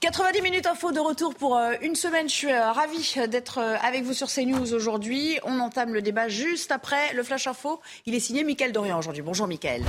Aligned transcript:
90 0.00 0.42
minutes 0.42 0.66
info 0.66 0.92
de 0.92 1.00
retour 1.00 1.34
pour 1.34 1.56
euh, 1.56 1.72
une 1.82 1.96
semaine. 1.96 2.28
Je 2.28 2.34
suis 2.34 2.52
euh, 2.52 2.70
ravie 2.70 3.14
d'être 3.28 3.58
euh, 3.58 3.76
avec 3.82 4.04
vous 4.04 4.12
sur 4.12 4.28
CNews 4.28 4.72
aujourd'hui. 4.72 5.38
On 5.44 5.58
entame 5.58 5.92
le 5.92 6.02
débat 6.02 6.28
juste 6.28 6.70
après 6.70 7.12
le 7.14 7.22
Flash 7.24 7.48
Info. 7.48 7.80
Il 8.06 8.14
est 8.14 8.20
signé 8.20 8.44
Mickaël 8.44 8.70
Dorian 8.70 8.98
aujourd'hui. 8.98 9.22
Bonjour 9.22 9.48
Mickaël. 9.48 9.82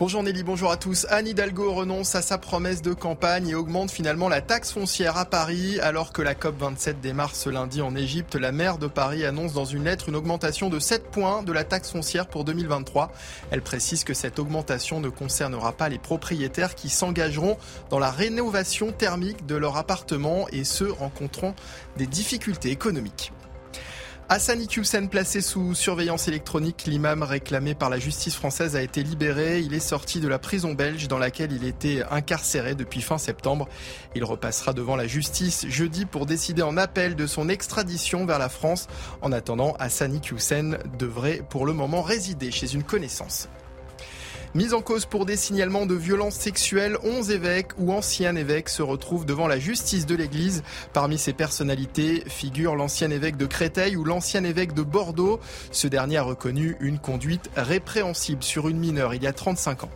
Bonjour 0.00 0.22
Nelly, 0.22 0.44
bonjour 0.44 0.70
à 0.70 0.78
tous. 0.78 1.06
Anne 1.10 1.28
Hidalgo 1.28 1.74
renonce 1.74 2.14
à 2.14 2.22
sa 2.22 2.38
promesse 2.38 2.80
de 2.80 2.94
campagne 2.94 3.48
et 3.48 3.54
augmente 3.54 3.90
finalement 3.90 4.30
la 4.30 4.40
taxe 4.40 4.72
foncière 4.72 5.18
à 5.18 5.26
Paris. 5.26 5.78
Alors 5.80 6.14
que 6.14 6.22
la 6.22 6.32
COP27 6.32 7.00
démarre 7.02 7.36
ce 7.36 7.50
lundi 7.50 7.82
en 7.82 7.94
Égypte, 7.94 8.34
la 8.34 8.50
maire 8.50 8.78
de 8.78 8.86
Paris 8.86 9.26
annonce 9.26 9.52
dans 9.52 9.66
une 9.66 9.84
lettre 9.84 10.08
une 10.08 10.16
augmentation 10.16 10.70
de 10.70 10.78
7 10.78 11.10
points 11.10 11.42
de 11.42 11.52
la 11.52 11.64
taxe 11.64 11.90
foncière 11.90 12.28
pour 12.28 12.44
2023. 12.44 13.12
Elle 13.50 13.60
précise 13.60 14.02
que 14.02 14.14
cette 14.14 14.38
augmentation 14.38 15.00
ne 15.00 15.10
concernera 15.10 15.72
pas 15.72 15.90
les 15.90 15.98
propriétaires 15.98 16.74
qui 16.74 16.88
s'engageront 16.88 17.58
dans 17.90 17.98
la 17.98 18.10
rénovation 18.10 18.92
thermique 18.92 19.44
de 19.44 19.56
leur 19.56 19.76
appartement 19.76 20.46
et 20.50 20.64
ceux 20.64 20.90
rencontrant 20.90 21.54
des 21.98 22.06
difficultés 22.06 22.70
économiques. 22.70 23.32
Hassani 24.32 24.68
Hussein 24.76 25.06
placé 25.06 25.40
sous 25.40 25.74
surveillance 25.74 26.28
électronique, 26.28 26.84
l'imam 26.86 27.24
réclamé 27.24 27.74
par 27.74 27.90
la 27.90 27.98
justice 27.98 28.36
française 28.36 28.76
a 28.76 28.82
été 28.82 29.02
libéré. 29.02 29.58
Il 29.58 29.74
est 29.74 29.80
sorti 29.80 30.20
de 30.20 30.28
la 30.28 30.38
prison 30.38 30.72
belge 30.72 31.08
dans 31.08 31.18
laquelle 31.18 31.50
il 31.50 31.64
était 31.64 32.04
incarcéré 32.12 32.76
depuis 32.76 33.00
fin 33.00 33.18
septembre. 33.18 33.68
Il 34.14 34.22
repassera 34.22 34.72
devant 34.72 34.94
la 34.94 35.08
justice 35.08 35.66
jeudi 35.66 36.06
pour 36.06 36.26
décider 36.26 36.62
en 36.62 36.76
appel 36.76 37.16
de 37.16 37.26
son 37.26 37.48
extradition 37.48 38.24
vers 38.24 38.38
la 38.38 38.48
France. 38.48 38.86
En 39.20 39.32
attendant, 39.32 39.74
Hassani 39.80 40.20
Hussein 40.30 40.78
devrait 40.96 41.42
pour 41.50 41.66
le 41.66 41.72
moment 41.72 42.00
résider 42.00 42.52
chez 42.52 42.72
une 42.72 42.84
connaissance. 42.84 43.48
Mise 44.56 44.74
en 44.74 44.82
cause 44.82 45.06
pour 45.06 45.26
des 45.26 45.36
signalements 45.36 45.86
de 45.86 45.94
violences 45.94 46.34
sexuelles, 46.34 46.98
11 47.04 47.30
évêques 47.30 47.70
ou 47.78 47.92
anciens 47.92 48.34
évêques 48.34 48.68
se 48.68 48.82
retrouvent 48.82 49.24
devant 49.24 49.46
la 49.46 49.60
justice 49.60 50.06
de 50.06 50.16
l'Église. 50.16 50.64
Parmi 50.92 51.18
ces 51.18 51.32
personnalités 51.32 52.24
figure 52.26 52.74
l'ancien 52.74 53.12
évêque 53.12 53.36
de 53.36 53.46
Créteil 53.46 53.96
ou 53.96 54.02
l'ancien 54.02 54.42
évêque 54.42 54.74
de 54.74 54.82
Bordeaux. 54.82 55.38
Ce 55.70 55.86
dernier 55.86 56.16
a 56.16 56.22
reconnu 56.22 56.76
une 56.80 56.98
conduite 56.98 57.48
répréhensible 57.54 58.42
sur 58.42 58.68
une 58.68 58.78
mineure 58.78 59.14
il 59.14 59.22
y 59.22 59.28
a 59.28 59.32
35 59.32 59.84
ans. 59.84 59.90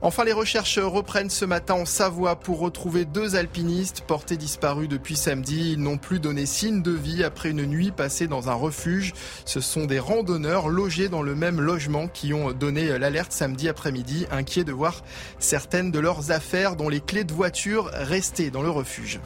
Enfin, 0.00 0.22
les 0.22 0.32
recherches 0.32 0.78
reprennent 0.78 1.28
ce 1.28 1.44
matin 1.44 1.74
en 1.74 1.84
Savoie 1.84 2.36
pour 2.36 2.60
retrouver 2.60 3.04
deux 3.04 3.34
alpinistes 3.34 4.02
portés 4.02 4.36
disparus 4.36 4.88
depuis 4.88 5.16
samedi. 5.16 5.72
Ils 5.72 5.82
n'ont 5.82 5.98
plus 5.98 6.20
donné 6.20 6.46
signe 6.46 6.82
de 6.82 6.92
vie 6.92 7.24
après 7.24 7.50
une 7.50 7.66
nuit 7.66 7.90
passée 7.90 8.28
dans 8.28 8.48
un 8.48 8.54
refuge. 8.54 9.12
Ce 9.44 9.60
sont 9.60 9.86
des 9.86 9.98
randonneurs 9.98 10.68
logés 10.68 11.08
dans 11.08 11.22
le 11.22 11.34
même 11.34 11.60
logement 11.60 12.06
qui 12.06 12.32
ont 12.32 12.52
donné 12.52 12.96
l'alerte 12.96 13.32
samedi 13.32 13.68
après-midi, 13.68 14.26
inquiets 14.30 14.64
de 14.64 14.72
voir 14.72 15.02
certaines 15.40 15.90
de 15.90 15.98
leurs 15.98 16.30
affaires, 16.30 16.76
dont 16.76 16.88
les 16.88 17.00
clés 17.00 17.24
de 17.24 17.32
voiture, 17.32 17.90
rester 17.92 18.50
dans 18.50 18.62
le 18.62 18.70
refuge. 18.70 19.18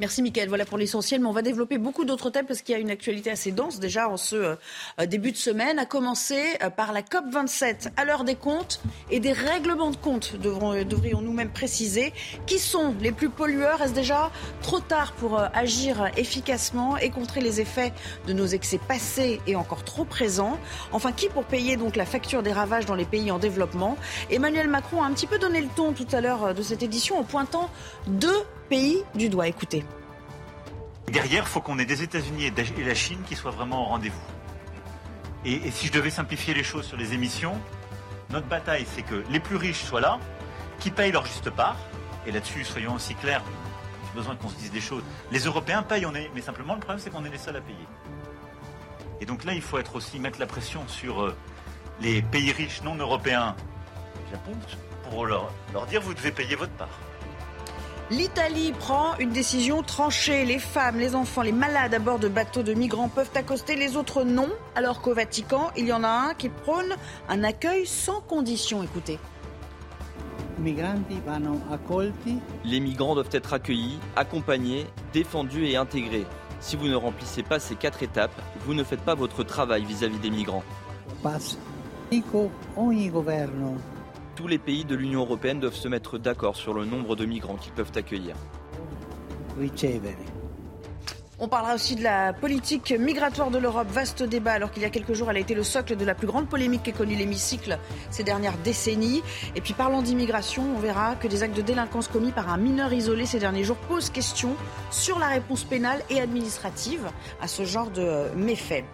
Merci 0.00 0.22
Mickaël. 0.22 0.48
Voilà 0.48 0.64
pour 0.64 0.78
l'essentiel, 0.78 1.20
mais 1.20 1.26
on 1.26 1.32
va 1.32 1.42
développer 1.42 1.76
beaucoup 1.76 2.04
d'autres 2.04 2.30
thèmes 2.30 2.46
parce 2.46 2.62
qu'il 2.62 2.72
y 2.72 2.78
a 2.78 2.80
une 2.80 2.90
actualité 2.90 3.32
assez 3.32 3.50
dense 3.50 3.80
déjà 3.80 4.08
en 4.08 4.16
ce 4.16 4.36
euh, 4.36 5.06
début 5.06 5.32
de 5.32 5.36
semaine, 5.36 5.80
à 5.80 5.86
commencer 5.86 6.40
euh, 6.62 6.70
par 6.70 6.92
la 6.92 7.02
COP27. 7.02 7.88
À 7.96 8.04
l'heure 8.04 8.22
des 8.22 8.36
comptes 8.36 8.80
et 9.10 9.18
des 9.18 9.32
règlements 9.32 9.90
de 9.90 9.96
compte, 9.96 10.34
euh, 10.44 10.84
devrions-nous 10.84 11.32
même 11.32 11.50
préciser. 11.50 12.12
Qui 12.46 12.60
sont 12.60 12.94
les 13.00 13.10
plus 13.10 13.28
pollueurs? 13.28 13.82
Est-ce 13.82 13.92
déjà 13.92 14.30
trop 14.62 14.78
tard 14.78 15.14
pour 15.14 15.40
agir 15.52 16.10
efficacement 16.16 16.96
et 16.96 17.10
contrer 17.10 17.40
les 17.40 17.60
effets 17.60 17.92
de 18.28 18.32
nos 18.32 18.46
excès 18.46 18.78
passés 18.78 19.40
et 19.48 19.56
encore 19.56 19.82
trop 19.82 20.04
présents? 20.04 20.60
Enfin, 20.92 21.10
qui 21.10 21.28
pour 21.28 21.44
payer 21.44 21.76
donc 21.76 21.96
la 21.96 22.06
facture 22.06 22.44
des 22.44 22.52
ravages 22.52 22.86
dans 22.86 22.94
les 22.94 23.04
pays 23.04 23.32
en 23.32 23.40
développement? 23.40 23.96
Emmanuel 24.30 24.68
Macron 24.68 25.02
a 25.02 25.06
un 25.06 25.12
petit 25.12 25.26
peu 25.26 25.40
donné 25.40 25.60
le 25.60 25.68
ton 25.74 25.92
tout 25.92 26.06
à 26.12 26.20
l'heure 26.20 26.54
de 26.54 26.62
cette 26.62 26.84
édition 26.84 27.18
en 27.18 27.24
pointant 27.24 27.68
deux 28.06 28.44
pays 28.68 29.02
du 29.14 29.28
doigt. 29.28 29.48
Écoutez. 29.48 29.84
Derrière, 31.08 31.44
il 31.44 31.48
faut 31.48 31.60
qu'on 31.60 31.78
ait 31.78 31.86
des 31.86 32.02
États-Unis 32.02 32.46
et 32.46 32.84
la 32.84 32.94
Chine 32.94 33.20
qui 33.26 33.34
soient 33.34 33.50
vraiment 33.50 33.82
au 33.82 33.84
rendez-vous. 33.86 34.20
Et, 35.44 35.70
si 35.70 35.86
je 35.86 35.92
devais 35.92 36.10
simplifier 36.10 36.52
les 36.52 36.62
choses 36.62 36.84
sur 36.86 36.96
les 36.96 37.14
émissions, 37.14 37.56
notre 38.30 38.46
bataille, 38.46 38.86
c'est 38.94 39.02
que 39.02 39.24
les 39.30 39.40
plus 39.40 39.56
riches 39.56 39.84
soient 39.84 40.00
là, 40.00 40.18
qui 40.80 40.90
payent 40.90 41.12
leur 41.12 41.24
juste 41.24 41.48
part. 41.50 41.76
Et 42.26 42.32
là-dessus, 42.32 42.64
soyons 42.64 42.94
aussi 42.94 43.14
clairs, 43.14 43.42
j'ai 44.04 44.18
besoin 44.18 44.36
qu'on 44.36 44.48
se 44.48 44.56
dise 44.56 44.70
des 44.70 44.80
choses. 44.80 45.02
Les 45.32 45.40
Européens 45.40 45.82
payent, 45.82 46.04
on 46.04 46.14
est, 46.14 46.30
mais 46.34 46.42
simplement 46.42 46.74
le 46.74 46.80
problème, 46.80 47.00
c'est 47.02 47.10
qu'on 47.10 47.24
est 47.24 47.30
les 47.30 47.38
seuls 47.38 47.56
à 47.56 47.60
payer. 47.60 47.78
Et 49.20 49.26
donc 49.26 49.44
là, 49.44 49.54
il 49.54 49.62
faut 49.62 49.78
être 49.78 49.96
aussi 49.96 50.18
mettre 50.18 50.38
la 50.38 50.46
pression 50.46 50.86
sur 50.88 51.22
euh, 51.22 51.36
les 52.00 52.20
pays 52.20 52.52
riches 52.52 52.82
non 52.82 52.96
européens, 52.96 53.56
Japon, 54.30 54.52
pour 55.08 55.24
leur 55.24 55.50
dire 55.88 56.02
vous 56.02 56.12
devez 56.12 56.32
payer 56.32 56.54
votre 56.54 56.72
part. 56.72 56.88
L'Italie 58.10 58.72
prend 58.72 59.16
une 59.18 59.30
décision 59.30 59.82
tranchée. 59.82 60.46
Les 60.46 60.58
femmes, 60.58 60.98
les 60.98 61.14
enfants, 61.14 61.42
les 61.42 61.52
malades 61.52 61.92
à 61.92 61.98
bord 61.98 62.18
de 62.18 62.28
bateaux 62.28 62.62
de 62.62 62.72
migrants 62.72 63.10
peuvent 63.10 63.30
accoster, 63.34 63.76
les 63.76 63.96
autres 63.96 64.24
non. 64.24 64.48
Alors 64.74 65.02
qu'au 65.02 65.12
Vatican, 65.12 65.70
il 65.76 65.86
y 65.86 65.92
en 65.92 66.02
a 66.04 66.08
un 66.08 66.34
qui 66.34 66.48
prône 66.48 66.96
un 67.28 67.44
accueil 67.44 67.84
sans 67.84 68.22
condition. 68.22 68.82
Écoutez. 68.82 69.18
Les 72.64 72.80
migrants 72.80 73.14
doivent 73.14 73.28
être 73.30 73.52
accueillis, 73.52 73.98
accompagnés, 74.16 74.86
défendus 75.12 75.66
et 75.66 75.76
intégrés. 75.76 76.26
Si 76.60 76.76
vous 76.76 76.88
ne 76.88 76.96
remplissez 76.96 77.42
pas 77.42 77.60
ces 77.60 77.74
quatre 77.74 78.02
étapes, 78.02 78.34
vous 78.64 78.72
ne 78.72 78.84
faites 78.84 79.02
pas 79.02 79.14
votre 79.14 79.44
travail 79.44 79.84
vis-à-vis 79.84 80.18
des 80.18 80.30
migrants 80.30 80.64
tous 84.38 84.46
les 84.46 84.58
pays 84.58 84.84
de 84.84 84.94
l'Union 84.94 85.22
européenne 85.22 85.58
doivent 85.58 85.74
se 85.74 85.88
mettre 85.88 86.16
d'accord 86.16 86.54
sur 86.54 86.72
le 86.72 86.84
nombre 86.84 87.16
de 87.16 87.24
migrants 87.24 87.56
qu'ils 87.56 87.72
peuvent 87.72 87.90
accueillir. 87.96 88.36
On 91.40 91.48
parlera 91.48 91.74
aussi 91.74 91.96
de 91.96 92.04
la 92.04 92.32
politique 92.32 92.92
migratoire 92.92 93.50
de 93.50 93.58
l'Europe. 93.58 93.88
Vaste 93.90 94.22
débat, 94.22 94.52
alors 94.52 94.70
qu'il 94.70 94.82
y 94.82 94.86
a 94.86 94.90
quelques 94.90 95.14
jours, 95.14 95.28
elle 95.28 95.38
a 95.38 95.40
été 95.40 95.54
le 95.54 95.64
socle 95.64 95.96
de 95.96 96.04
la 96.04 96.14
plus 96.14 96.28
grande 96.28 96.48
polémique 96.48 96.84
qu'ait 96.84 96.92
connue 96.92 97.16
l'hémicycle 97.16 97.80
ces 98.12 98.22
dernières 98.22 98.56
décennies. 98.58 99.24
Et 99.56 99.60
puis, 99.60 99.74
parlant 99.74 100.02
d'immigration, 100.02 100.62
on 100.76 100.78
verra 100.78 101.16
que 101.16 101.26
des 101.26 101.42
actes 101.42 101.56
de 101.56 101.62
délinquance 101.62 102.06
commis 102.06 102.30
par 102.30 102.48
un 102.48 102.58
mineur 102.58 102.92
isolé 102.92 103.26
ces 103.26 103.40
derniers 103.40 103.64
jours 103.64 103.76
posent 103.88 104.10
question 104.10 104.54
sur 104.92 105.18
la 105.18 105.26
réponse 105.26 105.64
pénale 105.64 106.00
et 106.10 106.20
administrative 106.20 107.10
à 107.40 107.48
ce 107.48 107.64
genre 107.64 107.90
de 107.90 108.32
méfaits. 108.36 108.84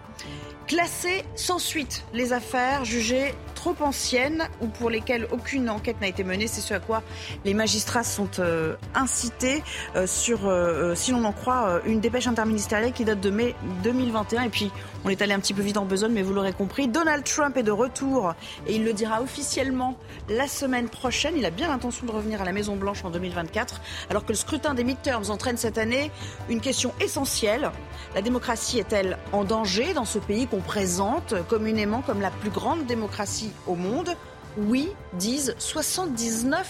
Classer 0.67 1.23
sans 1.35 1.59
suite 1.59 2.07
les 2.15 2.33
affaires 2.33 2.87
jugées 2.87 3.35
trop 3.65 3.75
anciennes 3.83 4.47
ou 4.61 4.67
pour 4.67 4.91
lesquelles 4.91 5.27
aucune 5.31 5.71
enquête 5.71 5.99
n'a 6.03 6.09
été 6.09 6.23
menée. 6.23 6.49
C'est 6.49 6.61
ce 6.61 6.75
à 6.75 6.81
quoi 6.81 7.03
les 7.47 7.55
magistrats 7.55 8.03
sont 8.03 8.29
euh, 8.39 8.77
incités 8.95 9.63
euh, 9.97 10.07
sur, 10.07 10.49
euh, 10.49 10.95
si 10.95 11.13
l'on 11.13 11.25
en 11.25 11.33
croit, 11.33 11.81
une 11.87 11.99
dépêche 11.99 12.27
interministérielle 12.27 12.93
qui 12.93 13.07
date 13.07 13.21
de 13.21 13.31
mai 13.31 13.55
2021. 13.83 14.43
Et 14.43 14.49
puis, 14.51 14.71
on 15.07 15.09
est 15.09 15.23
allé 15.23 15.33
un 15.33 15.41
petit 15.41 15.55
peu 15.55 15.63
vite 15.63 15.79
en 15.79 15.87
besogne, 15.87 16.13
mais 16.13 16.21
vous 16.21 16.35
l'aurez 16.35 16.53
compris, 16.53 16.89
Donald 16.89 17.25
Trump 17.25 17.57
est 17.57 17.63
de 17.63 17.71
retour 17.71 18.35
et 18.67 18.75
il 18.75 18.85
le 18.85 18.93
dira 18.93 19.23
officiellement 19.23 19.97
la 20.29 20.47
semaine 20.47 20.91
prochaine. 20.91 21.35
Il 21.39 21.47
a 21.47 21.51
bien 21.51 21.69
l'intention 21.69 22.05
de 22.05 22.13
revenir 22.13 22.43
à 22.43 22.45
la 22.45 22.53
Maison-Blanche 22.53 23.03
en 23.05 23.11
2024, 23.11 23.81
alors 24.11 24.27
que 24.27 24.33
le 24.33 24.37
scrutin 24.37 24.75
des 24.75 24.85
midterms 24.85 25.31
entraîne 25.31 25.57
cette 25.57 25.79
année 25.79 26.11
une 26.51 26.61
question 26.61 26.93
essentielle. 27.01 27.71
La 28.15 28.21
démocratie 28.21 28.79
est-elle 28.79 29.17
en 29.33 29.45
danger 29.45 29.95
dans 29.95 30.05
ce 30.05 30.19
pays 30.19 30.47
qu'on 30.47 30.61
présente 30.61 31.35
communément 31.49 32.03
comme 32.03 32.21
la 32.21 32.31
plus 32.31 32.51
grande 32.51 32.85
démocratie 32.85 33.54
au 33.67 33.75
monde 33.75 34.17
Oui, 34.57 34.91
disent 35.15 35.55
79%, 35.59 36.65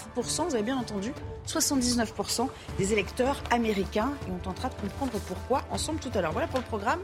vous 0.48 0.54
avez 0.54 0.62
bien 0.62 0.76
entendu, 0.76 1.12
79% 1.46 2.48
des 2.78 2.92
électeurs 2.92 3.42
américains. 3.50 4.12
Et 4.26 4.30
on 4.30 4.38
tentera 4.38 4.68
de 4.68 4.74
comprendre 4.74 5.12
pourquoi 5.26 5.64
ensemble 5.70 6.00
tout 6.00 6.10
à 6.14 6.20
l'heure. 6.20 6.32
Voilà 6.32 6.48
pour 6.48 6.58
le 6.58 6.64
programme. 6.64 7.00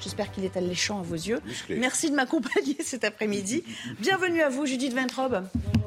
J'espère 0.00 0.30
qu'il 0.30 0.44
est 0.44 0.56
alléchant 0.56 1.00
à 1.00 1.02
vos 1.02 1.14
yeux. 1.14 1.40
Merci 1.70 2.10
de 2.10 2.14
m'accompagner 2.16 2.76
cet 2.82 3.04
après-midi. 3.04 3.64
Bienvenue 4.00 4.42
à 4.42 4.48
vous, 4.48 4.66
Judith 4.66 4.94
Ventrobe. 4.94 5.44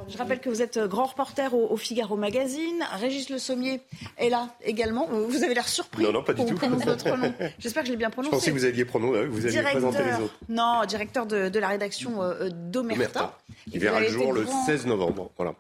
Je 0.10 0.18
rappelle 0.18 0.40
que 0.40 0.50
vous 0.50 0.62
êtes 0.62 0.78
grand 0.80 1.06
reporter 1.06 1.54
au, 1.54 1.78
Figaro 1.78 2.18
Magazine. 2.18 2.84
Régis 3.00 3.30
Le 3.30 3.38
Sommier 3.38 3.80
est 4.18 4.30
là 4.30 4.50
également. 4.64 5.08
Vous 5.08 5.44
avez 5.44 5.54
l'air 5.54 5.68
surpris. 5.68 6.04
Non, 6.04 6.12
non, 6.12 6.24
pas 6.24 6.34
du 6.34 6.46
tout. 6.46 6.58
votre 6.58 7.18
nom. 7.18 7.34
J'espère 7.60 7.84
que 7.84 7.88
je 7.88 7.94
l'ai 7.94 7.98
bien 7.98 8.10
prononcé. 8.10 8.32
Je 8.32 8.38
pensais 8.38 8.52
que 8.52 8.58
vous 8.58 8.66
aviez 8.66 8.84
prononcé, 8.84 9.26
vous 9.26 9.46
aviez 9.46 9.62
présenté 9.62 10.04
les 10.04 10.24
autres. 10.24 10.38
Non, 10.50 10.84
directeur 10.86 11.26
de, 11.26 11.60
la 11.60 11.68
rédaction 11.70 12.22
euh, 12.22 12.50
d'Omerta. 12.50 13.38
Il 13.72 13.80
verra 13.80 14.02
le 14.02 14.10
jour 14.10 14.34
le 14.34 14.46
16 14.66 14.88
novembre. 14.88 15.32
Voilà. 15.38 15.54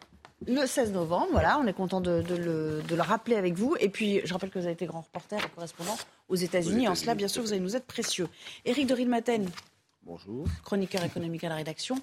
Le 0.47 0.65
16 0.65 0.91
novembre, 0.93 1.27
voilà, 1.31 1.59
on 1.59 1.67
est 1.67 1.73
content 1.73 2.01
de, 2.01 2.23
le, 2.27 3.01
rappeler 3.01 3.35
avec 3.35 3.53
vous. 3.53 3.75
Et 3.79 3.89
puis, 3.89 4.21
je 4.23 4.33
rappelle 4.33 4.49
que 4.49 4.57
vous 4.57 4.65
avez 4.65 4.73
été 4.73 4.85
grand 4.85 5.01
reporter 5.01 5.37
et 5.37 5.49
correspondant 5.49 5.95
aux 6.29 6.35
États-Unis. 6.35 6.87
en 6.87 6.95
cela, 6.95 7.13
bien 7.13 7.27
sûr, 7.27 7.43
vous 7.43 7.51
allez 7.51 7.61
nous 7.61 7.75
être 7.75 7.85
précieux. 7.85 8.27
Éric 8.65 8.87
de 8.87 8.93
Rilmaten. 8.93 9.47
Bonjour. 10.03 10.47
Chroniqueur 10.63 11.03
économique 11.03 11.43
à 11.43 11.49
la 11.49 11.55
rédaction. 11.55 11.95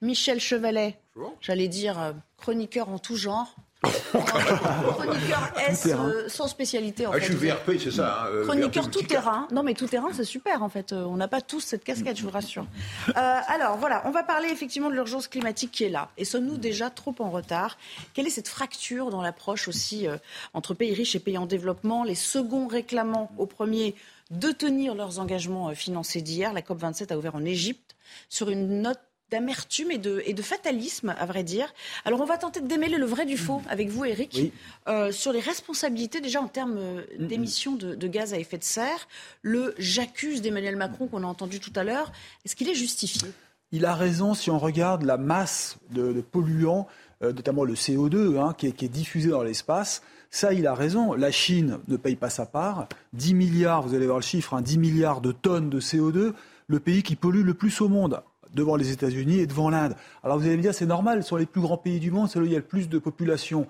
Michel 0.00 0.40
Chevalet. 0.40 0.98
J'allais 1.40 1.68
dire 1.68 2.00
euh, 2.00 2.12
chroniqueur 2.36 2.88
en 2.88 2.98
tout 2.98 3.16
genre. 3.16 3.54
Chroniqueur 3.84 5.52
S 5.68 5.86
euh, 5.86 6.28
sans 6.28 6.48
spécialité 6.48 7.06
en 7.06 7.12
ah, 7.12 7.18
Je 7.18 7.24
suis 7.24 7.34
VRP, 7.34 7.72
c'est 7.78 7.90
ça. 7.90 8.26
Hein, 8.26 8.42
Chroniqueur 8.44 8.90
tout 8.90 9.02
terrain. 9.02 9.48
Non, 9.52 9.62
mais 9.62 9.74
tout 9.74 9.86
terrain, 9.86 10.08
c'est 10.12 10.24
super 10.24 10.62
en 10.62 10.68
fait. 10.68 10.92
On 10.92 11.16
n'a 11.16 11.28
pas 11.28 11.40
tous 11.40 11.60
cette 11.60 11.84
casquette, 11.84 12.16
je 12.16 12.22
vous 12.22 12.30
rassure. 12.30 12.66
alors 13.14 13.76
voilà, 13.76 14.02
on 14.06 14.10
va 14.10 14.22
parler 14.22 14.48
effectivement 14.50 14.88
de 14.88 14.94
l'urgence 14.94 15.28
climatique 15.28 15.72
qui 15.72 15.84
est 15.84 15.90
là. 15.90 16.10
Et 16.16 16.24
sommes-nous 16.24 16.56
déjà 16.56 16.90
trop 16.90 17.14
en 17.18 17.30
retard? 17.30 17.78
Quelle 18.14 18.26
est 18.26 18.30
cette 18.30 18.48
fracture 18.48 19.10
dans 19.10 19.22
l'approche 19.22 19.68
aussi 19.68 20.06
entre 20.52 20.74
pays 20.74 20.94
riches 20.94 21.14
et 21.14 21.20
pays 21.20 21.38
en 21.38 21.46
développement? 21.46 22.04
Les 22.04 22.14
seconds 22.14 22.66
réclamant 22.66 23.30
au 23.38 23.46
premier 23.46 23.94
de 24.30 24.50
tenir 24.52 24.94
leurs 24.94 25.18
engagements 25.18 25.70
euh, 25.70 25.74
financiers 25.74 26.22
d'hier. 26.22 26.52
La 26.52 26.62
COP27 26.62 27.12
a 27.12 27.18
ouvert 27.18 27.34
en 27.34 27.44
Égypte 27.44 27.96
sur 28.28 28.50
une 28.50 28.82
note 28.82 29.00
d'amertume 29.30 29.90
et 29.90 29.98
de, 29.98 30.22
et 30.26 30.34
de, 30.34 30.42
fatalisme, 30.42 31.14
à 31.18 31.26
vrai 31.26 31.42
dire. 31.42 31.72
Alors, 32.04 32.20
on 32.20 32.24
va 32.24 32.38
tenter 32.38 32.60
de 32.60 32.66
démêler 32.66 32.98
le 32.98 33.06
vrai 33.06 33.26
du 33.26 33.36
faux 33.36 33.62
avec 33.68 33.88
vous, 33.88 34.04
Eric, 34.04 34.52
euh, 34.88 35.12
sur 35.12 35.32
les 35.32 35.40
responsabilités 35.40 36.20
déjà 36.20 36.40
en 36.40 36.48
termes 36.48 36.78
euh, 36.78 37.02
d'émissions 37.18 37.72
de, 37.72 38.06
gaz 38.06 38.34
à 38.34 38.38
effet 38.38 38.58
de 38.58 38.64
serre. 38.64 39.08
Le 39.42 39.74
j'accuse 39.78 40.42
d'Emmanuel 40.42 40.76
Macron 40.76 41.06
qu'on 41.06 41.24
a 41.24 41.26
entendu 41.26 41.60
tout 41.60 41.72
à 41.74 41.84
l'heure, 41.84 42.12
est-ce 42.44 42.54
qu'il 42.54 42.68
est 42.68 42.74
justifié? 42.74 43.28
Il 43.72 43.86
a 43.86 43.94
raison 43.94 44.34
si 44.34 44.50
on 44.50 44.58
regarde 44.58 45.02
la 45.02 45.16
masse 45.16 45.78
de, 45.90 46.20
polluants, 46.20 46.86
notamment 47.20 47.64
le 47.64 47.74
CO2, 47.74 48.38
hein, 48.38 48.54
qui, 48.56 48.68
est, 48.68 48.72
qui 48.72 48.84
est 48.84 48.88
diffusé 48.88 49.30
dans 49.30 49.42
l'espace. 49.42 50.02
Ça, 50.34 50.52
il 50.52 50.66
a 50.66 50.74
raison. 50.74 51.14
La 51.14 51.30
Chine 51.30 51.78
ne 51.86 51.96
paye 51.96 52.16
pas 52.16 52.28
sa 52.28 52.44
part. 52.44 52.88
10 53.12 53.34
milliards, 53.34 53.82
vous 53.82 53.94
allez 53.94 54.06
voir 54.06 54.18
le 54.18 54.24
chiffre, 54.24 54.60
10 54.60 54.74
hein, 54.74 54.80
milliards 54.80 55.20
de 55.20 55.30
tonnes 55.30 55.70
de 55.70 55.80
CO2, 55.80 56.32
le 56.66 56.80
pays 56.80 57.04
qui 57.04 57.14
pollue 57.14 57.44
le 57.44 57.54
plus 57.54 57.80
au 57.80 57.88
monde 57.88 58.20
devant 58.54 58.76
les 58.76 58.90
États-Unis 58.90 59.40
et 59.40 59.46
devant 59.46 59.68
l'Inde. 59.68 59.94
Alors 60.22 60.38
vous 60.38 60.46
allez 60.46 60.56
me 60.56 60.62
dire, 60.62 60.74
c'est 60.74 60.86
normal, 60.86 61.22
ce 61.22 61.30
sont 61.30 61.36
les 61.36 61.46
plus 61.46 61.60
grands 61.60 61.76
pays 61.76 62.00
du 62.00 62.10
monde, 62.10 62.28
c'est 62.28 62.38
là 62.38 62.44
où 62.44 62.46
il 62.46 62.52
y 62.52 62.56
a 62.56 62.60
le 62.60 62.64
plus 62.64 62.88
de 62.88 62.98
population. 62.98 63.66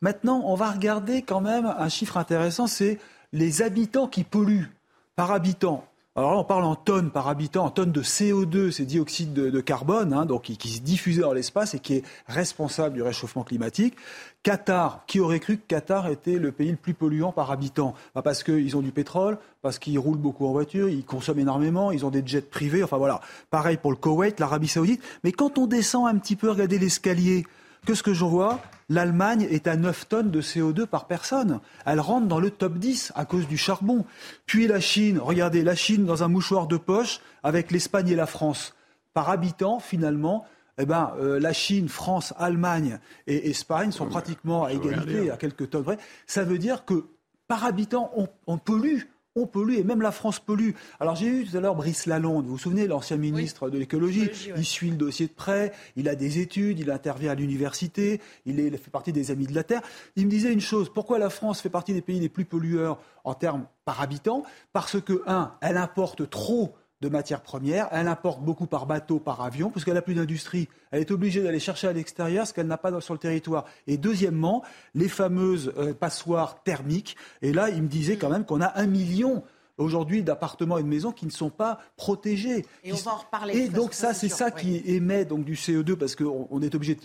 Maintenant, 0.00 0.42
on 0.46 0.54
va 0.54 0.70
regarder 0.70 1.22
quand 1.22 1.40
même 1.40 1.66
un 1.66 1.88
chiffre 1.88 2.16
intéressant, 2.16 2.66
c'est 2.66 2.98
les 3.32 3.62
habitants 3.62 4.08
qui 4.08 4.24
polluent 4.24 4.70
par 5.16 5.32
habitant. 5.32 5.84
Alors 6.16 6.32
là, 6.32 6.38
on 6.38 6.44
parle 6.44 6.64
en 6.64 6.74
tonnes 6.74 7.12
par 7.12 7.28
habitant, 7.28 7.64
en 7.66 7.70
tonnes 7.70 7.92
de 7.92 8.02
CO2, 8.02 8.72
c'est 8.72 8.84
dioxyde 8.84 9.32
de, 9.32 9.60
carbone, 9.60 10.12
hein, 10.12 10.26
donc 10.26 10.42
qui, 10.42 10.68
se 10.68 10.80
diffuse 10.80 11.20
dans 11.20 11.32
l'espace 11.32 11.74
et 11.74 11.78
qui 11.78 11.94
est 11.94 12.04
responsable 12.26 12.96
du 12.96 13.02
réchauffement 13.02 13.44
climatique. 13.44 13.94
Qatar, 14.42 15.04
qui 15.06 15.20
aurait 15.20 15.38
cru 15.38 15.58
que 15.58 15.66
Qatar 15.68 16.08
était 16.08 16.36
le 16.36 16.50
pays 16.50 16.72
le 16.72 16.76
plus 16.76 16.94
polluant 16.94 17.30
par 17.30 17.52
habitant? 17.52 17.94
Bah, 18.12 18.22
Parce 18.22 18.42
qu'ils 18.42 18.76
ont 18.76 18.80
du 18.80 18.90
pétrole, 18.90 19.38
parce 19.62 19.78
qu'ils 19.78 20.00
roulent 20.00 20.18
beaucoup 20.18 20.46
en 20.46 20.50
voiture, 20.50 20.88
ils 20.88 21.04
consomment 21.04 21.38
énormément, 21.38 21.92
ils 21.92 22.04
ont 22.04 22.10
des 22.10 22.22
jets 22.26 22.40
privés, 22.40 22.82
enfin 22.82 22.96
voilà. 22.96 23.20
Pareil 23.50 23.76
pour 23.76 23.92
le 23.92 23.96
Koweït, 23.96 24.40
l'Arabie 24.40 24.66
Saoudite. 24.66 25.00
Mais 25.22 25.30
quand 25.30 25.58
on 25.58 25.68
descend 25.68 26.08
un 26.08 26.18
petit 26.18 26.34
peu, 26.34 26.50
regardez 26.50 26.80
l'escalier, 26.80 27.46
que 27.86 27.94
ce 27.94 28.02
que 28.02 28.14
je 28.14 28.24
vois 28.24 28.60
L'Allemagne 28.90 29.46
est 29.48 29.68
à 29.68 29.76
9 29.76 30.08
tonnes 30.08 30.30
de 30.32 30.42
CO2 30.42 30.84
par 30.84 31.06
personne. 31.06 31.60
Elle 31.86 32.00
rentre 32.00 32.26
dans 32.26 32.40
le 32.40 32.50
top 32.50 32.76
10 32.76 33.12
à 33.14 33.24
cause 33.24 33.46
du 33.46 33.56
charbon. 33.56 34.04
Puis 34.46 34.66
la 34.66 34.80
Chine, 34.80 35.20
regardez, 35.20 35.62
la 35.62 35.76
Chine 35.76 36.04
dans 36.04 36.24
un 36.24 36.28
mouchoir 36.28 36.66
de 36.66 36.76
poche 36.76 37.20
avec 37.44 37.70
l'Espagne 37.70 38.08
et 38.08 38.16
la 38.16 38.26
France. 38.26 38.74
Par 39.14 39.30
habitant, 39.30 39.78
finalement, 39.78 40.44
eh 40.76 40.86
ben, 40.86 41.12
euh, 41.20 41.38
la 41.38 41.52
Chine, 41.52 41.88
France, 41.88 42.34
Allemagne 42.36 42.98
et 43.28 43.48
Espagne 43.48 43.92
sont 43.92 44.06
pratiquement 44.06 44.64
à 44.64 44.72
égalité, 44.72 45.30
à 45.30 45.36
quelques 45.36 45.70
tonnes 45.70 45.84
près. 45.84 45.98
Ça 46.26 46.42
veut 46.42 46.58
dire 46.58 46.84
que 46.84 47.06
par 47.46 47.64
habitant, 47.64 48.10
on 48.48 48.58
pollue 48.58 49.02
on 49.36 49.46
pollue, 49.46 49.74
et 49.74 49.84
même 49.84 50.02
la 50.02 50.12
France 50.12 50.40
pollue. 50.40 50.70
Alors 50.98 51.16
j'ai 51.16 51.26
eu 51.26 51.46
tout 51.46 51.56
à 51.56 51.60
l'heure 51.60 51.74
Brice 51.74 52.06
Lalonde, 52.06 52.46
vous 52.46 52.52
vous 52.52 52.58
souvenez, 52.58 52.86
l'ancien 52.86 53.16
ministre 53.16 53.70
de 53.70 53.78
l'écologie, 53.78 54.28
il 54.56 54.64
suit 54.64 54.90
le 54.90 54.96
dossier 54.96 55.26
de 55.26 55.32
près, 55.32 55.72
il 55.96 56.08
a 56.08 56.14
des 56.14 56.38
études, 56.38 56.78
il 56.78 56.90
intervient 56.90 57.30
à 57.30 57.34
l'université, 57.34 58.20
il, 58.46 58.58
il, 58.58 58.76
fait 58.76 58.90
partie 58.90 59.12
des 59.12 59.30
Amis 59.30 59.46
de 59.46 59.54
la 59.54 59.64
Terre. 59.64 59.82
Il 60.16 60.26
me 60.26 60.30
disait 60.30 60.52
une 60.52 60.60
chose, 60.60 60.90
pourquoi 60.92 61.18
la 61.18 61.30
France 61.30 61.60
fait 61.60 61.70
partie 61.70 61.92
des 61.92 62.02
pays 62.02 62.20
les 62.20 62.28
plus 62.28 62.44
pollueurs 62.44 63.00
en 63.24 63.34
termes 63.34 63.66
par 63.84 64.00
habitant? 64.00 64.42
Parce 64.72 65.00
que, 65.00 65.22
un, 65.26 65.54
elle 65.60 65.76
importe 65.76 66.28
trop 66.28 66.74
de 67.00 67.08
matières 67.08 67.42
premières. 67.42 67.88
Elle 67.92 68.08
importe 68.08 68.42
beaucoup 68.42 68.66
par 68.66 68.86
bateau, 68.86 69.18
par 69.18 69.40
avion, 69.40 69.70
parce 69.70 69.84
qu'elle 69.84 69.94
n'a 69.94 70.02
plus 70.02 70.14
d'industrie. 70.14 70.68
Elle 70.90 71.00
est 71.00 71.10
obligée 71.10 71.42
d'aller 71.42 71.60
chercher 71.60 71.88
à 71.88 71.92
l'extérieur 71.92 72.46
ce 72.46 72.52
qu'elle 72.52 72.66
n'a 72.66 72.78
pas 72.78 73.00
sur 73.00 73.14
le 73.14 73.20
territoire. 73.20 73.64
Et 73.86 73.96
deuxièmement, 73.96 74.62
les 74.94 75.08
fameuses 75.08 75.72
euh, 75.78 75.94
passoires 75.94 76.62
thermiques. 76.62 77.16
Et 77.42 77.52
là, 77.52 77.70
il 77.70 77.82
me 77.82 77.88
disait 77.88 78.16
quand 78.16 78.28
même 78.28 78.44
qu'on 78.44 78.60
a 78.60 78.78
un 78.78 78.86
million 78.86 79.42
aujourd'hui 79.80 80.22
d'appartements 80.22 80.78
et 80.78 80.82
de 80.82 80.88
maisons 80.88 81.12
qui 81.12 81.26
ne 81.26 81.30
sont 81.30 81.50
pas 81.50 81.78
protégés. 81.96 82.66
Et 82.84 82.92
on 82.92 82.96
va 82.96 83.12
en 83.12 83.16
reparler. 83.16 83.56
Et 83.56 83.68
donc 83.68 83.94
ça, 83.94 84.14
c'est 84.14 84.28
ça 84.28 84.50
qui 84.50 84.82
émet 84.86 85.24
donc 85.24 85.44
du 85.44 85.54
CO2 85.54 85.96
parce 85.96 86.14
qu'on 86.14 86.62
est 86.62 86.74
obligé 86.74 86.96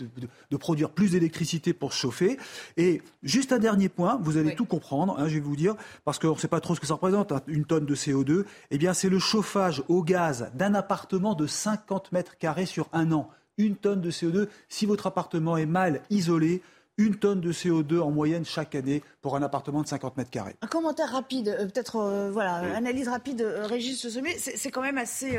de, 0.50 0.56
produire 0.56 0.90
plus 0.90 1.10
d'électricité 1.10 1.72
pour 1.72 1.92
chauffer. 1.92 2.38
Et 2.76 3.02
juste 3.22 3.52
un 3.52 3.58
dernier 3.58 3.88
point, 3.88 4.18
vous 4.22 4.36
allez 4.36 4.54
tout 4.54 4.64
comprendre, 4.64 5.16
hein, 5.18 5.28
je 5.28 5.34
vais 5.34 5.40
vous 5.40 5.56
dire, 5.56 5.74
parce 6.04 6.18
qu'on 6.18 6.34
ne 6.34 6.38
sait 6.38 6.48
pas 6.48 6.60
trop 6.60 6.74
ce 6.74 6.80
que 6.80 6.86
ça 6.86 6.94
représente, 6.94 7.32
hein, 7.32 7.40
une 7.46 7.64
tonne 7.64 7.86
de 7.86 7.94
CO2. 7.94 8.44
Eh 8.70 8.78
bien, 8.78 8.94
c'est 8.94 9.08
le 9.08 9.18
chauffage 9.18 9.82
au 9.88 10.02
gaz 10.02 10.50
d'un 10.54 10.74
appartement 10.74 11.34
de 11.34 11.46
50 11.46 12.12
mètres 12.12 12.38
carrés 12.38 12.66
sur 12.66 12.88
un 12.92 13.12
an. 13.12 13.28
Une 13.58 13.76
tonne 13.76 14.02
de 14.02 14.10
CO2. 14.10 14.48
Si 14.68 14.84
votre 14.84 15.06
appartement 15.06 15.56
est 15.56 15.66
mal 15.66 16.02
isolé, 16.10 16.62
une 16.98 17.16
tonne 17.16 17.40
de 17.40 17.52
CO2 17.52 18.00
en 18.00 18.10
moyenne 18.10 18.44
chaque 18.44 18.74
année 18.74 19.02
pour 19.20 19.36
un 19.36 19.42
appartement 19.42 19.82
de 19.82 19.86
50 19.88 20.16
mètres 20.16 20.30
carrés. 20.30 20.56
Un 20.62 20.66
commentaire 20.66 21.10
rapide, 21.10 21.48
euh, 21.48 21.66
peut-être, 21.66 21.96
euh, 21.96 22.30
voilà, 22.30 22.56
analyse 22.74 23.08
rapide, 23.08 23.42
euh, 23.42 23.66
Régis 23.66 24.08
Sommet, 24.08 24.36
c'est 24.38 24.70
quand 24.70 24.82
même 24.82 24.98
assez 24.98 25.38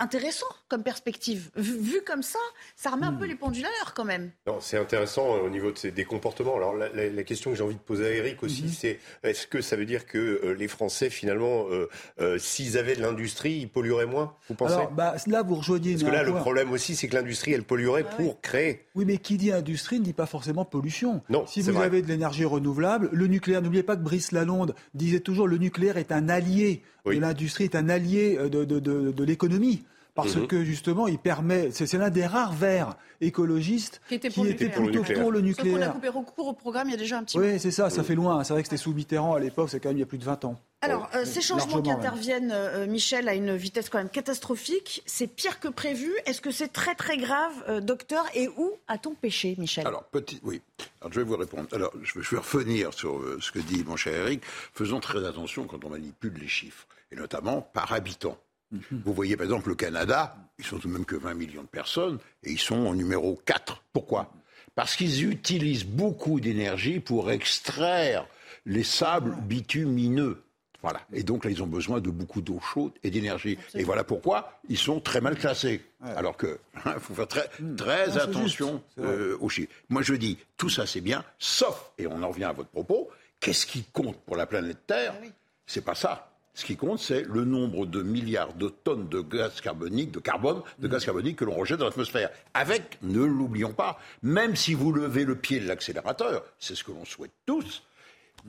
intéressant 0.00 0.46
comme 0.68 0.82
perspective. 0.82 1.50
Vu, 1.56 2.02
comme 2.04 2.22
ça, 2.22 2.38
ça 2.74 2.90
remet 2.90 3.06
un 3.06 3.12
peu 3.12 3.26
hmm. 3.26 3.28
les 3.28 3.34
pendules 3.36 3.64
à 3.64 3.68
l'heure 3.68 3.94
quand 3.94 4.04
même. 4.04 4.30
C'est 4.60 4.78
intéressant 4.78 5.36
euh, 5.36 5.40
au 5.40 5.50
niveau 5.50 5.70
de 5.70 5.90
des 5.90 6.04
comportements. 6.04 6.56
Alors 6.56 6.74
la, 6.74 7.22
question 7.22 7.50
que 7.50 7.56
j'ai 7.56 7.62
envie 7.62 7.74
de 7.74 7.80
poser 7.80 8.06
à 8.06 8.10
Eric 8.10 8.42
aussi, 8.42 8.64
mhm. 8.64 8.68
c'est 8.70 8.98
est-ce 9.22 9.46
que 9.46 9.60
ça 9.60 9.76
veut 9.76 9.84
dire 9.84 10.06
que 10.06 10.18
euh, 10.18 10.54
les 10.54 10.68
Français 10.68 11.10
finalement, 11.10 11.66
euh, 11.70 12.38
s'ils 12.38 12.78
avaient 12.78 12.96
de 12.96 13.02
l'industrie, 13.02 13.52
ils 13.52 13.68
pollueraient 13.68 14.06
moins 14.06 14.34
Vous 14.48 14.54
pensez? 14.54 14.74
Alors, 14.74 14.90
bah, 14.90 15.14
Là, 15.26 15.42
vous 15.42 15.54
rejoignez. 15.56 15.92
Parce 15.92 16.04
que 16.04 16.10
là, 16.10 16.22
le 16.22 16.32
problème 16.32 16.72
aussi, 16.72 16.96
c'est 16.96 17.08
que 17.08 17.14
l'industrie, 17.14 17.52
elle 17.52 17.62
polluerait 17.62 18.04
ah 18.08 18.14
pour 18.16 18.40
créer. 18.40 18.86
Oui, 18.94 19.04
mais 19.04 19.18
qui 19.18 19.36
dit 19.36 19.52
industrie 19.52 20.00
ne 20.00 20.04
dit 20.04 20.12
pas 20.12 20.26
forcément 20.26 20.64
pollution. 20.64 21.22
Non. 21.28 21.46
Si 21.46 21.60
vous 21.60 21.80
avez 21.80 22.02
de 22.02 22.08
l'énergie 22.08 22.44
renouvelable, 22.44 23.10
le 23.12 23.26
nucléaire. 23.26 23.62
N'oubliez 23.62 23.82
pas 23.82 23.96
que 23.96 24.02
Brice 24.02 24.32
Lalonde 24.32 24.74
disait 24.94 25.20
toujours 25.20 25.46
le 25.46 25.58
nucléaire 25.58 25.98
est 25.98 26.12
un 26.12 26.28
allié 26.28 26.82
de 27.06 27.18
l'industrie, 27.18 27.64
est 27.64 27.74
un 27.74 27.88
allié 27.88 28.36
de, 28.36 28.64
de, 28.64 28.78
de 28.80 29.24
l'économie 29.24 29.84
parce 30.22 30.36
mhm. 30.36 30.46
que 30.46 30.64
justement, 30.64 31.08
il 31.08 31.18
permet. 31.18 31.70
C'est 31.72 31.92
l'un 31.94 32.10
des 32.10 32.26
rares 32.26 32.52
verts 32.52 32.96
écologistes 33.20 34.00
qui 34.08 34.14
était, 34.14 34.30
plutôt 34.30 35.02
pour 35.14 35.30
le 35.30 35.40
nucléaire. 35.40 35.78
On 35.78 35.82
a 35.82 35.88
coupé 35.88 36.08
recours 36.08 36.48
au 36.48 36.52
programme 36.54 36.88
il 36.88 36.92
y 36.92 36.94
a 36.94 36.98
déjà 36.98 37.18
un 37.18 37.24
petit 37.24 37.38
Oui, 37.38 37.58
c'est 37.58 37.70
ça, 37.70 37.90
ça 37.90 38.02
fait 38.02 38.14
loin. 38.14 38.42
C'est 38.44 38.52
vrai 38.52 38.62
que 38.62 38.68
c'était 38.68 38.82
sous 38.82 38.92
Mitterrand 38.92 39.34
à 39.34 39.40
l'époque, 39.40 39.68
c'est 39.70 39.80
quand 39.80 39.90
même 39.90 39.98
il 39.98 40.00
y 40.00 40.04
a 40.04 40.06
plus 40.06 40.18
de 40.18 40.24
20 40.24 40.44
ans. 40.44 40.56
Alors, 40.82 41.10
euh, 41.14 41.26
ces 41.26 41.42
changements 41.42 41.82
qui 41.82 41.90
interviennent, 41.90 42.52
euh, 42.52 42.86
Michel, 42.86 43.28
à 43.28 43.34
une 43.34 43.54
vitesse 43.54 43.90
quand 43.90 43.98
même 43.98 44.08
catastrophique, 44.08 45.02
c'est 45.04 45.26
pire 45.26 45.60
que 45.60 45.68
prévu. 45.68 46.10
Est-ce 46.24 46.40
que 46.40 46.50
c'est 46.50 46.68
très 46.68 46.94
très 46.94 47.18
grave, 47.18 47.52
euh, 47.68 47.80
docteur 47.80 48.24
Et 48.34 48.48
où 48.48 48.72
a-t-on 48.88 49.14
péché, 49.14 49.54
Michel? 49.58 49.86
Alors, 49.86 50.04
petit, 50.04 50.40
oui. 50.42 50.62
Alors, 51.02 51.12
je 51.12 51.20
vais 51.20 51.26
vous 51.26 51.36
répondre. 51.36 51.68
Alors, 51.72 51.92
je 52.02 52.18
vais, 52.18 52.24
je 52.24 52.30
vais 52.30 52.40
revenir 52.40 52.94
sur 52.94 53.20
ce 53.40 53.52
que 53.52 53.58
dit 53.58 53.84
mon 53.84 53.96
cher 53.96 54.14
Eric. 54.14 54.42
Faisons 54.72 55.00
très 55.00 55.26
attention 55.26 55.64
quand 55.64 55.84
on 55.84 55.90
manipule 55.90 56.34
les 56.40 56.48
chiffres, 56.48 56.86
et 57.12 57.16
notamment 57.16 57.60
par 57.60 57.92
habitant. 57.92 58.38
Mhm. 58.72 59.02
Vous 59.04 59.14
voyez 59.14 59.36
par 59.36 59.44
exemple 59.44 59.68
le 59.68 59.74
Canada, 59.74 60.36
ils 60.58 60.64
sont 60.64 60.78
tout 60.78 60.88
de 60.88 60.92
même 60.92 61.04
que 61.04 61.16
20 61.16 61.34
millions 61.34 61.62
de 61.62 61.68
personnes 61.68 62.18
et 62.44 62.52
ils 62.52 62.60
sont 62.60 62.86
en 62.86 62.94
numéro 62.94 63.40
4. 63.44 63.82
Pourquoi? 63.92 64.32
Parce 64.74 64.96
qu'ils 64.96 65.28
utilisent 65.28 65.84
beaucoup 65.84 66.40
d'énergie 66.40 67.00
pour 67.00 67.30
extraire 67.30 68.26
les 68.66 68.84
sables 68.84 69.36
bitumineux. 69.42 70.42
Voilà. 70.82 71.00
Et 71.12 71.22
donc 71.22 71.44
là, 71.44 71.50
ils 71.50 71.62
ont 71.62 71.66
besoin 71.66 72.00
de 72.00 72.10
beaucoup 72.10 72.40
d'eau 72.40 72.58
chaude 72.60 72.92
et 73.02 73.10
d'énergie. 73.10 73.58
Et 73.74 73.84
voilà 73.84 74.04
pourquoi 74.04 74.60
ils 74.68 74.78
sont 74.78 75.00
très 75.00 75.20
mal 75.20 75.36
classés. 75.36 75.82
Alors 76.00 76.36
que 76.36 76.58
il 76.86 77.00
faut 77.00 77.14
faire 77.14 77.28
très, 77.28 77.50
hmm. 77.60 77.76
attention 78.18 78.82
euh, 78.98 79.36
aux 79.40 79.48
chiffres. 79.48 79.72
Moi, 79.90 80.02
je 80.02 80.14
dis, 80.14 80.38
tout 80.56 80.70
ça 80.70 80.86
c'est 80.86 81.02
bien, 81.02 81.24
sauf, 81.38 81.92
et 81.98 82.06
on 82.06 82.22
en 82.22 82.28
revient 82.28 82.44
à 82.44 82.52
votre 82.52 82.70
propos, 82.70 83.10
qu'est-ce 83.40 83.66
qui 83.66 83.84
compte 83.84 84.16
pour 84.20 84.36
la 84.36 84.46
planète 84.46 84.86
Terre? 84.86 85.14
Ah 85.22 85.26
C'est 85.66 85.84
pas 85.84 85.94
ça. 85.94 86.29
Ce 86.54 86.64
qui 86.64 86.76
compte, 86.76 86.98
c'est 86.98 87.22
le 87.22 87.44
nombre 87.44 87.86
de 87.86 88.02
milliards 88.02 88.54
de 88.54 88.68
tonnes 88.68 89.08
de 89.08 89.20
gaz 89.20 89.60
carbonique, 89.60 90.10
de 90.10 90.18
carbone, 90.18 90.62
de 90.78 90.88
gaz 90.88 91.04
carbonique 91.04 91.36
que 91.36 91.44
l'on 91.44 91.54
rejette 91.54 91.78
dans 91.78 91.86
l'atmosphère. 91.86 92.30
Avec, 92.54 92.98
ne 93.02 93.22
l'oublions 93.22 93.72
pas, 93.72 93.98
même 94.22 94.56
si 94.56 94.74
vous 94.74 94.92
levez 94.92 95.24
le 95.24 95.36
pied 95.36 95.60
de 95.60 95.68
l'accélérateur, 95.68 96.44
c'est 96.58 96.74
ce 96.74 96.84
que 96.84 96.90
l'on 96.90 97.04
souhaite 97.04 97.32
tous, 97.46 97.82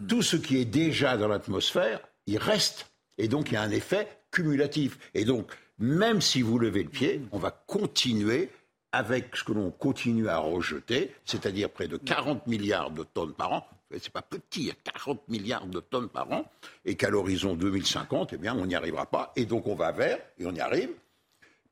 tout 0.07 0.21
ce 0.21 0.35
qui 0.35 0.57
est 0.57 0.65
déjà 0.65 1.17
dans 1.17 1.27
l'atmosphère, 1.27 1.99
il 2.27 2.37
reste. 2.37 2.91
Et 3.17 3.27
donc, 3.27 3.51
il 3.51 3.53
y 3.53 3.57
a 3.57 3.61
un 3.61 3.71
effet 3.71 4.07
cumulatif. 4.31 4.97
Et 5.13 5.25
donc, 5.25 5.51
même 5.77 6.21
si 6.21 6.41
vous 6.41 6.57
levez 6.57 6.83
le 6.83 6.89
pied, 6.89 7.21
on 7.31 7.39
va 7.39 7.51
continuer 7.51 8.49
avec 8.91 9.35
ce 9.35 9.43
que 9.43 9.53
l'on 9.53 9.71
continue 9.71 10.27
à 10.27 10.37
rejeter, 10.37 11.13
c'est-à-dire 11.25 11.69
près 11.69 11.87
de 11.87 11.97
40 11.97 12.47
milliards 12.47 12.91
de 12.91 13.03
tonnes 13.03 13.33
par 13.33 13.53
an, 13.53 13.67
c'est 13.99 14.13
pas 14.13 14.21
petit, 14.21 14.61
il 14.61 14.67
y 14.67 14.71
a 14.71 14.75
40 14.93 15.27
milliards 15.27 15.67
de 15.67 15.79
tonnes 15.79 16.09
par 16.09 16.31
an, 16.31 16.45
et 16.85 16.95
qu'à 16.95 17.09
l'horizon 17.09 17.55
2050, 17.55 18.33
eh 18.33 18.37
bien, 18.37 18.55
on 18.55 18.65
n'y 18.65 18.75
arrivera 18.75 19.05
pas. 19.05 19.31
Et 19.35 19.45
donc, 19.45 19.67
on 19.67 19.75
va 19.75 19.91
vers, 19.91 20.19
et 20.37 20.45
on 20.45 20.53
y 20.53 20.59
arrive, 20.59 20.91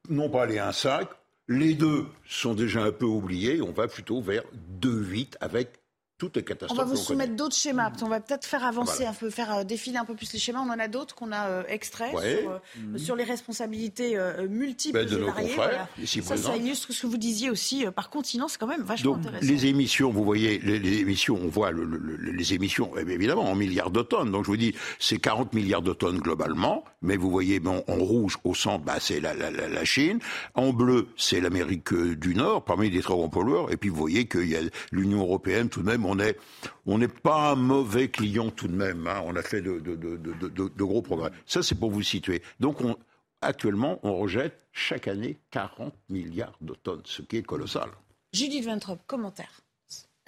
non 0.10 0.30
pas 0.30 0.46
les 0.46 0.58
1,5, 0.58 1.08
les 1.48 1.74
deux 1.74 2.06
sont 2.28 2.54
déjà 2.54 2.84
un 2.84 2.92
peu 2.92 3.06
oubliés, 3.06 3.62
on 3.62 3.72
va 3.72 3.88
plutôt 3.88 4.22
vers 4.22 4.44
2,8 4.82 5.36
avec 5.40 5.79
toutes 6.20 6.36
les 6.36 6.44
catastrophes. 6.44 6.78
On 6.78 6.84
va 6.84 6.88
vous 6.88 6.96
soumettre 6.98 7.36
d'autres 7.36 7.56
schémas. 7.56 7.92
On 8.04 8.08
va 8.10 8.20
peut-être 8.20 8.46
faire 8.46 8.64
avancer 8.64 8.98
Voilà. 8.98 9.12
un 9.12 9.14
peu, 9.14 9.30
faire 9.32 9.56
euh, 9.56 9.64
défiler 9.64 9.98
un 9.98 10.06
peu 10.06 10.14
plus 10.14 10.32
les 10.34 10.38
schémas. 10.38 10.60
On 10.60 10.70
en 10.70 10.78
a 10.78 10.88
d'autres 10.88 11.16
qu'on 11.16 11.32
a 11.32 11.48
euh, 11.48 11.64
extraits 11.68 12.14
Ouais. 12.14 12.42
sur, 12.42 12.52
euh, 12.52 12.98
sur 12.98 13.16
les 13.16 13.24
responsabilités 13.24 14.18
euh, 14.18 14.48
multiples 14.48 15.00
Ben, 15.00 15.08
de 15.10 15.16
et 15.18 15.20
nos 15.20 15.28
variées. 15.28 15.48
confrères, 15.48 15.88
ici 16.02 16.22
Ça, 16.22 16.38
ça 16.38 16.56
illustre 16.58 16.92
ce 16.94 17.02
que 17.02 17.08
vous 17.08 17.18
disiez 17.18 17.50
aussi 17.50 17.86
euh, 17.86 17.92
par 17.92 18.10
continent. 18.10 18.48
C'est 18.48 18.60
quand 18.60 18.68
même 18.68 18.84
vachement 18.84 19.14
Donc 19.14 19.26
intéressant. 19.28 19.48
les 19.48 19.66
émissions, 19.66 20.12
vous 20.12 20.24
voyez, 20.24 20.60
les, 20.60 20.78
les 20.78 20.98
émissions, 21.00 21.40
on 21.42 21.48
voit 21.48 21.72
le- 21.72 21.86
le- 21.86 21.98
le- 21.98 22.32
les 22.32 22.54
émissions, 22.54 22.92
eh 22.98 23.10
évidemment, 23.10 23.50
en 23.50 23.56
milliards 23.56 23.90
de 23.92 24.02
tonnes. 24.02 24.32
Donc 24.32 24.44
je 24.44 24.52
vous 24.52 24.58
dis, 24.58 24.76
c'est 25.00 25.18
40 25.20 25.54
milliards 25.54 25.82
de 25.82 25.94
tonnes 25.94 26.20
globalement, 26.20 26.84
mais 27.02 27.16
vous 27.16 27.32
voyez, 27.32 27.60
bon, 27.62 27.84
en 27.88 27.96
rouge, 27.96 28.38
au 28.44 28.54
centre, 28.54 28.84
bah, 28.84 28.98
c'est 29.00 29.22
la, 29.22 29.34
la- 29.34 29.52
la- 29.52 29.70
la 29.70 29.86
Chine, 29.86 30.20
en 30.56 30.74
bleu, 30.74 31.08
c'est 31.16 31.40
l'Amérique 31.40 31.94
du 31.94 32.36
Nord, 32.36 32.66
parmi 32.66 32.90
les 32.90 33.02
très 33.02 33.14
grands 33.14 33.30
pollueurs, 33.30 33.72
et 33.72 33.78
puis 33.78 33.90
vous 33.90 33.96
voyez 33.96 34.28
qu'il 34.28 34.50
y 34.50 34.56
a 34.58 34.60
l'Union 34.92 35.20
européenne, 35.22 35.70
tout 35.70 35.82
de 35.82 35.86
même, 35.86 36.06
on 36.10 36.20
est, 36.20 36.38
on 36.86 36.98
n'est 36.98 37.08
pas 37.08 37.52
un 37.52 37.56
mauvais 37.56 38.10
client 38.10 38.50
tout 38.50 38.68
de 38.68 38.76
même. 38.76 39.08
hein. 39.08 39.22
On 39.26 39.36
a 39.36 39.42
fait 39.42 39.62
de, 39.62 39.80
de- 39.80 39.96
de- 39.96 40.18
de- 40.18 40.34
de- 40.50 40.68
de 40.70 40.84
gros 40.84 41.02
progrès. 41.02 41.32
Ça, 41.46 41.62
c'est 41.64 41.76
pour 41.76 41.92
vous 41.92 42.04
situer. 42.04 42.42
Donc 42.60 42.82
on, 42.82 42.96
actuellement, 43.42 44.00
on 44.04 44.16
rejette 44.18 44.60
chaque 44.72 45.08
année 45.08 45.38
40 45.52 45.94
milliards 46.10 46.58
de 46.62 46.74
tonnes, 46.74 47.02
ce 47.06 47.22
qui 47.22 47.38
est 47.38 47.44
colossal. 47.44 47.90
Judith 48.34 48.66
Ventrop, 48.66 49.00
commentaire. 49.08 49.62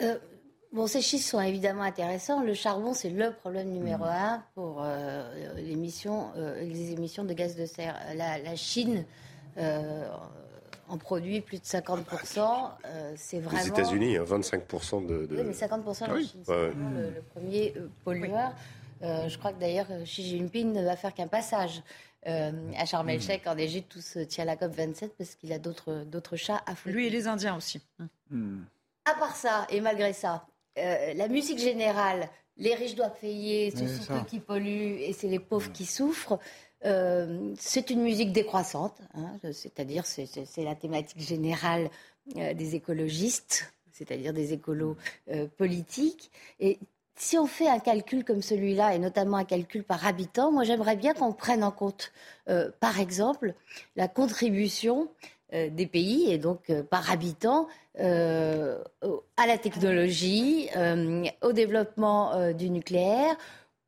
Euh, 0.01 0.17
bon, 0.73 0.87
ces 0.87 1.01
chiffres 1.01 1.27
sont 1.27 1.41
évidemment 1.41 1.83
intéressants. 1.83 2.41
Le 2.43 2.53
charbon, 2.55 2.93
c'est 2.93 3.11
le 3.11 3.31
problème 3.33 3.69
numéro 3.71 4.03
un 4.05 4.43
pour 4.55 4.81
euh, 4.81 4.85
euh, 4.87 5.53
les 5.55 6.91
émissions 6.91 7.23
de 7.23 7.33
gaz 7.33 7.55
de 7.55 7.65
serre. 7.65 7.95
La, 8.15 8.39
la 8.39 8.55
Chine 8.55 9.05
euh, 9.57 10.07
en 10.91 10.97
produit 10.97 11.41
plus 11.41 11.59
de 11.59 11.65
50%. 11.65 12.71
euh, 12.85 13.13
c'est 13.15 13.37
Les 13.37 13.41
vraiment. 13.43 13.63
États-Unis, 13.65 14.17
hein, 14.17 14.23
25% 14.25 15.01
de. 15.05 15.25
de- 15.25 15.35
Oui, 15.37 15.43
mais 15.45 15.53
50% 15.53 16.07
la 16.07 16.13
Oui. 16.15 16.27
Chine, 16.27 16.41
c'est 16.45 16.51
Ouais. 16.51 16.69
vraiment 16.69 16.89
le, 16.91 17.09
le 17.11 17.21
premier 17.21 17.73
euh, 17.77 17.87
pollueur. 18.03 18.53
Euh, 19.03 19.27
je 19.29 19.37
crois 19.37 19.51
que 19.53 19.59
d'ailleurs 19.59 19.87
euh, 19.89 20.03
Xi 20.03 20.23
Jinping 20.23 20.73
ne 20.73 20.83
va 20.83 20.95
faire 20.95 21.13
qu'un 21.13 21.27
passage 21.27 21.81
euh, 22.27 22.51
à 22.77 22.85
Sharm 22.85 23.09
el-Sheikh 23.09 23.47
en 23.47 23.57
Égypte, 23.57 23.91
tout 23.93 24.01
se 24.01 24.19
tient 24.19 24.43
à 24.43 24.45
la 24.45 24.55
COP 24.57 24.75
27 24.75 25.15
parce 25.17 25.33
qu'il 25.35 25.51
a 25.53 25.57
d'autres 25.59 26.03
d'autres 26.03 26.35
chats 26.35 26.61
à 26.67 26.75
fouetter. 26.75 26.95
Lui 26.97 27.07
et 27.07 27.09
les 27.09 27.27
Indiens 27.27 27.55
aussi. 27.55 27.81
À 29.05 29.13
part 29.15 29.35
ça, 29.35 29.65
et 29.71 29.81
malgré 29.81 30.13
ça, 30.13 30.45
euh, 30.77 31.13
la 31.15 31.27
musique 31.27 31.57
générale, 31.57 32.29
les 32.57 32.75
riches 32.75 32.93
doivent 32.95 33.17
payer, 33.19 33.71
ce 33.71 33.87
sont 33.87 34.13
eux 34.13 34.23
qui 34.27 34.39
polluent 34.39 34.99
et 35.01 35.13
c'est 35.13 35.27
les 35.27 35.39
pauvres 35.39 35.71
qui 35.71 35.85
souffrent. 35.85 36.37
Euh, 36.85 37.53
c'est 37.59 37.89
une 37.89 38.01
musique 38.01 38.31
décroissante, 38.31 38.95
hein, 39.13 39.37
c'est-à-dire 39.53 40.05
c'est, 40.05 40.27
la 40.57 40.75
thématique 40.75 41.19
générale 41.19 41.89
euh, 42.37 42.53
des 42.53 42.75
écologistes, 42.75 43.71
c'est-à-dire 43.91 44.33
des 44.33 44.53
écolos 44.53 44.97
euh, 45.29 45.47
politiques. 45.57 46.31
Et 46.59 46.79
si 47.15 47.37
on 47.37 47.45
fait 47.45 47.67
un 47.67 47.79
calcul 47.79 48.23
comme 48.23 48.41
celui-là, 48.41 48.95
et 48.95 48.99
notamment 48.99 49.37
un 49.37 49.45
calcul 49.45 49.83
par 49.83 50.07
habitant, 50.07 50.51
moi 50.51 50.63
j'aimerais 50.63 50.95
bien 50.95 51.13
qu'on 51.13 51.33
prenne 51.33 51.63
en 51.63 51.71
compte, 51.71 52.11
par 52.79 52.99
exemple, 52.99 53.53
la 53.95 54.07
contribution 54.07 55.07
des 55.51 55.85
pays, 55.85 56.31
et 56.31 56.39
donc 56.39 56.71
par 56.89 57.11
habitant, 57.11 57.67
à 57.99 59.47
la 59.47 59.57
technologie, 59.59 60.67
au 61.43 61.53
développement 61.53 62.53
du 62.53 62.71
nucléaire, 62.71 63.37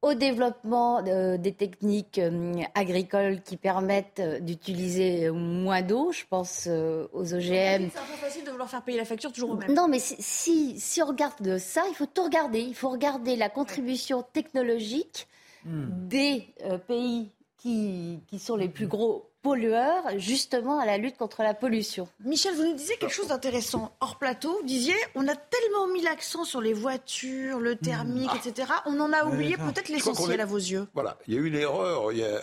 au 0.03 0.13
développement 0.13 1.01
euh, 1.07 1.38
des 1.38 1.53
techniques 1.53 2.19
euh, 2.19 2.62
agricoles 2.75 3.41
qui 3.41 3.55
permettent 3.55 4.19
euh, 4.19 4.39
d'utiliser 4.39 5.31
moins 5.31 5.81
d'eau. 5.81 6.12
Je 6.12 6.24
pense 6.29 6.67
euh, 6.67 7.07
aux 7.13 7.33
OGM. 7.33 7.39
C'est 7.41 8.00
un 8.00 8.12
peu 8.12 8.17
facile 8.22 8.43
de 8.43 8.51
vouloir 8.51 8.69
faire 8.69 8.83
payer 8.83 8.98
la 8.98 9.05
facture 9.05 9.31
toujours 9.31 9.51
au 9.51 9.55
même. 9.55 9.74
Non, 9.74 9.88
mais 9.88 10.00
si, 10.00 10.15
si, 10.19 10.79
si 10.79 11.01
on 11.01 11.07
regarde 11.07 11.57
ça, 11.57 11.83
il 11.89 11.95
faut 11.95 12.05
tout 12.05 12.24
regarder. 12.24 12.60
Il 12.60 12.75
faut 12.75 12.89
regarder 12.89 13.38
la 13.38 13.50
contribution 13.50 14.24
technologique 14.33 15.27
des 15.65 16.45
euh, 16.65 16.77
pays 16.77 17.31
qui, 17.57 18.19
qui 18.27 18.39
sont 18.39 18.57
les 18.57 18.67
plus 18.67 18.88
gros 18.88 19.29
pollueurs, 19.43 20.03
justement 20.17 20.79
à 20.79 20.85
la 20.85 20.97
lutte 20.97 21.17
contre 21.17 21.43
la 21.43 21.53
pollution. 21.53 22.07
Michel, 22.23 22.55
vous 22.55 22.63
nous 22.65 22.73
disiez 22.75 22.95
quelque 22.97 23.13
chose 23.13 23.27
d'intéressant. 23.27 23.93
Hors 24.00 24.17
plateau, 24.17 24.57
vous 24.62 24.65
disiez, 24.65 24.95
on 25.15 25.27
a 25.27 25.35
tellement 25.35 25.88
mis 25.93 26.01
l'accent 26.01 26.45
sur 26.45 26.62
les 26.62 26.73
voitures, 26.73 27.59
le 27.59 27.75
thermique, 27.75 28.31
etc. 28.35 28.69
On 28.85 29.00
en 29.00 29.12
a 29.13 29.25
oublié 29.25 29.57
peut-être 29.57 29.89
l'essentiel 29.89 30.39
est- 30.39 30.43
à 30.43 30.45
vos 30.45 30.57
yeux. 30.57 30.88
Voilà, 30.93 31.17
il 31.27 31.33
y 31.33 31.38
a 31.38 31.41
eu 31.41 31.45
une 31.47 31.55
erreur. 31.55 32.12
Il 32.13 32.17
y 32.19 32.23
a, 32.23 32.41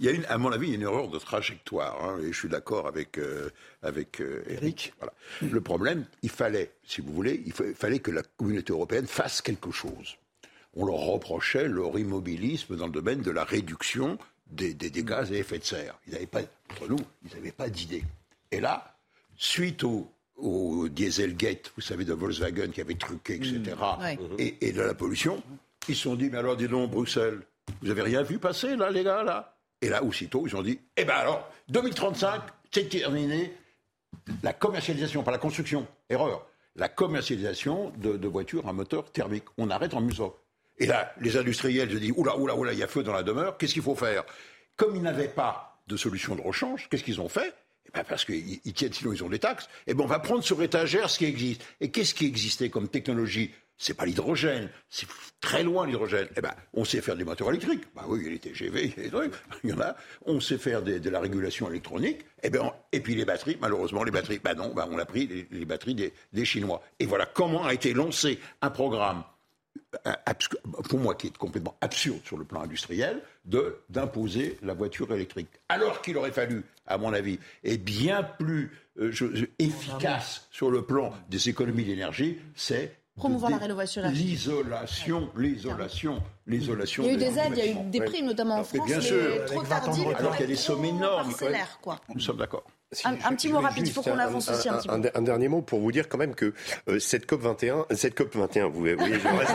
il 0.00 0.06
y 0.06 0.08
a- 0.08 0.12
une, 0.12 0.24
à 0.26 0.36
mon 0.36 0.50
avis, 0.52 0.66
il 0.66 0.70
y 0.70 0.72
a 0.74 0.76
une 0.76 0.82
erreur 0.82 1.08
de 1.08 1.18
trajectoire. 1.18 2.04
hein, 2.04 2.18
et 2.22 2.32
je 2.32 2.38
suis 2.38 2.48
d'accord 2.48 2.86
avec 2.88 3.16
euh, 3.18 3.50
avec 3.82 4.20
euh, 4.20 4.42
Eric. 4.48 4.92
Voilà. 4.98 5.12
Le 5.40 5.60
problème, 5.60 6.04
il 6.22 6.30
fallait, 6.30 6.72
si 6.86 7.00
vous 7.00 7.12
voulez, 7.12 7.42
il 7.46 7.52
fallait 7.52 8.00
que 8.00 8.10
la 8.10 8.22
communauté 8.36 8.72
européenne 8.72 9.06
fasse 9.06 9.40
quelque 9.42 9.70
chose. 9.70 10.16
On 10.76 10.84
leur 10.86 10.96
reprochait 10.96 11.68
leur 11.68 11.96
immobilisme 11.98 12.76
dans 12.76 12.86
le 12.86 12.92
domaine 12.92 13.20
de 13.22 13.30
la 13.30 13.44
réduction 13.44 14.18
des, 14.54 14.74
des- 14.74 14.90
des 14.90 15.02
gaz 15.04 15.30
à 15.32 15.34
effet 15.36 15.58
de 15.58 15.64
serre. 15.64 15.98
Ils 16.06 16.12
n'avaient 16.14 16.26
pas, 16.26 16.40
entre 16.70 16.88
nous, 16.88 16.98
ils 17.24 17.34
n'avaient 17.36 17.52
pas 17.52 17.68
d'idée. 17.68 18.04
Et 18.50 18.60
là, 18.60 18.96
suite 19.36 19.84
au, 19.84 20.10
au 20.36 20.88
Dieselgate, 20.88 21.72
vous 21.76 21.82
savez, 21.82 22.04
de 22.04 22.12
Volkswagen 22.12 22.68
qui 22.70 22.80
avait 22.80 22.94
truqué, 22.94 23.34
etc., 23.34 23.60
Ouais. 24.00 24.18
et, 24.38 24.68
et 24.68 24.72
de 24.72 24.82
la 24.82 24.94
pollution, 24.94 25.42
ils 25.88 25.94
se 25.96 26.02
sont 26.02 26.14
dit, 26.16 26.30
mais 26.30 26.38
alors 26.38 26.56
dis 26.56 26.68
donc, 26.68 26.90
Bruxelles, 26.90 27.40
vous 27.82 27.90
avez 27.90 28.02
rien 28.02 28.22
vu 28.22 28.38
passer, 28.38 28.76
là, 28.76 28.90
les 28.90 29.04
gars, 29.04 29.22
là? 29.22 29.56
Et 29.82 29.88
là, 29.88 30.02
aussitôt, 30.02 30.46
ils 30.46 30.56
ont 30.56 30.62
dit, 30.62 30.78
eh 30.96 31.04
ben 31.04 31.14
alors, 31.14 31.50
2035, 31.68 32.40
c'est 32.72 32.88
terminé, 32.88 33.52
la 34.42 34.52
commercialisation, 34.52 35.22
pas 35.22 35.30
la 35.30 35.38
construction, 35.38 35.86
erreur, 36.08 36.46
la 36.76 36.88
commercialisation 36.88 37.90
de, 37.98 38.16
de 38.16 38.28
voitures 38.28 38.66
à 38.68 38.72
moteur 38.72 39.10
thermique. 39.12 39.44
On 39.58 39.70
arrête 39.70 39.94
en 39.94 40.00
museau. 40.00 40.36
Et 40.78 40.86
là, 40.86 41.12
les 41.20 41.36
industriels 41.36 41.90
se 41.90 41.96
disent, 41.96 42.14
oula, 42.16 42.36
oula, 42.36 42.56
oula, 42.56 42.72
il 42.72 42.78
y 42.78 42.82
a 42.82 42.88
feu 42.88 43.02
dans 43.02 43.12
la 43.12 43.22
demeure, 43.22 43.56
qu'est-ce 43.58 43.74
qu'il 43.74 43.82
faut 43.82 43.94
faire? 43.94 44.24
Comme 44.76 44.96
ils 44.96 45.02
n'avaient 45.02 45.28
pas 45.28 45.80
de 45.86 45.96
solution 45.96 46.34
de 46.34 46.40
rechange, 46.40 46.88
qu'est-ce 46.88 47.04
qu'ils 47.04 47.20
ont 47.20 47.28
fait? 47.28 47.54
Eh 47.86 47.90
ben 47.92 48.04
parce 48.04 48.24
qu'ils 48.24 48.60
ils 48.64 48.72
tiennent, 48.72 48.92
sinon 48.92 49.12
ils 49.12 49.22
ont 49.22 49.28
des 49.28 49.38
taxes. 49.38 49.68
Eh 49.86 49.94
ben 49.94 50.04
on 50.04 50.06
va 50.06 50.18
prendre 50.18 50.42
sur 50.42 50.62
étagère 50.62 51.10
ce 51.10 51.18
qui 51.18 51.26
existe. 51.26 51.62
Et 51.80 51.90
qu'est-ce 51.90 52.14
qui 52.14 52.26
existait 52.26 52.70
comme 52.70 52.88
technologie? 52.88 53.52
C'est 53.76 53.94
pas 53.94 54.06
l'hydrogène, 54.06 54.70
c'est 54.88 55.08
très 55.40 55.64
loin 55.64 55.84
l'hydrogène. 55.86 56.28
Eh 56.36 56.40
ben, 56.40 56.54
on 56.74 56.84
sait 56.84 57.00
faire 57.00 57.16
des 57.16 57.24
moteurs 57.24 57.50
électriques. 57.50 57.82
Bah 57.94 58.04
oui, 58.06 58.20
il 58.20 58.26
y 58.26 58.28
a 58.28 58.30
les 58.30 58.38
TGV, 58.38 58.84
il 58.84 58.96
y 58.96 59.00
a 59.00 59.02
des 59.02 59.10
trucs, 59.10 59.32
il 59.64 59.70
y 59.70 59.72
en 59.72 59.80
a. 59.80 59.96
On 60.26 60.40
sait 60.40 60.58
faire 60.58 60.80
de 60.80 61.10
la 61.10 61.20
régulation 61.20 61.68
électronique. 61.68 62.24
Eh 62.44 62.50
ben, 62.50 62.72
et 62.92 63.00
puis 63.00 63.16
les 63.16 63.24
batteries, 63.24 63.58
malheureusement, 63.60 64.04
les 64.04 64.12
batteries, 64.12 64.38
bah 64.38 64.54
non, 64.54 64.72
bah 64.72 64.88
on 64.90 64.98
a 64.98 65.04
pris 65.04 65.48
les, 65.50 65.64
batteries 65.64 66.12
des, 66.32 66.44
Chinois. 66.44 66.82
Et 67.00 67.06
voilà 67.06 67.26
comment 67.26 67.64
a 67.64 67.74
été 67.74 67.94
lancé 67.94 68.38
un 68.62 68.70
programme 68.70 69.24
pour 70.88 70.98
moi 70.98 71.14
qui 71.14 71.28
est 71.28 71.36
complètement 71.36 71.76
absurde 71.80 72.20
sur 72.24 72.36
le 72.36 72.44
plan 72.44 72.62
industriel, 72.62 73.20
de 73.44 73.76
d'imposer 73.90 74.58
la 74.62 74.74
voiture 74.74 75.12
électrique. 75.12 75.48
Alors 75.68 76.00
qu'il 76.02 76.16
aurait 76.16 76.32
fallu, 76.32 76.64
à 76.86 76.98
mon 76.98 77.12
avis, 77.12 77.38
et 77.62 77.76
bien 77.78 78.22
plus 78.22 78.70
euh, 79.00 79.10
je- 79.10 79.34
je- 79.34 79.44
efficace 79.58 80.46
sur 80.50 80.70
le 80.70 80.82
plan 80.82 81.12
des 81.28 81.48
économies 81.48 81.84
d'énergie, 81.84 82.38
c'est 82.54 82.96
Promouvoir 83.16 83.52
la 83.52 83.58
rénovation. 83.58 84.02
L'isolation, 84.10 85.30
l'isolation, 85.36 86.20
l'isolation. 86.48 87.04
Il 87.04 87.06
y 87.06 87.10
a 87.10 87.14
eu 87.14 87.16
des 87.16 87.24
des 87.30 87.38
aides, 87.38 87.52
il 87.52 87.58
y 87.58 87.60
a 87.60 87.66
eu 87.70 87.90
des 87.90 88.00
primes, 88.00 88.26
notamment 88.26 88.56
en 88.56 88.58
Mais 88.58 88.64
France, 88.64 88.86
bien 88.88 88.96
mais 88.96 89.02
sûr. 89.02 89.44
trop 89.46 89.58
Avec 89.60 89.68
20 89.68 89.76
ans 89.76 89.78
de 89.78 89.84
tardives. 89.84 90.14
Alors 90.16 90.32
qu'il 90.32 90.40
y 90.40 90.44
a 90.44 90.46
des 90.48 90.56
sommes 90.56 90.84
énormes, 90.84 91.32
quoi. 91.80 92.00
Nous 92.12 92.20
sommes 92.20 92.38
d'accord. 92.38 92.64
Si, 92.92 93.08
Un- 93.08 93.16
un 93.24 93.34
petit 93.34 93.48
mot 93.48 93.58
rapide, 93.58 93.88
il 93.88 93.92
faut 93.92 94.02
qu'on 94.02 94.18
avance 94.18 94.48
aussi 94.48 94.68
un 94.68 94.76
petit 94.76 94.86
peu. 94.86 94.94
Un, 95.14 95.22
dernier 95.22 95.48
mot 95.48 95.62
pour 95.62 95.80
vous 95.80 95.90
dire 95.90 96.08
quand 96.08 96.18
même 96.18 96.34
que 96.34 96.52
euh, 96.88 97.00
cette 97.00 97.26
COP 97.26 97.40
21, 97.42 97.86
cette 97.96 98.14
COP 98.14 98.36
21, 98.36 98.68
vous 98.68 98.80
voyez, 98.80 98.96
je 98.96 99.04
reste 99.36 99.50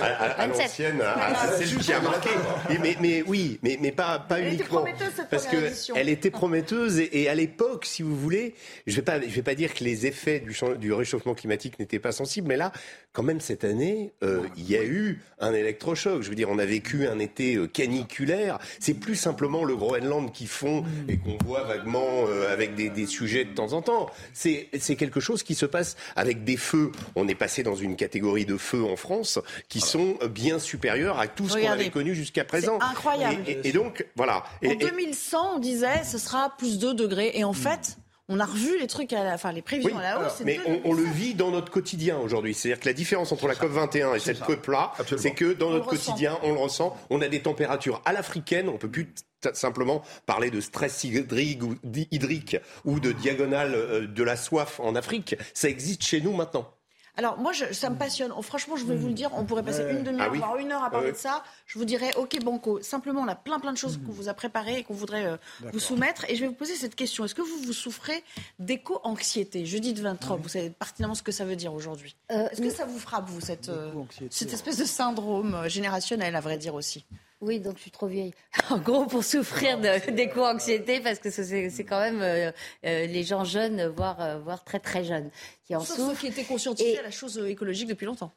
à, 0.00 0.06
à- 0.06 0.40
à 0.42 0.46
27. 0.48 0.48
l'ancienne, 0.48 1.00
à- 1.02 1.40
à 1.42 1.48
celle 1.52 1.76
qui 1.78 1.92
a 1.92 2.00
marqué. 2.00 2.30
Mais, 2.68 2.78
mais, 2.80 2.96
mais 3.00 3.22
oui, 3.26 3.60
mais, 3.62 3.78
mais 3.80 3.92
pas, 3.92 4.18
pas 4.18 4.40
Elle 4.40 4.46
était 4.46 4.54
uniquement. 4.56 4.80
prometteuse, 4.80 5.08
cette 5.14 5.28
parce 5.28 5.46
première 5.46 5.62
que 5.62 5.66
édition. 5.68 5.94
elle 5.96 6.08
était 6.08 6.30
prometteuse 6.30 6.98
et, 6.98 7.22
et 7.22 7.28
à 7.28 7.34
l'époque, 7.36 7.84
si 7.86 8.02
vous 8.02 8.16
voulez, 8.16 8.54
je 8.88 8.96
vais 8.96 9.02
pas, 9.02 9.20
je 9.20 9.26
vais 9.28 9.42
pas 9.42 9.54
dire 9.54 9.72
que 9.72 9.84
les 9.84 10.06
effets 10.06 10.40
du, 10.40 10.56
du 10.78 10.92
réchauffement 10.92 11.34
climatique 11.34 11.78
n'étaient 11.78 12.00
pas 12.00 12.12
sensibles, 12.12 12.48
mais 12.48 12.56
là, 12.56 12.72
quand 13.12 13.22
même 13.24 13.40
cette 13.40 13.64
année, 13.64 14.12
euh, 14.22 14.42
il 14.56 14.70
y 14.70 14.76
a 14.76 14.84
eu 14.84 15.20
un 15.40 15.52
électrochoc. 15.52 16.22
Je 16.22 16.28
veux 16.28 16.36
dire, 16.36 16.48
on 16.48 16.58
a 16.58 16.64
vécu 16.64 17.08
un 17.08 17.18
été 17.18 17.56
euh, 17.56 17.66
caniculaire. 17.66 18.58
C'est 18.78 18.94
plus 18.94 19.16
simplement 19.16 19.64
le 19.64 19.74
Groenland 19.74 20.30
qui 20.32 20.46
fond 20.46 20.84
et 21.08 21.16
qu'on 21.16 21.36
voit 21.44 21.64
vaguement 21.64 22.06
euh, 22.28 22.52
avec 22.52 22.74
des, 22.76 22.88
des 22.88 23.06
sujets 23.06 23.44
de 23.44 23.52
temps 23.52 23.72
en 23.72 23.82
temps. 23.82 24.08
C'est 24.32 24.68
quelque 24.96 25.18
chose 25.20 25.42
qui 25.42 25.54
se 25.54 25.66
passe 25.66 25.96
avec 26.14 26.44
des 26.44 26.56
feux. 26.56 26.92
On 27.16 27.26
est 27.26 27.34
passé 27.34 27.62
dans 27.62 27.74
une 27.74 27.96
catégorie 27.96 28.46
de 28.46 28.56
feux 28.56 28.84
en 28.84 28.96
France 28.96 29.38
qui 29.68 29.80
sont 29.80 30.16
euh, 30.22 30.28
bien 30.28 30.58
supérieurs 30.60 31.18
à 31.18 31.26
tout 31.26 31.48
ce 31.48 31.58
qu'on 31.58 31.68
avait 31.70 31.90
connu 31.90 32.14
jusqu'à 32.14 32.44
présent. 32.44 32.78
incroyable. 32.80 33.42
Et, 33.46 33.52
et- 33.52 33.68
et 33.68 33.72
donc, 33.72 34.06
voilà. 34.16 34.44
En 34.64 34.70
et- 34.70 34.76
2100, 34.76 35.56
on 35.56 35.58
disait 35.58 36.04
ce 36.04 36.18
sera 36.18 36.54
plus 36.58 36.78
2 36.78 36.94
degrés. 36.94 37.32
Et 37.34 37.42
en 37.44 37.52
fait, 37.52 37.96
on 38.32 38.40
a 38.40 38.46
revu 38.46 38.78
les 38.78 38.86
trucs, 38.86 39.12
à 39.12 39.22
la, 39.24 39.34
enfin 39.34 39.52
les 39.52 39.60
prévisions 39.60 39.90
Oui, 39.96 39.98
à 40.02 40.14
la 40.14 40.16
hausse. 40.20 40.40
alors, 40.40 40.46
mais 40.46 40.56
2 40.56 40.62
on, 40.84 40.90
on 40.90 40.92
le 40.94 41.02
vit 41.04 41.34
dans 41.34 41.50
notre 41.50 41.70
quotidien 41.70 42.16
aujourd'hui. 42.18 42.54
C'est-à-dire 42.54 42.80
que 42.80 42.86
la 42.88 42.92
différence 42.94 43.32
entre 43.32 43.46
la 43.48 43.54
COP 43.54 43.70
21 43.70 44.14
et 44.14 44.20
cette. 44.20 44.40
COP-là, 44.40 44.92
Absolument. 44.98 45.22
c'est 45.22 45.32
que 45.34 45.52
dans 45.52 45.66
On 45.68 45.72
notre 45.72 45.86
quotidien, 45.88 46.38
on 46.42 46.52
le 46.52 46.58
ressent. 46.58 46.96
On 47.10 47.20
a 47.20 47.28
des 47.28 47.40
températures 47.42 48.00
à 48.04 48.12
l'africaine. 48.12 48.68
On 48.68 48.78
peut 48.78 48.88
plus 48.90 49.12
simplement 49.52 50.02
parler 50.26 50.50
de 50.50 50.60
stress 50.60 51.02
hydrique 51.04 51.62
ou, 51.62 51.74
di- 51.82 52.08
hydrique 52.10 52.56
ou 52.84 53.00
de 53.00 53.10
diagonale 53.12 53.74
euh, 53.74 54.06
de 54.06 54.22
la 54.22 54.36
soif 54.36 54.78
en 54.80 54.94
Afrique. 54.94 55.34
Ça 55.54 55.68
existe 55.68 56.02
chez 56.04 56.20
nous 56.20 56.32
maintenant. 56.32 56.70
Alors 57.16 57.38
moi, 57.38 57.52
ça 57.72 57.90
me 57.90 57.96
passionne. 57.96 58.32
Oh, 58.36 58.42
franchement, 58.42 58.76
je 58.76 58.84
vais 58.84 58.96
vous 58.96 59.08
le 59.08 59.14
dire, 59.14 59.30
on 59.34 59.44
pourrait 59.44 59.62
passer 59.62 59.82
une 59.90 60.02
demi-heure, 60.02 60.30
ah 60.32 60.36
voire 60.36 60.56
une 60.56 60.72
heure 60.72 60.82
à 60.82 60.90
parler 60.90 61.12
de 61.12 61.16
ça. 61.16 61.42
Je 61.66 61.78
vous 61.78 61.84
dirais, 61.84 62.12
ok 62.16 62.42
Banco, 62.42 62.80
simplement, 62.82 63.20
on 63.20 63.28
a 63.28 63.34
plein 63.34 63.58
plein 63.60 63.72
de 63.72 63.78
choses 63.78 63.98
qu'on 64.04 64.12
vous 64.12 64.28
a 64.28 64.34
préparées 64.34 64.78
et 64.78 64.84
qu'on 64.84 64.94
voudrait 64.94 65.26
euh, 65.26 65.36
vous 65.72 65.80
soumettre. 65.80 66.24
Et 66.28 66.36
je 66.36 66.40
vais 66.42 66.46
vous 66.46 66.54
poser 66.54 66.74
cette 66.74 66.94
question. 66.94 67.24
Est-ce 67.24 67.34
que 67.34 67.42
vous 67.42 67.58
vous 67.64 67.72
souffrez 67.72 68.22
d'éco-anxiété? 68.58 69.66
Judith 69.66 69.98
Vintrop, 69.98 70.40
vous 70.40 70.48
savez 70.48 70.70
pertinemment 70.70 71.14
ce 71.14 71.22
que 71.22 71.32
ça 71.32 71.44
veut 71.44 71.56
dire 71.56 71.74
aujourd'hui. 71.74 72.16
Euh, 72.30 72.48
Est-ce 72.50 72.62
que 72.62 72.70
ça 72.70 72.84
vous 72.86 72.98
frappe, 72.98 73.28
vous, 73.28 73.40
cette, 73.40 73.68
euh, 73.68 73.90
cette 74.30 74.52
espèce 74.52 74.78
de 74.78 74.84
syndrome 74.84 75.68
générationnel, 75.68 76.36
à 76.36 76.40
vrai 76.40 76.58
dire 76.58 76.74
aussi? 76.74 77.04
Oui, 77.40 77.58
donc 77.58 77.76
je 77.76 77.82
suis 77.82 77.90
trop 77.90 78.06
vieille. 78.06 78.34
En 78.70 78.78
gros, 78.78 79.06
pour 79.06 79.24
souffrir 79.24 79.78
d'éco-anxiété, 79.78 81.00
parce 81.00 81.18
que 81.18 81.30
c'est 81.30 81.84
quand 81.84 82.00
même 82.00 82.20
euh, 82.20 82.52
euh, 82.84 83.06
les 83.06 83.22
gens 83.24 83.44
jeunes, 83.44 83.86
voire, 83.86 84.20
euh, 84.20 84.38
voire 84.38 84.62
très 84.62 84.78
très 84.78 85.04
jeunes, 85.04 85.30
qui 85.64 85.74
en 85.74 85.80
souffrent. 85.80 86.10
Ceux 86.10 86.14
qui 86.14 86.26
étaient 86.28 86.44
conscientisés 86.44 86.98
à 86.98 87.02
la 87.02 87.10
chose 87.10 87.38
écologique 87.38 87.88
depuis 87.88 88.06
longtemps. 88.06 88.32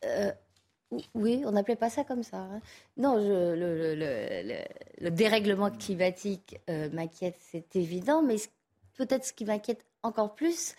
oui, 1.14 1.44
on 1.46 1.52
n'appelait 1.52 1.76
pas 1.76 1.90
ça 1.90 2.04
comme 2.04 2.24
ça. 2.24 2.38
Hein. 2.38 2.62
Non, 2.98 3.18
le, 3.18 3.56
le, 3.56 3.96
le, 5.00 5.12
dérèglement 5.12 5.70
climatique 5.70 6.58
m'inquiète, 6.68 7.36
c'est 7.52 7.76
évident, 7.76 8.22
mais 8.22 8.38
peut-être 8.98 9.26
ce 9.26 9.34
qui 9.34 9.44
m'inquiète 9.44 9.86
encore 10.02 10.34
plus, 10.34 10.76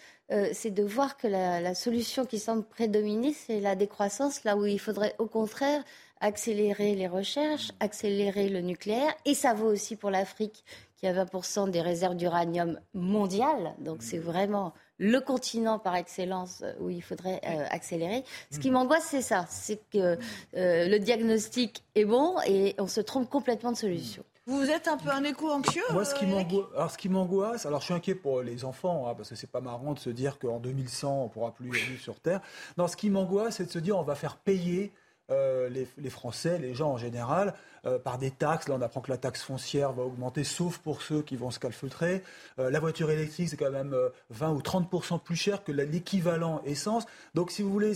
c'est 0.53 0.71
de 0.71 0.83
voir 0.83 1.17
que 1.17 1.27
la, 1.27 1.61
la, 1.61 1.75
solution 1.75 2.25
qui 2.25 2.39
semble 2.39 2.65
prédominer, 2.65 3.35
c'est 3.35 3.61
la 3.61 3.75
décroissance, 3.75 4.45
là 4.45 4.57
où 4.57 4.65
il 4.65 4.81
faudrait 4.81 5.15
au 5.19 5.27
contraire 5.27 5.85
accélérer 6.25 6.95
les 6.95 7.07
recherches, 7.07 7.71
accélérer 7.81 8.49
le 8.49 8.63
nucléaire, 8.63 9.15
et 9.27 9.35
ça 9.35 9.53
vaut 9.53 9.67
aussi 9.67 9.95
pour 9.95 10.11
l'Afrique 10.11 10.65
qui 10.97 11.07
a 11.07 11.13
20% 11.13 11.71
des 11.71 11.83
réserves 11.83 12.17
d'uranium 12.17 12.81
mondiales. 12.95 13.75
Donc 13.79 14.03
c'est 14.03 14.19
vraiment 14.19 14.73
le 14.97 15.21
continent 15.21 15.79
par 15.79 15.97
excellence 15.97 16.65
où 16.81 16.89
il 16.89 17.03
faudrait 17.03 17.43
euh, 17.45 17.67
accélérer. 17.69 18.25
Ce 18.51 18.59
qui 18.59 18.71
m'angoisse, 18.71 19.05
c'est 19.05 19.21
ça, 19.21 19.45
c'est 19.51 19.81
que 19.93 20.17
euh, 20.57 20.89
le 20.89 20.99
diagnostic 20.99 21.85
est 21.95 22.07
bon 22.07 22.37
et 22.47 22.75
on 22.79 22.87
se 22.87 23.03
trompe 23.03 23.29
complètement 23.29 23.73
de 23.73 23.77
solution. 23.77 24.25
Vous 24.47 24.71
êtes 24.71 24.89
un 24.89 24.97
peu 24.97 25.11
un 25.11 25.25
écho 25.25 25.51
anxieux 25.51 25.83
Moi, 25.91 26.05
ce 26.07 26.15
qui 26.15 27.09
m'angoisse, 27.09 27.67
alors 27.67 27.81
je 27.81 27.87
suis 27.87 27.95
inquiet 27.95 28.15
pour 28.15 28.41
les 28.41 28.65
enfants, 28.65 29.09
hein, 29.09 29.15
parce 29.15 29.29
que 29.29 29.35
c'est 29.35 29.51
pas 29.51 29.61
marrant 29.61 29.93
de 29.93 29.99
se 29.99 30.11
dire 30.11 30.39
qu'en 30.39 30.59
2100 30.59 31.25
on 31.25 31.29
pourra 31.29 31.53
plus 31.53 31.71
vivre 31.71 32.01
sur 32.01 32.19
Terre. 32.21 32.41
Non, 32.79 32.87
ce 32.87 32.97
qui 32.97 33.11
m'angoisse, 33.11 33.57
c'est 33.57 33.67
de 33.67 33.71
se 33.71 33.79
dire 33.79 33.99
on 33.99 34.03
va 34.03 34.15
faire 34.15 34.37
payer 34.37 34.93
euh, 35.31 35.71
les, 35.71 36.11
Français, 36.11 36.59
les 36.59 36.75
gens 36.75 36.91
en 36.91 36.97
général, 36.99 37.55
euh, 37.87 37.99
par 37.99 38.19
des 38.19 38.31
taxes. 38.31 38.69
Là, 38.69 38.77
on 38.79 38.83
apprend 38.83 39.01
que 39.01 39.11
la 39.11 39.17
taxe 39.17 39.43
foncière 39.43 39.93
va 39.93 40.03
augmenter, 40.03 40.45
sauf 40.45 40.77
pour 40.77 41.01
ceux 41.01 41.23
qui 41.23 41.37
vont 41.37 41.51
se 41.51 41.59
calfeutrer. 41.59 42.23
Euh, 42.59 42.71
la 42.71 42.79
voiture 42.79 43.11
électrique, 43.11 43.49
c'est 43.49 43.57
quand 43.57 43.71
même 43.71 43.97
20 44.29 44.51
ou 44.51 44.61
30% 44.61 45.19
plus 45.21 45.37
cher 45.37 45.65
que 45.65 45.73
l'équivalent 45.73 46.61
essence. 46.67 47.07
Donc, 47.35 47.51
si 47.51 47.63
vous 47.63 47.71
voulez, 47.71 47.95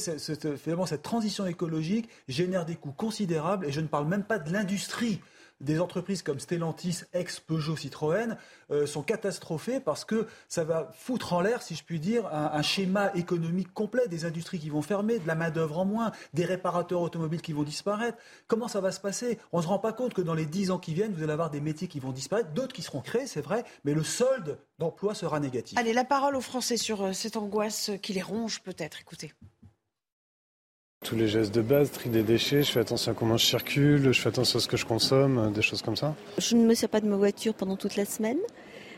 finalement, 0.56 0.86
cette 0.86 1.02
transition 1.02 1.44
écologique 1.46 2.08
génère 2.28 2.64
des 2.64 2.76
coûts 2.76 2.92
considérables, 2.92 3.66
et 3.66 3.72
je 3.72 3.80
ne 3.80 3.88
parle 3.88 4.06
même 4.06 4.24
pas 4.24 4.38
de 4.38 4.50
l'industrie 4.50 5.20
des 5.60 5.80
entreprises 5.80 6.22
comme 6.22 6.38
Stellantis, 6.38 7.02
ex-Peugeot 7.12 7.76
Citroën, 7.76 8.36
euh, 8.70 8.86
sont 8.86 9.02
catastrophées 9.02 9.80
parce 9.80 10.04
que 10.04 10.26
ça 10.48 10.64
va 10.64 10.90
foutre 10.92 11.32
en 11.32 11.40
l'air, 11.40 11.62
si 11.62 11.74
je 11.74 11.84
puis 11.84 12.00
dire, 12.00 12.26
un, 12.26 12.62
schéma 12.62 13.10
économique 13.14 13.72
complet 13.72 14.08
des 14.08 14.24
industries 14.24 14.58
qui 14.58 14.70
vont 14.70 14.82
fermer, 14.82 15.18
de 15.18 15.26
la 15.26 15.34
main-d'œuvre 15.34 15.78
en 15.78 15.84
moins, 15.84 16.12
des 16.34 16.44
réparateurs 16.44 17.00
automobiles 17.00 17.40
qui 17.40 17.52
vont 17.52 17.62
disparaître. 17.62 18.18
Comment 18.46 18.68
ça 18.68 18.80
va 18.80 18.92
se 18.92 19.00
passer? 19.00 19.38
On 19.52 19.58
ne 19.58 19.62
se 19.62 19.68
rend 19.68 19.78
pas 19.78 19.92
compte 19.92 20.14
que 20.14 20.22
dans 20.22 20.34
les 20.34 20.46
dix 20.46 20.70
ans 20.70 20.78
qui 20.78 20.94
viennent, 20.94 21.12
vous 21.12 21.22
allez 21.22 21.32
avoir 21.32 21.50
des 21.50 21.60
métiers 21.60 21.88
qui 21.88 22.00
vont 22.00 22.12
disparaître, 22.12 22.50
d'autres 22.50 22.74
qui 22.74 22.82
seront 22.82 23.00
créés, 23.00 23.26
c'est 23.26 23.40
vrai, 23.40 23.64
mais 23.84 23.94
le 23.94 24.04
solde 24.04 24.58
d'emploi 24.78 25.14
sera 25.14 25.40
négatif. 25.40 25.78
Allez, 25.78 25.92
la 25.92 26.04
parole 26.04 26.36
aux 26.36 26.40
Français 26.40 26.76
sur 26.76 27.02
euh, 27.02 27.12
cette 27.12 27.36
angoisse 27.36 27.90
qui 28.02 28.12
les 28.12 28.22
ronge 28.22 28.60
peut-être. 28.62 29.00
Écoutez. 29.00 29.32
Tous 31.04 31.14
les 31.14 31.28
gestes 31.28 31.54
de 31.54 31.62
base, 31.62 31.92
tri 31.92 32.10
des 32.10 32.24
déchets, 32.24 32.64
je 32.64 32.72
fais 32.72 32.80
attention 32.80 33.12
à 33.12 33.14
comment 33.14 33.36
je 33.36 33.46
circule, 33.46 34.12
je 34.12 34.20
fais 34.20 34.28
attention 34.28 34.58
à 34.58 34.60
ce 34.60 34.66
que 34.66 34.76
je 34.76 34.84
consomme, 34.84 35.38
euh, 35.38 35.48
des 35.48 35.62
choses 35.62 35.80
comme 35.80 35.96
ça. 35.96 36.16
Je 36.38 36.56
ne 36.56 36.66
me 36.66 36.74
sers 36.74 36.88
pas 36.88 37.00
de 37.00 37.06
ma 37.06 37.16
voiture 37.16 37.54
pendant 37.54 37.76
toute 37.76 37.94
la 37.94 38.04
semaine. 38.04 38.36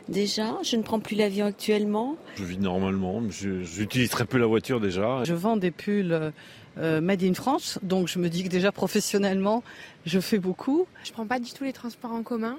Déjà, 0.09 0.57
je 0.63 0.75
ne 0.77 0.81
prends 0.81 0.99
plus 0.99 1.15
l'avion 1.15 1.45
actuellement. 1.45 2.17
Je 2.35 2.43
vis 2.43 2.57
normalement, 2.57 3.21
j'utilise 3.29 4.09
très 4.09 4.25
peu 4.25 4.39
la 4.39 4.47
voiture 4.47 4.81
déjà. 4.81 5.23
Je 5.23 5.33
vends 5.35 5.57
des 5.57 5.69
pulls 5.69 6.33
euh, 6.79 7.01
Made 7.01 7.23
in 7.23 7.35
France, 7.35 7.77
donc 7.83 8.07
je 8.07 8.17
me 8.17 8.29
dis 8.29 8.43
que 8.43 8.49
déjà 8.49 8.71
professionnellement, 8.71 9.63
je 10.07 10.19
fais 10.19 10.39
beaucoup. 10.39 10.87
Je 11.03 11.11
prends 11.11 11.27
pas 11.27 11.39
du 11.39 11.53
tout 11.53 11.63
les 11.63 11.73
transports 11.73 12.11
en 12.11 12.23
commun. 12.23 12.57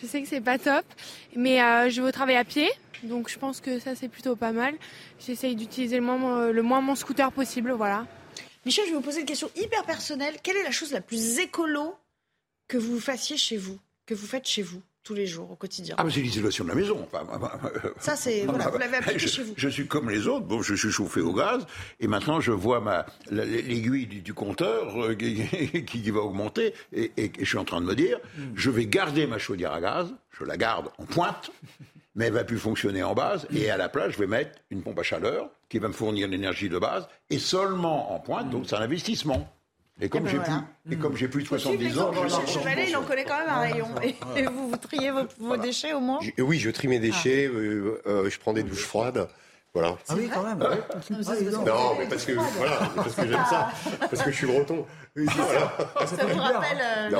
Je 0.00 0.06
sais 0.06 0.20
que 0.20 0.28
c'est 0.28 0.42
pas 0.42 0.58
top, 0.58 0.84
mais 1.34 1.62
euh, 1.62 1.88
je 1.88 2.02
vais 2.02 2.08
au 2.08 2.12
travail 2.12 2.36
à 2.36 2.44
pied, 2.44 2.68
donc 3.04 3.30
je 3.30 3.38
pense 3.38 3.60
que 3.60 3.80
ça 3.80 3.94
c'est 3.94 4.08
plutôt 4.08 4.36
pas 4.36 4.52
mal. 4.52 4.74
J'essaye 5.26 5.56
d'utiliser 5.56 5.96
le 5.96 6.02
moins, 6.02 6.52
le 6.52 6.62
moins 6.62 6.82
mon 6.82 6.94
scooter 6.94 7.32
possible, 7.32 7.72
voilà. 7.72 8.06
Michel, 8.66 8.84
je 8.86 8.90
vais 8.90 8.96
vous 8.96 9.02
poser 9.02 9.20
une 9.20 9.26
question 9.26 9.48
hyper 9.54 9.84
personnelle. 9.84 10.34
Quelle 10.42 10.56
est 10.56 10.64
la 10.64 10.72
chose 10.72 10.90
la 10.90 11.00
plus 11.00 11.38
écolo 11.38 11.94
que 12.66 12.76
vous 12.76 12.98
fassiez 12.98 13.36
chez 13.36 13.56
vous, 13.56 13.78
que 14.06 14.14
vous 14.14 14.26
faites 14.26 14.44
chez 14.44 14.62
vous 14.62 14.82
tous 15.04 15.14
les 15.14 15.28
jours, 15.28 15.48
au 15.52 15.54
quotidien 15.54 15.94
Ah, 15.98 16.02
mais 16.02 16.10
c'est 16.10 16.20
l'isolation 16.20 16.64
de 16.64 16.70
la 16.70 16.74
maison. 16.74 17.08
Ça, 18.00 18.16
c'est. 18.16 18.40
Voilà, 18.46 18.68
vous 18.68 18.78
l'avez 18.78 18.96
appliqué 18.96 19.28
chez 19.28 19.44
vous. 19.44 19.54
Je 19.56 19.68
suis 19.68 19.86
comme 19.86 20.10
les 20.10 20.26
autres. 20.26 20.46
Bon, 20.46 20.62
je 20.62 20.74
suis 20.74 20.90
chauffé 20.90 21.20
au 21.20 21.32
gaz. 21.32 21.64
Et 22.00 22.08
maintenant, 22.08 22.40
je 22.40 22.50
vois 22.50 22.80
ma, 22.80 23.06
l'aiguille 23.30 24.06
du, 24.06 24.34
compteur 24.34 25.00
euh, 25.00 25.14
qui, 25.14 26.10
va 26.10 26.18
augmenter. 26.18 26.74
Et, 26.92 27.12
et, 27.16 27.30
je 27.38 27.44
suis 27.44 27.58
en 27.58 27.64
train 27.64 27.80
de 27.80 27.86
me 27.86 27.94
dire 27.94 28.18
hmm. 28.36 28.50
je 28.56 28.70
vais 28.70 28.86
garder 28.86 29.28
ma 29.28 29.38
chaudière 29.38 29.74
à 29.74 29.80
gaz. 29.80 30.12
Je 30.36 30.42
la 30.42 30.56
garde 30.56 30.90
en 30.98 31.04
pointe 31.04 31.52
mais 32.16 32.26
elle 32.26 32.32
va 32.32 32.44
plus 32.44 32.58
fonctionner 32.58 33.04
en 33.04 33.14
base. 33.14 33.46
Et 33.54 33.70
à 33.70 33.76
la 33.76 33.88
place, 33.88 34.12
je 34.12 34.18
vais 34.18 34.26
mettre 34.26 34.58
une 34.70 34.82
pompe 34.82 34.98
à 34.98 35.02
chaleur 35.04 35.50
qui 35.68 35.78
va 35.78 35.86
me 35.86 35.92
fournir 35.92 36.26
l'énergie 36.26 36.68
de 36.68 36.78
base 36.78 37.06
et 37.30 37.38
seulement 37.38 38.12
en 38.12 38.18
pointe. 38.18 38.50
Donc 38.50 38.64
c'est 38.66 38.74
un 38.74 38.80
investissement. 38.80 39.52
Et 39.98 40.10
comme 40.10 40.26
eh 40.28 40.36
ben 40.36 40.44
j'ai 40.44 40.52
plus, 40.52 40.94
et 40.94 40.98
comme 40.98 41.16
j'ai 41.16 41.28
plus 41.28 41.42
de 41.42 41.48
70 41.48 41.98
ans, 42.00 42.12
je 42.12 42.88
il 42.88 42.96
en 42.96 43.02
connaît 43.02 43.24
quand 43.24 43.38
même 43.38 43.48
un 43.48 43.60
rayon. 43.60 43.88
Et 44.36 44.42
vous, 44.42 44.68
vous 44.68 44.76
triez 44.76 45.10
vos, 45.10 45.56
déchets 45.56 45.94
au 45.94 46.00
moins 46.00 46.18
Oui, 46.36 46.58
je 46.58 46.68
trie 46.68 46.86
mes 46.86 46.98
déchets. 46.98 47.48
Ah. 47.50 47.56
Euh, 47.56 48.02
euh, 48.06 48.28
je 48.28 48.38
prends 48.38 48.52
des 48.52 48.62
douches 48.62 48.84
froides. 48.84 49.26
Voilà. 49.76 49.94
Ah 50.08 50.14
oui, 50.16 50.30
quand 50.32 50.42
même. 50.42 50.58
Ah, 50.62 51.34
non, 51.66 51.96
mais 51.98 52.06
parce 52.08 52.24
que 52.24 52.32
voilà, 52.32 52.78
parce 52.96 53.14
que 53.14 53.28
j'aime 53.28 53.44
ça, 53.50 53.68
parce 54.00 54.22
que 54.22 54.30
je 54.30 54.36
suis 54.36 54.46
breton. 54.46 54.86
Ça, 55.14 56.24
vous 56.24 56.38
rappelle 56.38 56.78
euh, 56.80 57.10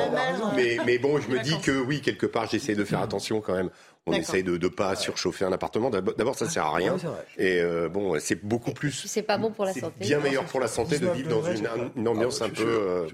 mais, 0.56 0.78
mais 0.86 0.96
bon, 0.96 1.20
je 1.20 1.28
me 1.28 1.38
dis 1.40 1.60
que 1.60 1.70
oui, 1.70 2.00
quelque 2.00 2.24
part, 2.24 2.48
j'essaie 2.48 2.74
de 2.74 2.84
faire 2.84 3.02
attention 3.02 3.42
quand 3.42 3.52
même 3.52 3.68
on 4.06 4.12
essaye 4.12 4.44
de 4.44 4.56
ne 4.56 4.68
pas 4.68 4.94
surchauffer 4.94 5.44
un 5.44 5.52
appartement. 5.52 5.90
D'abord, 5.90 6.36
ça 6.36 6.48
sert 6.48 6.64
à 6.64 6.76
rien. 6.76 6.96
et 7.36 7.60
euh, 7.60 7.88
bon, 7.88 8.18
c'est 8.20 8.42
beaucoup 8.42 8.70
plus. 8.70 8.92
C'est 9.06 9.22
pas 9.22 9.36
bon 9.36 9.50
pour 9.50 9.64
la 9.64 9.74
santé. 9.74 9.96
Bien 10.00 10.20
meilleur 10.20 10.44
pour 10.44 10.60
la 10.60 10.68
santé 10.68 10.98
de 10.98 11.08
vivre 11.08 11.28
dans 11.28 11.42
une, 11.44 12.08
ambiance 12.08 12.40
ah, 12.40 12.46
un 12.46 12.50
peu. 12.50 12.62
Euh, 12.64 13.08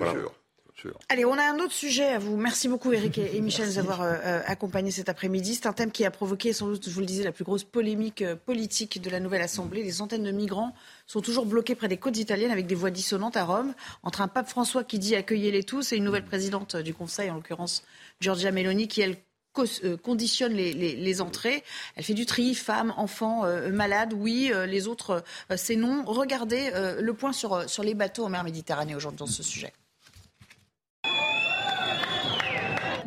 Allez, 1.09 1.25
on 1.25 1.35
a 1.35 1.43
un 1.43 1.59
autre 1.59 1.73
sujet 1.73 2.09
à 2.09 2.19
vous. 2.19 2.37
Merci 2.37 2.69
beaucoup 2.69 2.93
Eric 2.93 3.19
et, 3.19 3.41
Michel 3.43 3.67
de 3.67 3.73
nous 3.73 3.79
avoir 3.79 4.03
euh, 4.03 4.41
accompagnés 4.47 4.91
cet 4.91 5.09
après-midi. 5.09 5.55
C'est 5.55 5.67
un 5.67 5.73
thème 5.73 5.93
qui 5.93 6.05
a 6.05 6.11
provoqué, 6.11 6.53
sans 6.53 6.69
doute, 6.69 6.89
je 6.89 6.95
vous 6.95 7.01
le 7.01 7.07
disais, 7.07 7.25
la 7.25 7.33
plus 7.33 7.45
grosse 7.45 7.65
polémique 7.65 8.25
politique 8.47 9.01
de 9.01 9.11
la 9.11 9.21
nouvelle 9.21 9.43
Assemblée. 9.43 9.83
Les 9.83 9.93
centaines 9.93 10.25
de 10.25 10.31
migrants 10.31 10.75
sont 11.07 11.21
toujours 11.21 11.47
bloqués 11.47 11.75
près 11.75 11.89
des 11.89 11.99
côtes 11.99 12.17
italiennes 12.17 12.51
avec 12.51 12.67
des 12.67 12.75
voix 12.75 12.91
dissonantes 12.91 13.37
à 13.37 13.45
Rome, 13.45 13.75
entre 14.03 14.21
un 14.21 14.29
pape 14.29 14.49
François 14.49 14.85
qui 14.85 14.99
dit 14.99 15.15
accueillez-les 15.15 15.65
tous 15.65 15.93
et 15.93 15.97
une 15.97 16.05
nouvelle 16.05 16.25
présidente 16.25 16.77
du 16.77 16.95
Conseil, 16.95 17.31
en 17.31 17.35
l'occurrence 17.35 17.85
Giorgia 18.21 18.51
Meloni, 18.51 18.89
qui 18.89 19.03
elle 19.03 19.17
euh, 19.85 19.97
conditionne 19.99 20.55
les, 20.55 21.21
entrées. 21.21 21.63
Elle 21.97 22.05
fait 22.05 22.15
du 22.15 22.25
tri, 22.25 22.55
femmes, 22.55 22.95
enfants, 22.97 23.45
euh, 23.45 23.71
malades, 23.71 24.15
oui, 24.15 24.51
euh, 24.53 24.67
les 24.67 24.89
autres, 24.89 25.23
c'est 25.57 25.77
non. 25.77 26.05
Regardez 26.07 26.71
le 26.99 27.15
point 27.15 27.33
sur, 27.33 27.69
sur 27.69 27.83
les 27.83 27.95
bateaux 27.95 28.25
en 28.25 28.29
mer 28.29 28.45
Méditerranée 28.45 28.95
aujourd'hui 28.95 29.19
dans 29.19 29.27
ce 29.27 29.43
sujet. 29.43 29.73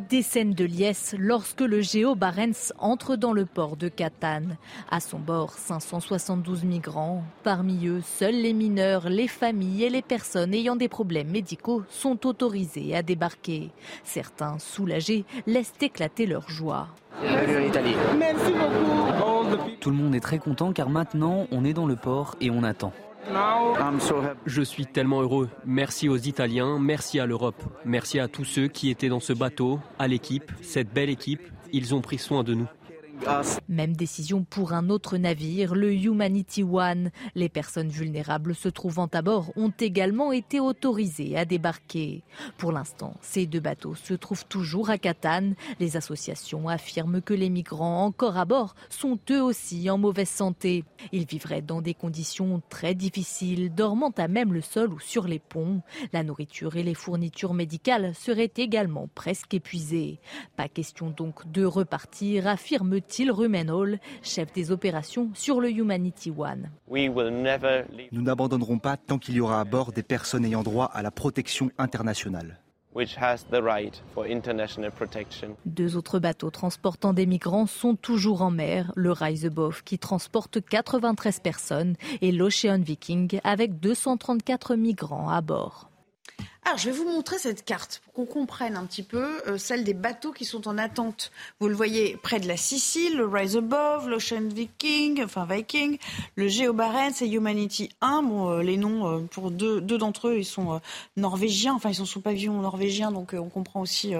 Des 0.09 0.21
scènes 0.21 0.53
de 0.53 0.65
liesse 0.65 1.15
lorsque 1.17 1.61
le 1.61 1.81
Géo 1.81 2.15
Barents 2.15 2.73
entre 2.77 3.15
dans 3.15 3.33
le 3.33 3.45
port 3.45 3.75
de 3.75 3.87
Catane. 3.87 4.57
À 4.91 4.99
son 4.99 5.17
bord, 5.17 5.53
572 5.53 6.63
migrants. 6.63 7.23
Parmi 7.43 7.87
eux, 7.87 8.01
seuls 8.01 8.35
les 8.35 8.53
mineurs, 8.53 9.09
les 9.09 9.27
familles 9.27 9.85
et 9.85 9.89
les 9.89 10.01
personnes 10.01 10.53
ayant 10.53 10.75
des 10.75 10.89
problèmes 10.89 11.29
médicaux 11.29 11.83
sont 11.89 12.27
autorisés 12.27 12.95
à 12.95 13.01
débarquer. 13.01 13.71
Certains, 14.03 14.59
soulagés, 14.59 15.25
laissent 15.47 15.73
éclater 15.81 16.25
leur 16.25 16.49
joie. 16.49 16.87
Merci 17.23 18.51
beaucoup. 18.51 19.75
Tout 19.79 19.89
le 19.89 19.95
monde 19.95 20.15
est 20.15 20.19
très 20.19 20.39
content 20.39 20.71
car 20.73 20.89
maintenant 20.89 21.47
on 21.51 21.65
est 21.65 21.73
dans 21.73 21.87
le 21.87 21.95
port 21.95 22.35
et 22.41 22.51
on 22.51 22.63
attend. 22.63 22.91
Je 24.45 24.61
suis 24.61 24.85
tellement 24.85 25.21
heureux. 25.21 25.49
Merci 25.65 26.09
aux 26.09 26.17
Italiens, 26.17 26.77
merci 26.79 27.19
à 27.19 27.25
l'Europe, 27.25 27.61
merci 27.83 28.19
à 28.19 28.27
tous 28.27 28.45
ceux 28.45 28.67
qui 28.67 28.89
étaient 28.89 29.09
dans 29.09 29.19
ce 29.19 29.33
bateau, 29.33 29.79
à 29.99 30.07
l'équipe, 30.07 30.51
cette 30.61 30.93
belle 30.93 31.09
équipe. 31.09 31.41
Ils 31.73 31.95
ont 31.95 32.01
pris 32.01 32.17
soin 32.17 32.43
de 32.43 32.53
nous. 32.53 32.67
Même 33.67 33.95
décision 33.95 34.43
pour 34.43 34.73
un 34.73 34.89
autre 34.89 35.17
navire, 35.17 35.75
le 35.75 35.93
Humanity 35.93 36.63
One. 36.63 37.11
Les 37.33 37.49
personnes 37.49 37.89
vulnérables 37.89 38.55
se 38.55 38.69
trouvant 38.69 39.09
à 39.13 39.21
bord 39.21 39.51
ont 39.55 39.73
également 39.79 40.31
été 40.31 40.59
autorisées 40.59 41.37
à 41.37 41.45
débarquer. 41.45 42.23
Pour 42.57 42.71
l'instant, 42.71 43.15
ces 43.21 43.45
deux 43.45 43.59
bateaux 43.59 43.95
se 43.95 44.13
trouvent 44.13 44.45
toujours 44.45 44.89
à 44.89 44.97
Catane. 44.97 45.55
Les 45.79 45.97
associations 45.97 46.67
affirment 46.67 47.21
que 47.21 47.33
les 47.33 47.49
migrants 47.49 48.05
encore 48.05 48.37
à 48.37 48.45
bord 48.45 48.75
sont 48.89 49.19
eux 49.31 49.41
aussi 49.41 49.89
en 49.89 49.97
mauvaise 49.97 50.29
santé. 50.29 50.83
Ils 51.11 51.25
vivraient 51.25 51.61
dans 51.61 51.81
des 51.81 51.93
conditions 51.93 52.61
très 52.69 52.95
difficiles, 52.95 53.73
dormant 53.73 54.13
à 54.17 54.27
même 54.27 54.53
le 54.53 54.61
sol 54.61 54.93
ou 54.93 54.99
sur 54.99 55.27
les 55.27 55.39
ponts. 55.39 55.81
La 56.13 56.23
nourriture 56.23 56.75
et 56.75 56.83
les 56.83 56.93
fournitures 56.93 57.53
médicales 57.53 58.13
seraient 58.13 58.53
également 58.57 59.09
presque 59.15 59.53
épuisées. 59.53 60.19
Pas 60.55 60.67
question 60.67 61.09
donc 61.09 61.51
de 61.51 61.65
repartir, 61.65 62.47
affirme 62.47 63.01
Till 63.07 63.31
Rumenhall, 63.31 63.99
chef 64.21 64.51
des 64.53 64.71
opérations 64.71 65.29
sur 65.33 65.61
le 65.61 65.69
Humanity 65.69 66.31
One. 66.35 66.69
Nous 66.89 68.21
n'abandonnerons 68.21 68.79
pas 68.79 68.97
tant 68.97 69.17
qu'il 69.17 69.35
y 69.35 69.39
aura 69.39 69.59
à 69.59 69.63
bord 69.63 69.91
des 69.91 70.03
personnes 70.03 70.45
ayant 70.45 70.63
droit 70.63 70.85
à 70.85 71.01
la 71.01 71.11
protection 71.11 71.71
internationale. 71.77 72.59
Deux 75.65 75.97
autres 75.97 76.19
bateaux 76.19 76.49
transportant 76.49 77.13
des 77.13 77.25
migrants 77.25 77.65
sont 77.65 77.95
toujours 77.95 78.41
en 78.41 78.51
mer, 78.51 78.93
le 78.95 79.11
Reisebow 79.11 79.73
qui 79.83 79.99
transporte 79.99 80.61
93 80.61 81.41
personnes 81.41 81.95
et 82.21 82.31
l'Ocean 82.31 82.79
Viking 82.79 83.39
avec 83.43 83.79
234 83.81 84.75
migrants 84.75 85.29
à 85.29 85.41
bord. 85.41 85.89
Alors, 86.67 86.79
je 86.79 86.89
vais 86.89 86.97
vous 86.97 87.07
montrer 87.07 87.37
cette 87.37 87.63
carte 87.63 88.01
pour 88.03 88.15
qu'on 88.15 88.25
comprenne 88.25 88.75
un 88.75 88.87
petit 88.87 89.03
peu 89.03 89.39
euh, 89.45 89.59
celle 89.59 89.83
des 89.83 89.93
bateaux 89.93 90.31
qui 90.31 90.45
sont 90.45 90.67
en 90.67 90.79
attente. 90.79 91.31
Vous 91.59 91.67
le 91.67 91.75
voyez 91.75 92.17
près 92.17 92.39
de 92.39 92.47
la 92.47 92.57
Sicile, 92.57 93.17
le 93.17 93.27
Rise 93.27 93.55
Above, 93.55 94.09
l'Ocean 94.09 94.47
Viking, 94.51 95.23
enfin 95.23 95.45
Viking, 95.47 95.99
le 96.35 96.47
Geo 96.47 96.73
Barents 96.73 97.21
et 97.21 97.27
Humanity 97.27 97.91
1. 98.01 98.23
Bon, 98.23 98.49
euh, 98.49 98.63
les 98.63 98.77
noms 98.77 99.07
euh, 99.07 99.19
pour 99.29 99.51
deux, 99.51 99.79
deux 99.79 99.99
d'entre 99.99 100.29
eux, 100.29 100.39
ils 100.39 100.45
sont 100.45 100.81
norvégiens, 101.17 101.75
enfin 101.75 101.89
ils 101.89 101.95
sont 101.95 102.05
sous 102.05 102.19
pavillon 102.19 102.59
norvégien, 102.59 103.11
donc 103.11 103.35
on 103.37 103.49
comprend 103.49 103.81
aussi 103.81 104.15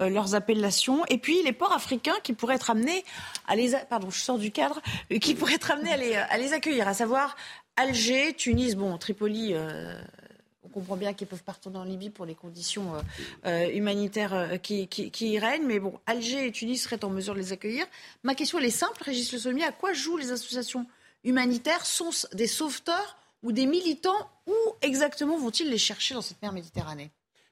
leurs 0.00 0.34
appellations. 0.34 1.04
Et 1.10 1.18
puis 1.18 1.42
les 1.42 1.52
ports 1.52 1.74
africains 1.74 2.16
qui 2.22 2.32
pourraient 2.32 2.54
être 2.54 2.70
amenés 2.70 3.04
à 3.46 3.56
les, 3.56 3.74
pardon, 3.90 4.08
je 4.08 4.20
sors 4.20 4.38
du 4.38 4.52
cadre, 4.52 4.80
qui 5.20 5.34
pourraient 5.34 5.56
être 5.56 5.70
amenés 5.70 5.92
à 5.92 5.96
les, 5.98 6.14
à 6.14 6.38
les 6.38 6.54
accueillir, 6.54 6.88
à 6.88 6.94
savoir 6.94 7.36
Alger, 7.76 8.32
Tunis, 8.34 8.74
bon, 8.74 8.96
Tripoli 8.96 9.54
on 10.62 10.68
comprend 10.68 10.96
bien 10.96 11.12
qu'ils 11.14 11.26
peuvent 11.26 11.42
partir 11.42 11.74
en 11.74 11.84
Libye 11.84 12.10
pour 12.10 12.26
les 12.26 12.34
conditions 12.34 12.94
euh, 12.94 13.00
euh, 13.46 13.70
humanitaires 13.72 14.34
euh, 14.34 14.56
qui, 14.56 14.88
y 15.20 15.38
règnent. 15.38 15.66
Mais 15.66 15.80
bon, 15.80 15.98
Alger 16.06 16.46
et 16.46 16.52
Tunis 16.52 16.82
seraient 16.82 17.04
en 17.04 17.10
mesure 17.10 17.34
de 17.34 17.38
les 17.38 17.52
accueillir. 17.52 17.86
Ma 18.22 18.34
question, 18.34 18.58
elle 18.58 18.66
est 18.66 18.70
simple, 18.70 19.02
Régis 19.02 19.32
Le 19.32 19.38
Sommier. 19.38 19.64
À 19.64 19.72
quoi 19.72 19.92
jouent 19.92 20.18
les 20.18 20.32
associations 20.32 20.86
humanitaires? 21.24 21.86
Sont 21.86 22.10
des 22.32 22.46
sauveteurs 22.46 23.16
ou 23.42 23.52
des 23.52 23.66
militants? 23.66 24.30
Où 24.46 24.54
exactement 24.82 25.38
vont-ils 25.38 25.70
les 25.70 25.78
chercher 25.78 26.14
dans 26.14 26.22
cette 26.22 26.42
mer 26.42 26.52
Méditerranée? 26.52 27.10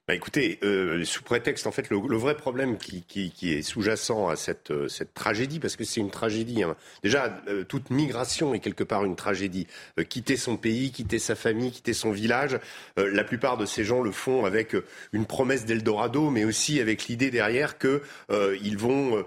Bah 0.09 0.15
écoutez, 0.15 0.57
euh, 0.63 1.05
sous 1.05 1.21
prétexte, 1.21 1.67
en 1.67 1.71
fait, 1.71 1.91
le, 1.91 2.17
vrai 2.17 2.35
problème 2.35 2.79
qui, 2.79 3.03
qui, 3.07 3.29
qui 3.29 3.53
est 3.53 3.61
sous-jacent 3.61 4.27
à 4.27 4.35
cette, 4.35 4.71
euh, 4.71 4.87
cette 4.87 5.13
tragédie, 5.13 5.59
parce 5.59 5.75
que 5.75 5.83
c'est 5.83 6.01
une 6.01 6.09
tragédie. 6.09 6.63
Hein. 6.63 6.75
Déjà, 7.03 7.39
euh, 7.47 7.63
toute 7.63 7.91
migration 7.91 8.55
est 8.55 8.59
quelque 8.59 8.83
part 8.83 9.05
une 9.05 9.15
tragédie. 9.15 9.67
Euh, 9.99 10.03
quitter 10.03 10.35
son 10.35 10.57
pays, 10.57 10.89
quitter 10.91 11.19
sa 11.19 11.35
famille, 11.35 11.69
quitter 11.69 11.93
son 11.93 12.09
village, 12.09 12.59
la 12.97 13.23
plupart 13.23 13.57
de 13.57 13.67
ces 13.67 13.83
gens 13.83 14.01
le 14.01 14.11
font 14.11 14.45
avec 14.45 14.75
une 15.13 15.27
promesse 15.27 15.65
d'Eldorado, 15.65 16.31
mais 16.31 16.43
aussi 16.43 16.79
avec 16.79 17.05
l'idée 17.05 17.29
derrière 17.29 17.77
que 17.77 18.01
ils 18.61 18.77
vont 18.77 19.23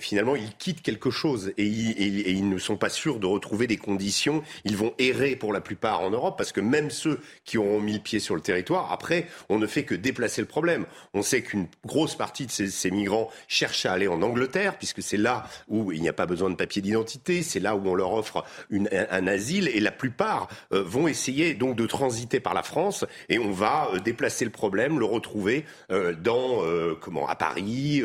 finalement 0.00 0.36
ils 0.36 0.54
quittent 0.56 0.82
quelque 0.82 1.10
chose 1.10 1.52
et 1.56 1.64
ils, 1.64 1.92
et 1.92 2.32
ils 2.32 2.48
ne 2.48 2.58
sont 2.58 2.76
pas 2.76 2.90
sûrs 2.90 3.18
de 3.18 3.26
retrouver 3.26 3.66
des 3.66 3.78
conditions. 3.78 4.42
Ils 4.64 4.76
vont 4.76 4.92
errer 4.98 5.36
pour 5.36 5.52
la 5.52 5.60
plupart 5.60 6.02
en 6.02 6.10
Europe, 6.10 6.36
parce 6.36 6.52
que 6.52 6.60
même 6.60 6.90
ceux 6.90 7.20
qui 7.44 7.56
auront 7.56 7.80
mis 7.80 7.94
le 7.94 8.00
pied 8.00 8.20
sur 8.20 8.34
le 8.34 8.42
territoire, 8.42 8.92
après, 8.92 9.26
on 9.48 9.58
ne 9.58 9.66
fait 9.66 9.85
que 9.86 9.94
déplacer 9.94 10.40
le 10.42 10.46
problème. 10.46 10.86
On 11.14 11.22
sait 11.22 11.42
qu'une 11.42 11.68
grosse 11.84 12.16
partie 12.16 12.46
de 12.46 12.50
ces, 12.50 12.90
migrants 12.90 13.30
cherchent 13.48 13.86
à 13.86 13.92
aller 13.92 14.08
en 14.08 14.22
Angleterre, 14.22 14.76
puisque 14.76 15.02
c'est 15.02 15.16
là 15.16 15.48
où 15.68 15.92
il 15.92 16.00
n'y 16.02 16.08
a 16.08 16.12
pas 16.12 16.26
besoin 16.26 16.50
de 16.50 16.54
papier 16.54 16.82
d'identité, 16.82 17.42
c'est 17.42 17.60
là 17.60 17.74
où 17.76 17.88
on 17.88 17.94
leur 17.94 18.12
offre 18.12 18.44
un, 18.70 19.26
asile, 19.26 19.68
et 19.68 19.80
la 19.80 19.90
plupart 19.90 20.48
euh, 20.72 20.82
vont 20.82 21.08
essayer 21.08 21.54
donc 21.54 21.76
de 21.76 21.86
transiter 21.86 22.40
par 22.40 22.54
la 22.54 22.62
France, 22.62 23.04
et 23.28 23.38
on 23.38 23.50
va 23.50 23.88
euh, 23.94 23.98
déplacer 23.98 24.44
le 24.44 24.50
problème, 24.50 24.98
le 24.98 25.04
retrouver 25.04 25.64
euh, 25.90 26.14
dans 26.14 26.62
comment 27.00 27.28
à 27.28 27.36
Paris, 27.36 28.02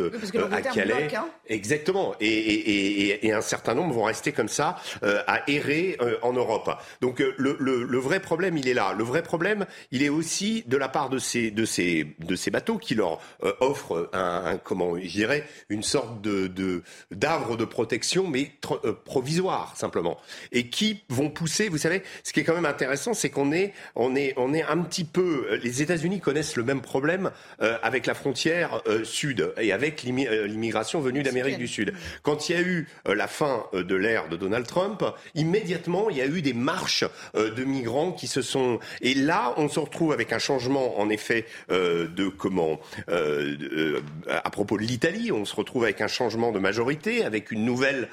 à 0.51 0.61
Calais, 0.61 1.15
hein. 1.15 1.27
exactement. 1.47 2.15
Et, 2.19 3.31
un 3.31 3.41
certain 3.41 3.73
nombre 3.73 3.93
vont 3.93 4.03
rester 4.03 4.33
comme 4.33 4.49
ça 4.49 4.75
à 5.01 5.49
errer 5.49 5.97
en 6.21 6.33
Europe. 6.33 6.69
Donc 6.99 7.19
le, 7.19 7.55
le, 7.59 7.97
vrai 7.97 8.19
problème, 8.19 8.57
il 8.57 8.67
est 8.67 8.73
là. 8.73 8.93
Le 8.97 9.03
vrai 9.03 9.23
problème, 9.23 9.65
il 9.91 10.03
est 10.03 10.09
aussi 10.09 10.63
de 10.67 10.77
la 10.77 10.89
part 10.89 11.09
de 11.09 11.17
ces, 11.17 11.51
de 11.51 11.65
ces, 11.71 12.05
de 12.19 12.35
ces 12.35 12.51
bateaux 12.51 12.77
qui 12.77 12.95
leur 12.95 13.19
euh, 13.43 13.53
offrent 13.61 14.09
un, 14.13 14.57
comment 14.57 14.97
je 14.99 15.07
dirais 15.07 15.47
une 15.69 15.83
sorte 15.83 16.21
de 16.21 16.83
d'arbre 17.11 17.57
de, 17.57 17.65
protection 17.65 18.27
mais 18.27 18.51
euh, 18.83 18.93
provisoire 18.93 19.75
simplement. 19.77 20.17
Et 20.51 20.67
qui 20.67 21.03
vont 21.09 21.29
pousser 21.29 21.69
vous 21.69 21.77
savez 21.77 22.03
ce 22.23 22.33
qui 22.33 22.41
est 22.41 22.43
quand 22.43 22.53
même 22.53 22.65
intéressant 22.65 23.13
c'est 23.13 23.29
qu'on 23.29 23.51
est 23.51 23.73
on 23.95 24.15
est 24.15 24.33
on 24.37 24.53
est 24.53 24.63
un 24.63 24.79
petit 24.79 25.05
peu 25.05 25.47
euh, 25.49 25.57
les 25.57 25.81
États-Unis 25.81 26.19
connaissent 26.19 26.55
le 26.55 26.63
même 26.63 26.81
problème 26.81 27.31
avec 27.59 28.05
la 28.05 28.13
frontière 28.13 28.81
sud 29.03 29.53
et 29.57 29.71
avec 29.71 30.03
l'immigration 30.03 30.99
venue 30.99 31.23
d'Amérique 31.23 31.57
du 31.57 31.67
Sud. 31.67 31.93
Quand 32.23 32.49
il 32.49 32.55
y 32.55 32.55
a 32.59 32.61
eu 32.61 32.87
la 33.05 33.27
fin 33.27 33.65
de 33.73 33.95
l'ère 33.95 34.27
de 34.29 34.35
Donald 34.35 34.65
Trump 34.65 35.03
immédiatement 35.35 36.09
il 36.09 36.17
y 36.17 36.21
a 36.21 36.25
eu 36.25 36.41
des 36.41 36.53
marches 36.53 37.05
de 37.33 37.63
migrants 37.63 38.11
qui 38.11 38.27
se 38.27 38.41
sont 38.41 38.79
et 39.01 39.13
là 39.13 39.53
on 39.57 39.69
se 39.69 39.79
retrouve 39.79 40.11
avec 40.11 40.33
un 40.33 40.39
changement 40.39 40.99
en 40.99 41.09
effet 41.09 41.45
euh, 41.69 42.07
de 42.07 42.27
comment 42.27 42.79
euh, 43.09 43.55
euh, 43.71 44.01
à 44.27 44.49
propos 44.49 44.77
de 44.77 44.83
l'Italie, 44.83 45.31
on 45.31 45.45
se 45.45 45.55
retrouve 45.55 45.83
avec 45.83 46.01
un 46.01 46.07
changement 46.07 46.51
de 46.51 46.59
majorité, 46.59 47.23
avec 47.23 47.51
une 47.51 47.65
nouvelle 47.65 48.09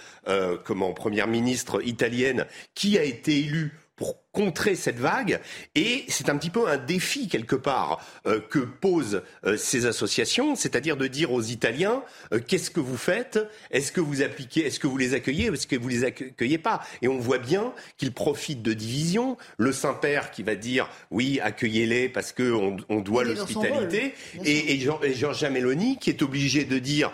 comment 0.64 0.92
première 0.92 1.26
ministre 1.26 1.84
italienne 1.86 2.46
qui 2.74 2.98
a 2.98 3.02
été 3.02 3.38
élue 3.38 3.78
pour 3.96 4.16
contrer 4.38 4.76
cette 4.76 5.00
vague. 5.00 5.40
Et 5.74 6.04
c'est 6.06 6.28
un 6.28 6.36
petit 6.36 6.50
peu 6.50 6.68
un 6.68 6.76
défi 6.76 7.26
quelque 7.26 7.56
part 7.56 8.06
euh, 8.24 8.38
que 8.38 8.60
posent 8.60 9.22
euh, 9.44 9.56
ces 9.56 9.84
associations, 9.84 10.54
c'est-à-dire 10.54 10.96
de 10.96 11.08
dire 11.08 11.32
aux 11.32 11.42
Italiens 11.42 12.04
euh, 12.32 12.38
qu'est-ce 12.38 12.70
que 12.70 12.78
vous 12.78 12.96
faites? 12.96 13.40
Est-ce 13.72 13.90
que 13.90 14.00
vous 14.00 14.22
appliquez 14.22 14.64
Est-ce 14.64 14.78
que 14.78 14.86
vous 14.86 14.96
les 14.96 15.14
accueillez 15.14 15.46
Est-ce 15.46 15.66
que 15.66 15.74
vous 15.74 15.88
les 15.88 16.04
accueillez 16.04 16.58
pas? 16.58 16.82
Et 17.02 17.08
on 17.08 17.18
voit 17.18 17.38
bien 17.38 17.72
qu'ils 17.96 18.12
profitent 18.12 18.62
de 18.62 18.74
divisions. 18.74 19.36
Le 19.56 19.72
Saint-Père 19.72 20.30
qui 20.30 20.44
va 20.44 20.54
dire 20.54 20.88
oui, 21.10 21.40
accueillez-les 21.42 22.08
parce 22.08 22.32
qu'on 22.32 22.76
on 22.88 23.00
doit 23.00 23.24
l'hospitalité, 23.24 24.14
et, 24.44 24.72
et, 24.72 24.78
Jean, 24.78 25.00
et 25.02 25.14
Giorgia 25.14 25.50
Meloni 25.50 25.98
qui 25.98 26.10
est 26.10 26.22
obligé 26.22 26.64
de 26.64 26.78
dire 26.78 27.10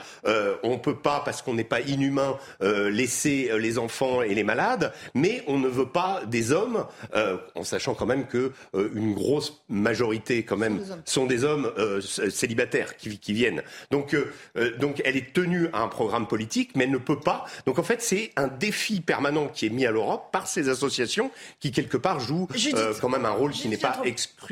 on 0.62 0.78
peut 0.78 0.98
pas 0.98 1.22
parce 1.24 1.40
qu'on 1.40 1.54
n'est 1.54 1.64
pas 1.64 1.80
inhumain 1.80 2.36
laisser 2.60 3.50
les 3.58 3.78
enfants 3.78 4.20
et 4.20 4.34
les 4.34 4.44
malades, 4.44 4.92
mais 5.14 5.42
on 5.46 5.58
ne 5.58 5.68
veut 5.68 5.88
pas 5.88 6.22
des 6.26 6.52
hommes 6.52 6.84
euh, 7.14 7.36
en 7.54 7.62
sachant 7.62 7.94
quand 7.94 8.06
même 8.06 8.26
que 8.26 8.52
euh, 8.74 8.90
une 8.94 9.14
grosse 9.14 9.62
majorité 9.68 10.42
quand 10.42 10.56
même 10.56 10.84
sont 11.04 11.26
des 11.26 11.44
hommes, 11.44 11.72
euh, 11.78 12.00
célibataires 12.00 12.96
qui, 12.96 13.18
qui, 13.18 13.32
viennent. 13.32 13.62
Donc, 13.90 14.16
donc 14.78 15.00
elle 15.04 15.16
est 15.16 15.32
tenue 15.32 15.68
à 15.72 15.80
un 15.80 15.88
programme 15.88 16.26
politique, 16.26 16.72
mais 16.74 16.84
elle 16.84 16.90
ne 16.90 16.98
peut 16.98 17.20
pas. 17.20 17.44
Donc 17.66 17.78
en 17.78 17.82
fait, 17.82 18.02
c'est 18.02 18.32
un 18.36 18.48
défi 18.48 19.00
permanent 19.00 19.48
qui 19.48 19.66
est 19.66 19.70
mis 19.70 19.86
à 19.86 19.90
l'Europe 19.90 20.30
par 20.32 20.46
ces 20.46 20.68
associations 20.68 21.30
qui 21.60 21.72
quelque 21.72 21.96
part 21.96 22.20
jouent 22.20 22.48
quand 23.00 23.08
même 23.08 23.24
un 23.24 23.30
rôle 23.30 23.52
qui 23.52 23.68
n'est 23.68 23.76
pas 23.76 24.02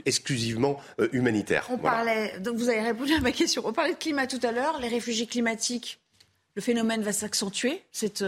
exclusivement 0.06 0.80
humanitaire. 1.12 1.66
On 1.70 1.78
parlait, 1.78 2.38
donc 2.40 2.56
vous 2.56 2.68
avez 2.68 2.80
répondu 2.80 3.12
à 3.12 3.20
ma 3.20 3.32
question. 3.32 3.62
On 3.64 3.72
parlait 3.72 3.94
de 3.94 3.98
climat 3.98 4.26
tout 4.26 4.40
à 4.42 4.52
l'heure, 4.52 4.78
les 4.80 4.88
réfugiés 4.88 5.26
climatiques. 5.26 6.00
Le 6.54 6.62
phénomène 6.62 7.02
va 7.02 7.12
s'accentuer. 7.12 7.82
C'est 7.92 8.22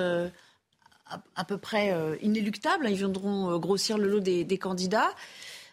à, 1.06 1.44
peu 1.44 1.58
près 1.58 1.92
euh, 1.92 2.16
inéluctables. 2.22 2.88
Ils 2.88 2.96
viendront 2.96 3.50
euh, 3.50 3.58
grossir 3.58 3.98
le 3.98 4.08
lot 4.08 4.20
des, 4.20 4.58
candidats. 4.58 5.10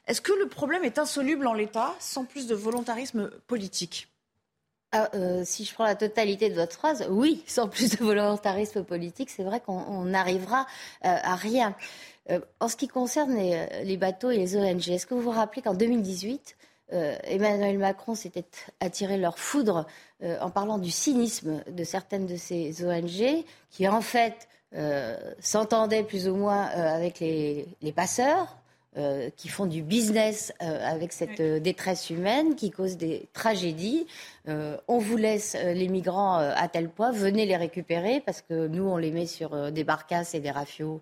Est-ce 0.07 0.21
que 0.21 0.33
le 0.33 0.47
problème 0.47 0.83
est 0.83 0.99
insoluble 0.99 1.47
en 1.47 1.53
l'état 1.53 1.95
sans 1.99 2.25
plus 2.25 2.47
de 2.47 2.55
volontarisme 2.55 3.29
politique? 3.47 4.07
Ah, 4.93 5.09
euh, 5.13 5.43
si 5.45 5.63
je 5.63 5.73
prends 5.73 5.85
la 5.85 5.95
totalité 5.95 6.49
de 6.49 6.55
votre 6.55 6.73
phrase, 6.73 7.07
oui, 7.09 7.43
sans 7.47 7.69
plus 7.69 7.91
de 7.91 8.03
volontarisme 8.03 8.83
politique, 8.83 9.29
c'est 9.29 9.43
vrai 9.43 9.61
qu'on 9.61 10.03
n'arrivera 10.03 10.67
à 11.01 11.35
rien. 11.35 11.75
en 12.59 12.67
ce 12.67 12.75
qui 12.75 12.89
concerne 12.89 13.33
les, 13.33 13.97
bateaux 13.97 14.31
et 14.31 14.37
les 14.37 14.57
ONG, 14.57 14.89
est-ce 14.89 15.05
que 15.05 15.13
vous 15.13 15.21
vous 15.21 15.31
rappelez 15.31 15.61
qu'en 15.61 15.75
2018, 15.75 16.57
Emmanuel 16.89 17.77
Macron 17.77 18.15
s'était 18.15 18.43
attiré 18.81 19.17
leur 19.17 19.39
foudre 19.39 19.87
en 20.21 20.49
parlant 20.49 20.77
du 20.77 20.91
cynisme 20.91 21.63
de 21.69 21.83
certaines 21.85 22.25
de 22.25 22.35
ces 22.35 22.83
ONG 22.83 23.45
qui, 23.69 23.87
en 23.87 24.01
fait, 24.01 24.49
s'entendaient 25.39 26.03
plus 26.03 26.27
ou 26.27 26.35
moins 26.35 26.69
euh, 26.69 26.95
avec 26.95 27.19
les, 27.19 27.67
passeurs 27.95 28.55
euh, 28.97 29.29
qui 29.37 29.47
font 29.47 29.67
du 29.67 29.83
business 29.83 30.51
euh, 30.61 30.85
avec 30.85 31.13
cette 31.13 31.39
euh, 31.39 31.61
détresse 31.61 32.09
humaine, 32.09 32.55
qui 32.55 32.71
cause 32.71 32.97
des 32.97 33.29
tragédies. 33.31 34.05
on 34.45 34.97
vous 34.97 35.15
laisse 35.15 35.55
les 35.55 35.87
migrants 35.87 36.35
à 36.35 36.67
tel 36.67 36.89
point, 36.89 37.11
venez 37.11 37.45
les 37.45 37.55
récupérer 37.55 38.21
parce 38.25 38.41
que 38.41 38.67
nous, 38.67 38.83
on 38.83 38.97
les 38.97 39.11
met 39.11 39.27
sur 39.27 39.71
des 39.71 39.85
barcasses 39.85 40.35
et 40.35 40.41
des 40.41 40.51
rafios 40.51 40.99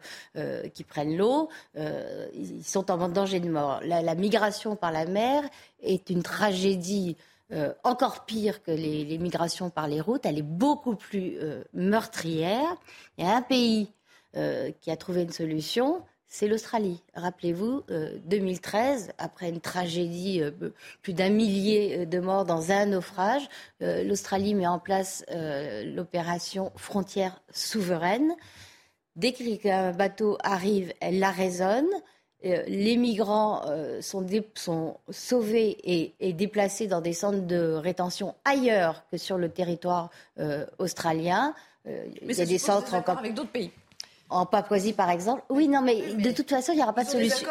qui 0.73 0.83
prennent 0.83 1.17
l'eau. 1.17 1.49
ils 1.75 2.63
sont 2.63 2.91
en 2.91 3.07
danger 3.07 3.39
de 3.39 3.49
mort. 3.49 3.79
La, 3.85 4.13
migration 4.13 4.75
par 4.75 4.91
la 4.91 5.05
mer 5.05 5.41
est 5.81 6.09
une 6.09 6.21
tragédie. 6.21 7.15
Encore 7.83 8.25
pire 8.25 8.61
que 8.61 8.71
les, 8.71 9.17
migrations 9.17 9.69
par 9.69 9.87
les 9.87 10.01
routes, 10.01 10.25
elle 10.25 10.37
est 10.37 10.43
beaucoup 10.43 10.95
plus 10.95 11.37
meurtrière. 11.73 12.75
Il 13.17 13.25
y 13.25 13.27
a 13.27 13.35
un 13.35 13.41
pays 13.41 13.91
qui 14.33 14.91
a 14.91 14.97
trouvé 14.97 15.23
une 15.23 15.31
solution, 15.31 16.03
c'est 16.31 16.47
l'Australie. 16.47 17.01
Rappelez-vous, 17.15 17.83
2013, 18.25 19.07
euh, 19.09 19.11
après 19.17 19.49
une 19.49 19.59
tragédie, 19.59 20.41
euh, 20.41 20.51
plus 21.01 21.13
d'un 21.13 21.29
millier 21.29 22.01
euh, 22.01 22.05
de 22.05 22.19
morts 22.19 22.45
dans 22.45 22.71
un 22.71 22.85
naufrage, 22.85 23.49
l'Australie 23.81 24.53
met 24.53 24.67
en 24.67 24.77
place 24.79 25.25
l'opération 25.83 26.71
frontière 26.75 27.41
souveraine. 27.51 28.35
Dès 29.15 29.33
qu'un 29.33 29.91
bateau 29.91 30.37
arrive, 30.43 30.93
elle 31.01 31.19
la 31.19 31.31
raisonne. 31.31 31.89
Les 32.43 32.95
migrants 32.95 33.63
sont, 34.01 34.25
sauvés 35.09 35.77
et, 35.83 36.13
et, 36.19 36.33
déplacés 36.33 36.87
dans 36.87 37.01
des 37.01 37.13
centres 37.13 37.45
de 37.45 37.73
rétention 37.73 38.35
ailleurs 38.45 39.03
que 39.11 39.17
sur 39.17 39.37
le 39.37 39.49
territoire 39.49 40.09
australien. 40.77 41.53
il 41.85 42.31
y 42.31 42.41
a 42.41 42.45
des 42.45 42.57
centres 42.57 42.93
encore 42.93 43.17
avec 43.17 43.33
d'autres 43.33 43.51
pays 43.51 43.71
en 44.29 44.45
Papouasie, 44.45 44.93
par 44.93 45.09
exemple. 45.09 45.41
Oui, 45.49 45.67
non, 45.67 45.81
mais 45.81 46.13
de 46.13 46.31
toute 46.31 46.49
façon, 46.49 46.71
il 46.71 46.75
n'y 46.75 46.83
aura 46.83 46.93
pas 46.93 47.03
de 47.03 47.09
solution. 47.09 47.47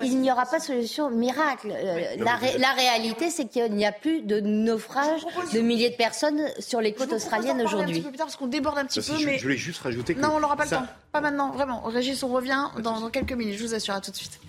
Il 0.00 0.20
n'y 0.20 0.30
aura 0.30 0.46
pas 0.46 0.58
de 0.58 0.64
solution 0.64 1.10
miracle. 1.10 1.72
Euh, 1.72 2.16
la, 2.18 2.72
réalité, 2.72 3.30
c'est 3.30 3.46
qu'il 3.46 3.72
n'y 3.72 3.84
a 3.84 3.92
plus 3.92 4.22
de 4.22 4.40
naufrage 4.40 5.22
de 5.52 5.60
milliers 5.60 5.90
de 5.90 5.96
personnes 5.96 6.40
sur 6.58 6.80
les 6.80 6.94
côtes 6.94 7.12
australiennes 7.12 7.60
aujourd'hui. 7.62 7.98
Un 7.98 8.02
peu 8.02 8.08
plus 8.08 8.18
tard, 8.18 8.26
parce 8.26 8.36
qu'on 8.36 8.46
déborde 8.46 8.78
un 8.78 8.84
petit 8.84 9.00
peu. 9.00 9.24
mais... 9.24 9.38
Je 9.38 9.42
voulais 9.42 9.56
juste 9.56 9.80
rajouter 9.82 10.14
que. 10.14 10.20
Non, 10.20 10.30
on 10.34 10.40
n'aura 10.40 10.56
pas 10.56 10.64
le 10.64 10.70
temps. 10.70 10.86
Pas 11.12 11.20
maintenant, 11.20 11.50
vraiment. 11.50 11.82
Régis, 11.82 12.22
on 12.22 12.28
revient 12.28 12.68
dans, 12.78 13.00
dans 13.00 13.10
quelques 13.10 13.32
minutes. 13.32 13.58
Je 13.58 13.66
vous 13.66 13.74
assure. 13.74 13.94
À 13.94 14.00
tout 14.00 14.10
de 14.10 14.16
suite. 14.16 14.40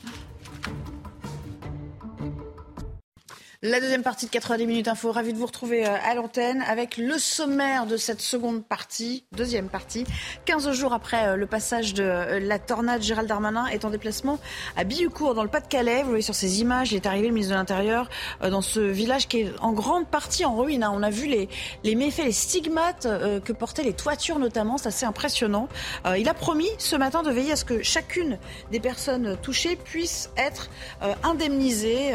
La 3.62 3.80
deuxième 3.80 4.04
partie 4.04 4.26
de 4.26 4.32
90 4.32 4.68
minutes 4.68 4.88
info, 4.89 5.13
ravi 5.13 5.32
de 5.32 5.38
vous 5.38 5.46
retrouver 5.46 5.88
euh, 5.88 5.96
à 6.04 6.13
l'antenne 6.13 6.62
avec 6.68 6.98
le 6.98 7.18
sommaire 7.18 7.86
de 7.86 7.96
cette 7.96 8.20
seconde 8.20 8.65
partie, 8.65 9.24
deuxième 9.32 9.70
partie. 9.70 10.04
15 10.44 10.72
jours 10.74 10.91
après 10.91 11.30
euh, 11.30 11.36
le 11.38 11.46
passage 11.46 11.94
de 11.94 12.04
euh, 12.04 12.39
la 12.41 12.60
tornade, 12.60 13.02
Gérald 13.02 13.30
Darmanin 13.30 13.65
est 13.68 13.86
en 13.86 13.91
déplacement 13.91 14.39
à 14.76 14.84
Billucourt 14.84 15.36
dans 15.36 15.44
le 15.44 15.50
Pas-de-Calais. 15.50 16.04
Vous 16.04 16.10
voyez 16.10 16.22
sur 16.22 16.36
ces 16.36 16.60
images, 16.60 16.91
il 16.91 16.98
est 16.98 17.06
arrivé 17.06 17.28
le 17.28 17.34
ministre 17.34 17.54
de 17.54 17.58
l'Intérieur 17.58 18.10
dans 18.41 18.62
ce 18.62 18.82
village 18.82 19.30
qui 19.30 19.41
est 19.41 19.54
en 19.62 19.72
grande 19.72 20.08
partie 20.08 20.44
en 20.44 20.58
ruine. 20.58 20.84
Hein. 20.84 20.91
On 20.94 21.02
a 21.02 21.10
vu 21.10 21.28
les, 21.28 21.48
les 21.86 21.96
méfaits, 21.96 22.26
les 22.26 22.34
stigmates 22.34 23.08
que 23.44 23.54
portaient 23.54 23.84
les 23.84 23.94
toitures 23.94 24.38
notamment, 24.38 24.78
c'est 24.78 24.89
assez 24.89 25.06
impressionnant. 25.06 25.70
Il 26.18 26.28
a 26.28 26.34
promis 26.34 26.70
ce 26.78 26.96
matin 26.96 27.24
de 27.24 27.32
veiller 27.32 27.54
à 27.54 27.56
ce 27.56 27.65
que 27.65 27.84
chacune 27.84 28.38
des 28.72 28.80
personnes 28.80 29.38
touchées 29.41 29.76
puisse 29.76 30.30
être 30.38 30.70
indemnisée. 31.24 32.13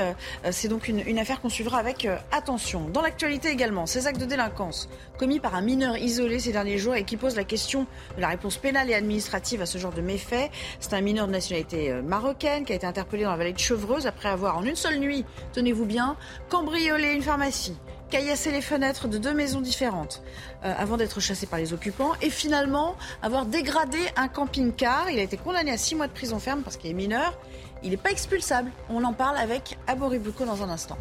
C'est 0.51 0.69
donc 0.69 0.89
une, 0.89 1.01
une 1.07 1.19
affaire 1.19 1.30
qu'on 1.39 1.49
suivra 1.49 1.79
avec 1.79 2.05
euh, 2.05 2.17
attention. 2.33 2.89
Dans 2.93 3.03
l'actualité 3.03 3.51
également, 3.51 3.87
ces 3.87 4.09
actes 4.09 4.21
de 4.21 4.25
délinquance 4.25 4.89
commis 5.19 5.39
par 5.39 5.55
un 5.55 5.61
mineur 5.61 5.97
isolé 5.97 6.41
ces 6.41 6.51
derniers 6.51 6.79
jours 6.79 6.97
et 6.97 7.05
qui 7.05 7.17
pose 7.17 7.37
la 7.37 7.45
question 7.45 7.87
de 8.17 8.21
la 8.21 8.29
réponse 8.29 8.57
pénale 8.57 8.91
et 8.91 8.95
administrative 8.95 9.63
à 9.63 9.67
ce 9.67 9.79
genre 9.79 9.93
de 9.93 10.01
méfaits. 10.01 10.51
C'est 10.81 10.95
un 10.95 11.01
mineur 11.01 11.29
de 11.29 11.33
nationalité 11.33 11.93
euh, 11.93 12.03
marocaine 12.03 12.65
qui 12.65 12.73
a 12.73 12.77
été 12.77 12.87
interpellé 12.87 13.25
dans 13.25 13.31
la 13.31 13.37
vallée 13.37 13.53
de 13.53 13.59
Chevreuse 13.59 14.07
après 14.07 14.29
avoir 14.29 14.59
en 14.59 14.65
une 14.65 14.77
seule 14.77 14.99
nuit, 14.99 15.25
tenez-vous 15.53 15.85
bien, 15.85 16.17
cambriolé 16.49 17.13
une 17.13 17.23
pharmacie, 17.23 17.77
caillassé 18.11 18.51
les 18.51 18.63
fenêtres 18.63 19.07
de 19.07 19.19
deux 19.19 19.35
maisons 19.35 19.61
différentes 19.61 20.23
euh, 20.65 20.75
avant 20.77 20.97
d'être 20.97 21.21
chassé 21.21 21.47
par 21.47 21.59
les 21.59 21.73
occupants 21.73 22.13
et 22.23 22.31
finalement 22.31 22.97
avoir 23.23 23.47
dégradé 23.47 23.99
un 24.17 24.29
camping-car. 24.29 25.11
Il 25.11 25.19
a 25.19 25.23
été 25.23 25.37
condamné 25.37 25.71
à 25.71 25.79
six 25.79 25.95
mois 25.95 26.09
de 26.09 26.13
prison 26.13 26.41
ferme 26.41 26.63
parce 26.63 26.77
qu'il 26.77 26.91
est 26.91 26.95
mineur. 26.95 27.39
Il 27.83 27.91
n'est 27.91 27.97
pas 27.97 28.11
expulsable. 28.11 28.71
On 28.91 29.05
en 29.05 29.13
parle 29.13 29.37
avec 29.39 29.79
Abory 29.87 30.19
dans 30.19 30.63
un 30.63 30.69
instant. 30.69 30.99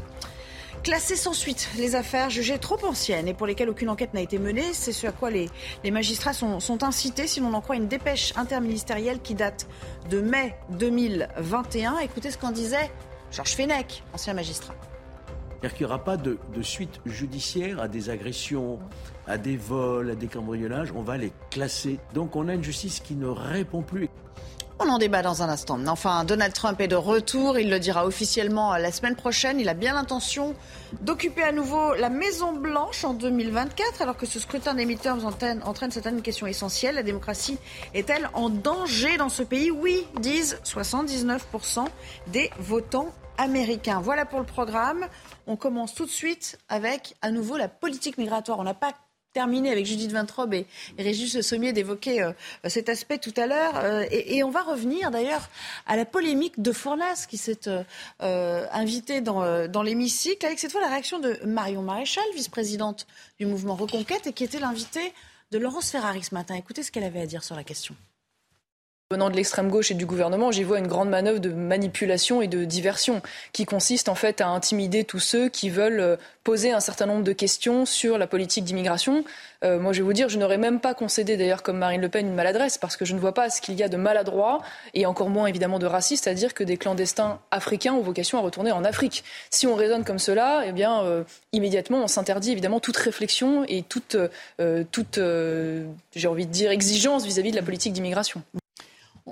Classées 0.84 1.18
sans 1.18 1.34
suite, 1.34 1.70
les 1.78 1.96
affaires 1.96 2.30
jugées 2.30 2.58
trop 2.58 2.78
anciennes 2.86 3.28
et 3.28 3.34
pour 3.34 3.46
lesquelles 3.46 3.70
aucune 3.70 3.90
enquête 3.90 4.14
n'a 4.14 4.22
été 4.22 4.40
menée, 4.40 4.72
c'est 4.72 4.94
ce 4.94 5.08
à 5.08 5.12
quoi 5.12 5.30
les, 5.30 5.50
magistrats 5.92 6.32
sont, 6.32 6.84
incités, 6.84 7.28
si 7.28 7.42
l'on 7.42 7.54
en 7.54 7.60
croit 7.60 7.76
une 7.76 7.90
dépêche 7.90 8.34
interministérielle 8.38 9.20
qui 9.20 9.36
date 9.36 9.68
de 10.10 10.22
mai 10.22 10.56
2021. 10.72 12.00
Écoutez 12.00 12.32
ce 12.32 12.38
qu'en 12.38 12.52
disait 12.52 12.90
Georges 13.32 13.56
Fenech, 13.56 14.04
ancien 14.14 14.34
magistrat. 14.34 14.74
C'est-à-dire 15.50 15.78
qu'il 15.78 15.86
n'y 15.86 15.92
aura 15.92 16.04
pas 16.04 16.16
de, 16.16 16.40
de, 16.56 16.62
suite 16.62 17.02
judiciaire 17.06 17.82
à 17.82 17.90
des 17.90 18.10
agressions, 18.10 18.80
à 19.28 19.38
des 19.38 19.58
vols, 19.58 20.12
à 20.12 20.16
des 20.16 20.28
cambriolages. 20.28 20.94
On 20.96 21.04
va 21.04 21.18
les 21.18 21.34
classer. 21.50 22.00
Donc 22.14 22.38
on 22.38 22.48
a 22.48 22.54
une 22.54 22.64
justice 22.64 23.02
qui 23.02 23.16
ne 23.16 23.28
répond 23.28 23.82
plus. 23.82 24.10
On 24.82 24.88
en 24.88 24.98
débat 24.98 25.22
dans 25.22 25.44
un 25.44 25.50
instant. 25.50 25.78
Enfin, 25.88 26.24
Donald 26.24 26.54
Trump 26.54 26.80
est 26.80 26.88
de 26.88 26.96
retour. 26.96 27.60
Il 27.60 27.70
le 27.70 27.80
dira 27.80 28.06
officiellement 28.06 28.78
la 28.78 28.94
semaine 28.94 29.18
prochaine. 29.18 29.60
Il 29.60 29.68
a 29.68 29.74
bien 29.74 29.94
l'intention 29.94 30.56
d'occuper 31.02 31.44
à 31.44 31.52
nouveau 31.52 31.94
la 31.96 32.10
Maison 32.10 32.54
Blanche 32.54 33.04
en 33.04 33.14
2024, 33.14 34.02
alors 34.02 34.16
que 34.16 34.26
ce 34.26 34.40
scrutin 34.40 34.76
des 34.76 34.86
midterms 34.86 35.26
entraîne, 35.26 35.62
entraîne 35.66 35.92
cette 35.92 36.06
une 36.06 36.22
question 36.22 36.48
essentielle. 36.48 36.96
La 36.96 37.04
démocratie 37.04 37.58
est-elle 37.94 38.30
en 38.34 38.50
danger 38.50 39.18
dans 39.18 39.28
ce 39.28 39.44
pays? 39.44 39.70
Oui, 39.70 40.08
disent 40.22 40.58
79% 40.64 41.86
des 42.28 42.50
votants 42.58 43.10
américains. 43.38 44.00
Voilà 44.00 44.26
pour 44.26 44.40
le 44.40 44.46
programme. 44.46 45.08
On 45.46 45.58
commence 45.58 45.94
tout 45.94 46.06
de 46.06 46.10
suite 46.10 46.58
avec 46.70 47.16
à 47.22 47.32
nouveau 47.32 47.58
la 47.58 47.68
politique 47.68 48.18
migratoire. 48.18 48.60
On 48.60 48.64
n'a 48.64 48.74
pas 48.74 48.94
terminer 49.34 49.72
avec 49.72 49.86
Judith 49.86 50.12
Vintrobe 50.12 50.54
et, 50.54 50.66
Régis 50.98 51.42
Sommier 51.42 51.74
d'évoquer 51.74 52.22
euh, 52.22 52.32
cet 52.68 52.90
aspect 52.90 53.18
tout 53.18 53.34
à 53.38 53.48
l'heure. 53.48 53.74
Euh, 53.78 54.06
et, 54.12 54.44
on 54.44 54.50
va 54.50 54.62
revenir 54.62 55.12
d'ailleurs 55.12 55.50
à 55.86 55.96
la 55.96 56.06
polémique 56.06 56.62
de 56.62 56.72
Fournas 56.72 57.26
qui 57.30 57.38
s'est 57.38 57.68
euh, 57.68 58.66
invité 58.72 59.22
dans, 59.22 59.68
dans 59.68 59.84
l'hémicycle 59.84 60.46
avec 60.46 60.60
cette 60.60 60.72
fois 60.72 60.82
la 60.82 60.90
réaction 60.90 61.20
de 61.20 61.40
Marion 61.46 61.82
Maréchal, 61.82 62.24
vice-présidente 62.36 63.06
du 63.40 63.46
mouvement 63.46 63.76
Reconquête 63.76 64.28
et 64.28 64.34
qui 64.34 64.44
était 64.44 64.60
l'invitée 64.60 65.14
de 65.52 65.58
Laurence 65.58 65.92
Ferrari 65.92 66.24
ce 66.24 66.34
matin. 66.34 66.56
Écoutez 66.56 66.84
ce 66.84 66.92
qu'elle 66.92 67.04
avait 67.04 67.22
à 67.22 67.26
dire 67.26 67.44
sur 67.44 67.56
la 67.56 67.64
question. 67.64 67.96
Venant 69.12 69.32
de 69.32 69.36
l'extrême 69.36 69.72
gauche 69.72 69.90
et 69.90 69.96
du 69.96 70.06
gouvernement, 70.06 70.52
j'y 70.52 70.62
vois 70.62 70.78
une 70.78 70.86
grande 70.86 71.10
manœuvre 71.10 71.40
de 71.40 71.50
manipulation 71.50 72.44
et 72.44 72.48
de 72.48 72.64
diversion 72.64 73.24
qui 73.54 73.66
consiste 73.66 74.08
en 74.08 74.14
fait 74.14 74.40
à 74.40 74.50
intimider 74.50 75.04
tous 75.04 75.18
ceux 75.18 75.50
qui 75.50 75.72
veulent 75.72 76.00
euh, 76.00 76.16
poser 76.44 76.72
un 76.72 76.80
certain 76.80 77.08
nombre 77.08 77.24
de 77.24 77.34
questions 77.34 77.88
sur 77.88 78.20
la 78.20 78.28
politique 78.28 78.66
d'immigration. 78.66 79.24
Euh, 79.64 79.80
moi, 79.80 79.94
je 79.94 80.02
vais 80.02 80.04
vous 80.04 80.14
dire, 80.14 80.30
je 80.30 80.38
n'aurais 80.38 80.60
même 80.60 80.80
pas 80.80 80.94
concédé 80.94 81.38
d'ailleurs 81.38 81.64
comme 81.64 81.80
Marine 81.80 82.02
Le 82.02 82.10
Pen 82.10 82.28
une 82.28 82.36
maladresse 82.36 82.78
parce 82.78 82.98
que 82.98 83.04
je 83.04 83.16
ne 83.16 83.20
vois 83.20 83.34
pas 83.34 83.50
ce 83.50 83.62
qu'il 83.62 83.74
y 83.74 83.82
a 83.82 83.90
de 83.90 83.98
maladroit 83.98 84.62
et 84.94 85.08
encore 85.08 85.32
moins 85.32 85.48
évidemment 85.48 85.80
de 85.80 85.88
raciste 85.88 86.28
à 86.28 86.36
dire 86.36 86.54
que 86.54 86.64
des 86.64 86.78
clandestins 86.78 87.40
africains 87.50 87.94
ont 87.94 88.02
vocation 88.02 88.38
à 88.38 88.42
retourner 88.42 88.72
en 88.72 88.84
Afrique. 88.84 89.24
Si 89.50 89.66
on 89.66 89.74
raisonne 89.74 90.04
comme 90.04 90.20
cela, 90.20 90.66
eh 90.68 90.72
bien 90.72 91.02
euh, 91.02 91.24
immédiatement 91.52 92.04
on 92.04 92.08
s'interdit 92.08 92.52
évidemment 92.52 92.80
toute 92.80 92.98
réflexion 92.98 93.66
et 93.68 93.82
toute, 93.82 94.18
toute 94.92 95.20
j'ai 96.16 96.28
envie 96.28 96.46
de 96.46 96.52
dire 96.52 96.70
exigence 96.70 97.26
vis 97.26 97.40
à 97.40 97.42
-vis 97.42 97.50
de 97.50 97.56
la 97.56 97.64
politique 97.64 97.94
d'immigration. 97.94 98.44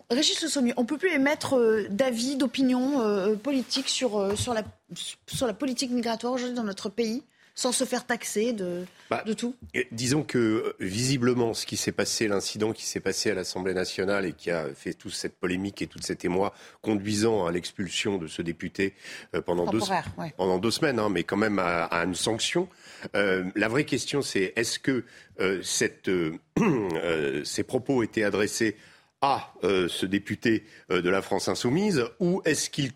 Régis 0.10 0.42
Le 0.42 0.48
Sommier, 0.48 0.74
on 0.78 0.82
ne 0.82 0.88
peut 0.88 0.98
plus 0.98 1.12
émettre 1.12 1.58
euh, 1.58 1.88
d'avis, 1.90 2.36
d'opinion 2.36 3.02
euh, 3.02 3.36
politique 3.36 3.90
sur, 3.90 4.18
euh, 4.18 4.36
sur, 4.36 4.54
la, 4.54 4.64
sur 5.28 5.48
la 5.48 5.54
politique 5.54 5.92
migratoire 5.92 6.34
aujourd'hui 6.34 6.56
dans 6.56 6.64
notre 6.64 6.90
pays 6.90 7.24
sans 7.56 7.72
se 7.72 7.86
faire 7.86 8.06
taxer 8.06 8.54
de, 8.54 8.86
bah, 9.10 9.24
de 9.26 9.34
tout? 9.34 9.56
Disons 9.92 10.22
que 10.22 10.76
visiblement, 10.80 11.56
ce 11.56 11.66
qui 11.66 11.76
s'est 11.76 11.92
passé, 11.92 12.28
l'incident 12.28 12.72
qui 12.72 12.86
s'est 12.86 13.00
passé 13.00 13.32
à 13.32 13.34
l'Assemblée 13.34 13.74
nationale 13.74 14.28
et 14.28 14.34
qui 14.34 14.52
a 14.52 14.68
fait 14.76 14.94
toute 14.94 15.16
cette 15.16 15.40
polémique 15.40 15.82
et 15.82 15.88
toute 15.88 16.04
cette 16.04 16.24
émoi 16.24 16.54
conduisant 16.84 17.48
à 17.48 17.52
l'expulsion 17.52 18.20
de 18.20 18.28
ce 18.28 18.44
député 18.44 18.94
pendant, 19.48 19.66
deux, 19.66 19.80
pendant 20.38 20.60
deux 20.60 20.70
semaines, 20.70 21.00
hein, 21.00 21.10
mais 21.10 21.24
quand 21.24 21.36
même 21.36 21.58
à, 21.58 21.90
une 22.04 22.14
sanction. 22.14 22.70
la 23.16 23.68
vraie 23.68 23.86
question, 23.86 24.22
c'est 24.22 24.54
est-ce 24.56 24.78
que 24.78 25.04
cette, 25.64 26.12
ces 27.44 27.64
propos 27.64 28.04
étaient 28.04 28.24
adressés 28.24 28.76
à 29.22 29.54
euh, 29.64 29.88
ce 29.88 30.06
député 30.06 30.64
euh, 30.92 31.02
de 31.02 31.10
la 31.10 31.22
France 31.22 31.48
insoumise 31.48 32.04
ou 32.20 32.42
est-ce 32.46 32.70
qu'il 32.70 32.92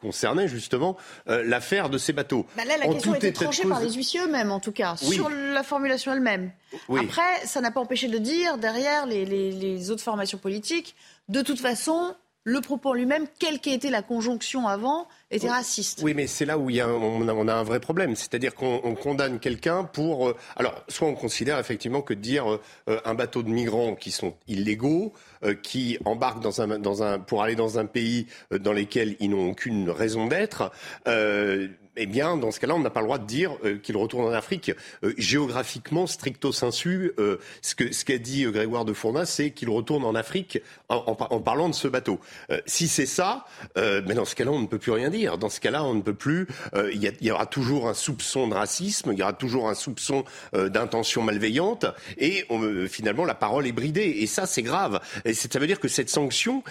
concernait 0.00 0.48
justement 0.48 0.96
euh, 1.28 1.44
l'affaire 1.44 1.90
de 1.90 1.98
ces 1.98 2.12
bateaux? 2.12 2.46
Bah 2.56 2.64
là, 2.64 2.76
la 2.78 2.86
question 2.86 3.12
a 3.12 3.16
été 3.16 3.32
tranchée 3.32 3.68
par 3.68 3.80
les 3.80 3.92
huissiers 3.92 4.20
eux-mêmes, 4.20 4.50
en 4.50 4.60
tout 4.60 4.72
cas, 4.72 4.96
sur 4.96 5.28
la 5.28 5.62
formulation 5.62 6.12
elle-même. 6.12 6.50
Après, 6.88 7.46
ça 7.46 7.60
n'a 7.60 7.70
pas 7.70 7.80
empêché 7.80 8.08
de 8.08 8.18
dire, 8.18 8.58
derrière 8.58 9.06
les, 9.06 9.24
les, 9.24 9.90
autres 9.90 10.02
formations 10.02 10.38
politiques, 10.38 10.94
de 11.28 11.42
toute 11.42 11.60
façon, 11.60 12.14
le 12.44 12.60
propos 12.60 12.90
en 12.90 12.92
lui-même, 12.94 13.26
quelle 13.38 13.60
qu'ait 13.60 13.74
été 13.74 13.90
la 13.90 14.02
conjonction 14.02 14.66
avant, 14.66 15.06
était 15.30 15.50
raciste. 15.50 16.00
Oui, 16.02 16.14
mais 16.14 16.26
c'est 16.26 16.46
là 16.46 16.58
où 16.58 16.70
il 16.70 16.76
y 16.76 16.80
a 16.80 16.86
un- 16.86 16.92
on, 16.92 17.28
a, 17.28 17.34
on 17.34 17.46
a 17.48 17.54
un 17.54 17.62
vrai 17.62 17.80
problème. 17.80 18.16
C'est-à-dire 18.16 18.54
qu'on 18.54 18.80
on 18.82 18.94
condamne 18.94 19.38
quelqu'un 19.40 19.84
pour... 19.84 20.30
euh, 20.30 20.36
alors, 20.56 20.82
soit 20.88 21.06
on 21.06 21.14
considère 21.14 21.58
effectivement 21.58 22.00
que 22.02 22.14
dire 22.14 22.50
euh, 22.50 22.60
euh, 22.88 23.00
un 23.04 23.14
bateau 23.14 23.42
de 23.42 23.50
migrants 23.50 23.94
qui 23.94 24.10
sont 24.10 24.34
illégaux, 24.48 25.12
euh, 25.44 25.54
qui 25.54 25.98
embarquent 26.04 26.42
dans 26.42 26.62
un, 26.62 26.78
dans 26.78 27.02
un, 27.02 27.18
pour 27.18 27.42
aller 27.42 27.56
dans 27.56 27.78
un 27.78 27.86
pays 27.86 28.26
euh, 28.52 28.58
dans 28.58 28.72
lequel 28.72 29.16
ils 29.20 29.30
n'ont 29.30 29.50
aucune 29.50 29.90
raison 29.90 30.26
d'être, 30.26 30.72
euh, 31.08 31.68
eh 32.00 32.06
bien, 32.06 32.36
dans 32.36 32.50
ce 32.50 32.58
cas-là, 32.60 32.74
on 32.74 32.80
n'a 32.80 32.90
pas 32.90 33.00
le 33.00 33.06
droit 33.06 33.18
de 33.18 33.26
dire 33.26 33.52
euh, 33.64 33.78
qu'il 33.78 33.96
retourne 33.96 34.24
en 34.24 34.32
Afrique. 34.32 34.72
Euh, 35.04 35.12
géographiquement, 35.18 36.06
stricto 36.06 36.50
sensu, 36.52 37.12
euh, 37.18 37.38
ce 37.62 37.74
que 37.74 37.92
ce 37.92 38.04
qu'a 38.04 38.18
dit 38.18 38.44
Grégoire 38.44 38.84
de 38.84 38.92
Fournas, 38.92 39.26
c'est 39.26 39.50
qu'il 39.50 39.68
retourne 39.68 40.04
en 40.04 40.14
Afrique 40.14 40.60
en, 40.88 40.96
en 40.96 41.14
par- 41.14 41.32
en 41.32 41.40
parlant 41.40 41.68
de 41.68 41.74
ce 41.74 41.88
bateau. 41.88 42.18
Si 42.66 42.88
c'est 42.88 43.06
ça, 43.06 43.44
mais 43.76 44.14
dans 44.14 44.24
ce 44.24 44.34
cas-là, 44.34 44.50
on 44.50 44.60
ne 44.60 44.66
peut 44.66 44.78
plus 44.78 44.92
rien 44.92 45.10
dire. 45.10 45.38
Dans 45.38 45.48
ce 45.48 45.60
cas-là, 45.60 45.84
on 45.84 45.94
ne 45.94 46.02
peut 46.02 46.14
plus. 46.14 46.48
Il 46.92 47.14
y, 47.20 47.30
aura 47.30 47.46
toujours 47.46 47.88
un 47.88 47.94
soupçon 47.94 48.48
de 48.48 48.54
racisme, 48.54 49.12
il 49.12 49.18
y 49.18 49.22
aura 49.22 49.32
toujours 49.32 49.68
un 49.68 49.74
soupçon 49.74 50.24
d'intention 50.52 51.22
malveillante, 51.22 51.86
et 52.18 52.46
finalement, 52.88 53.24
la 53.24 53.34
parole 53.34 53.66
est 53.66 53.72
bridée. 53.72 54.16
Et 54.18 54.26
ça, 54.26 54.46
c'est 54.46 54.62
grave. 54.62 55.00
Ça 55.32 55.58
veut 55.58 55.66
dire 55.66 55.80
que 55.80 55.88
cette 55.88 56.10
sanction, 56.10 56.62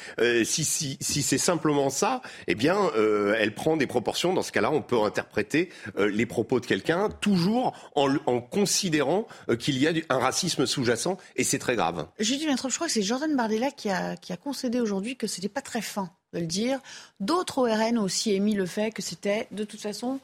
si, 0.44 0.65
si, 0.65 0.98
si 1.00 1.22
c'est 1.22 1.38
simplement 1.38 1.89
ça, 1.89 2.22
eh 2.48 2.56
bien, 2.56 2.78
elle 3.38 3.54
prend 3.54 3.78
des 3.78 3.88
proportions. 3.88 4.34
Dans 4.34 4.44
ce 4.44 4.52
cas-là, 4.52 4.72
on 4.72 4.82
peut 4.82 4.98
interpréter 5.20 5.70
euh, 5.98 6.10
les 6.10 6.26
propos 6.26 6.60
de 6.60 6.66
quelqu'un 6.66 7.10
toujours 7.10 7.74
en, 7.96 8.42
considérant 8.42 9.28
euh, 9.50 9.56
qu'il 9.56 9.78
y 9.78 9.88
a 9.88 9.92
un 10.10 10.20
racisme 10.20 10.66
sous-jacent, 10.66 11.18
et 11.36 11.44
c'est 11.44 11.60
très 11.60 11.76
grave. 11.76 12.08
Judy 12.20 12.46
Vintrop, 12.46 12.72
je 12.72 12.76
crois 12.76 12.88
que 12.88 12.94
c'est 12.94 13.02
Jordan 13.02 13.36
Bardella 13.36 13.72
qui 13.72 13.90
a, 13.90 14.16
qui 14.16 14.32
a 14.32 14.38
concédé 14.38 14.80
aujourd'hui 14.80 15.18
que 15.18 15.28
c'était 15.28 15.50
pas 15.50 15.62
très 15.62 15.82
fin 15.82 16.10
de 16.34 16.40
le 16.40 16.46
dire. 16.46 16.80
D'autres 17.20 17.60
ORN 17.60 17.98
ont 17.98 18.04
aussi 18.04 18.32
émis 18.32 18.54
le 18.54 18.66
fait 18.66 18.92
que 18.92 19.02
c'était 19.02 19.48
de 19.52 19.64
toute 19.64 19.82
façon 19.82 20.20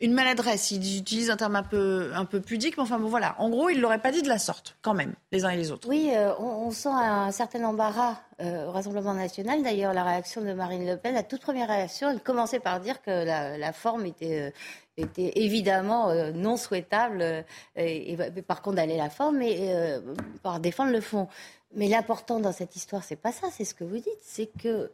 une 0.00 0.12
maladresse. 0.12 0.70
Ils 0.70 0.98
utilisent 0.98 1.30
un 1.30 1.36
terme 1.36 1.56
un 1.56 1.62
peu, 1.62 2.10
un 2.14 2.24
peu 2.24 2.40
pudique, 2.40 2.76
mais 2.76 2.82
enfin 2.82 2.98
bon 2.98 3.08
voilà. 3.08 3.34
En 3.38 3.48
gros, 3.48 3.68
ils 3.68 3.80
l'auraient 3.80 4.00
pas 4.00 4.12
dit 4.12 4.22
de 4.22 4.28
la 4.28 4.38
sorte, 4.38 4.76
quand 4.82 4.94
même, 4.94 5.14
les 5.32 5.44
uns 5.44 5.50
et 5.50 5.56
les 5.56 5.70
autres. 5.70 5.88
Oui, 5.88 6.10
euh, 6.14 6.34
on, 6.38 6.70
sent 6.70 6.90
un 6.92 7.30
certain 7.30 7.64
embarras 7.64 8.16
euh, 8.40 8.66
au 8.66 8.72
Rassemblement 8.72 9.14
national. 9.14 9.62
D'ailleurs, 9.62 9.94
la 9.94 10.04
réaction 10.04 10.42
de 10.42 10.52
Marine 10.52 10.86
Le 10.86 10.96
Pen, 10.96 11.14
la 11.14 11.22
toute 11.22 11.40
première 11.40 11.68
réaction, 11.68 12.10
elle 12.10 12.20
commençait 12.20 12.60
par 12.60 12.80
dire 12.80 13.00
que 13.00 13.24
la, 13.24 13.72
forme 13.72 14.04
était, 14.04 14.40
euh, 14.40 14.50
était 14.98 15.32
évidemment 15.36 16.12
non 16.34 16.56
souhaitable, 16.56 17.44
et, 17.76 18.12
et 18.12 18.42
par 18.42 18.60
condamner 18.60 18.98
la 18.98 19.08
forme, 19.08 19.40
euh, 19.42 20.00
par 20.42 20.60
défendre 20.60 20.92
le 20.92 21.00
fond. 21.00 21.28
Mais 21.74 21.88
l'important 21.88 22.38
dans 22.38 22.52
cette 22.52 22.76
histoire, 22.76 23.02
c'est 23.04 23.16
pas 23.16 23.32
ça, 23.32 23.48
c'est 23.50 23.64
ce 23.64 23.74
que 23.74 23.84
vous 23.84 23.96
dites, 23.96 24.22
c'est 24.22 24.50
que 24.62 24.90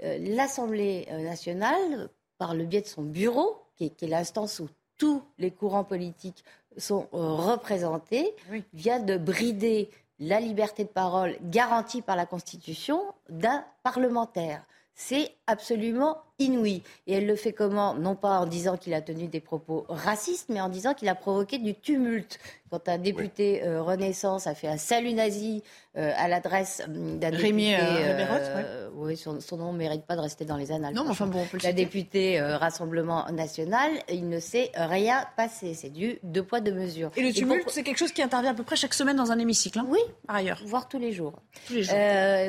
l'Assemblée 0.00 1.06
nationale, 1.10 2.08
par 2.38 2.54
le 2.54 2.64
biais 2.64 2.82
de 2.82 2.86
son 2.86 3.02
bureau, 3.02 3.62
qui 3.76 3.84
est, 3.84 4.02
l'instance 4.02 4.60
où 4.60 4.68
tous 4.96 5.22
les 5.38 5.50
courants 5.50 5.84
politiques 5.84 6.44
sont 6.76 7.08
euh, 7.14 7.34
représentés, 7.34 8.34
vient 8.72 9.00
de 9.00 9.16
brider 9.16 9.90
la 10.18 10.40
liberté 10.40 10.84
de 10.84 10.88
parole 10.88 11.36
garantie 11.42 12.02
par 12.02 12.16
la 12.16 12.26
Constitution 12.26 13.02
d'un 13.28 13.64
parlementaire. 13.82 14.64
C'est 14.94 15.32
absolument 15.46 16.18
inouï. 16.38 16.82
Et 17.06 17.14
elle 17.14 17.26
le 17.26 17.36
fait 17.36 17.52
comment? 17.52 17.94
Non 17.94 18.14
pas 18.14 18.38
en 18.40 18.46
disant 18.46 18.76
qu'il 18.76 18.94
a 18.94 19.00
tenu 19.00 19.26
des 19.26 19.40
propos 19.40 19.84
racistes, 19.88 20.46
mais 20.48 20.60
en 20.60 20.68
disant 20.68 20.94
qu'il 20.94 21.08
a 21.08 21.14
provoqué 21.14 21.58
du 21.58 21.74
tumulte. 21.74 22.38
Quand 22.70 22.86
un 22.90 22.98
député 22.98 23.62
euh, 23.64 23.82
Renaissance 23.82 24.46
a 24.46 24.54
fait 24.54 24.68
un 24.68 24.76
salut 24.76 25.14
nazi 25.14 25.62
euh, 25.96 26.12
à 26.18 26.28
l'adresse 26.28 26.82
hum, 26.86 27.18
d'un 27.18 27.30
député... 27.30 27.74
euh, 27.76 28.18
euh, 28.20 28.90
oui, 28.94 29.16
son, 29.16 29.40
son 29.40 29.56
nom 29.56 29.72
ne 29.72 29.78
mérite 29.78 30.04
pas 30.04 30.16
de 30.16 30.20
rester 30.20 30.44
dans 30.44 30.58
les 30.58 30.70
annales. 30.70 30.92
Non, 30.92 31.04
mais 31.04 31.10
enfin 31.10 31.26
bon, 31.26 31.40
on 31.40 31.46
peut 31.46 31.56
le 31.56 31.62
La 31.62 31.72
députée 31.72 32.38
Rassemblement 32.40 33.24
National, 33.32 33.90
il 34.12 34.28
ne 34.28 34.38
s'est 34.38 34.70
rien 34.74 35.24
passé. 35.34 35.72
C'est 35.72 35.88
du 35.88 36.18
deux 36.22 36.42
poids, 36.42 36.60
deux 36.60 36.74
mesures. 36.74 37.10
Et 37.16 37.22
le 37.22 37.28
pour- 37.28 37.36
tumulte, 37.38 37.70
c'est 37.70 37.82
quelque 37.82 37.96
chose 37.96 38.12
qui 38.12 38.20
intervient 38.22 38.50
à 38.50 38.54
peu 38.54 38.64
près 38.64 38.76
chaque 38.76 38.92
semaine 38.94 39.16
dans 39.16 39.32
un 39.32 39.38
hémicycle. 39.38 39.78
hein, 39.78 39.86
Oui, 39.88 40.00
par 40.26 40.36
ailleurs. 40.36 40.60
voire 40.66 40.88
tous 40.88 40.98
les 40.98 41.12
jours. 41.12 41.40
Tous 41.66 41.72
les 41.72 41.82
jours. 41.84 41.94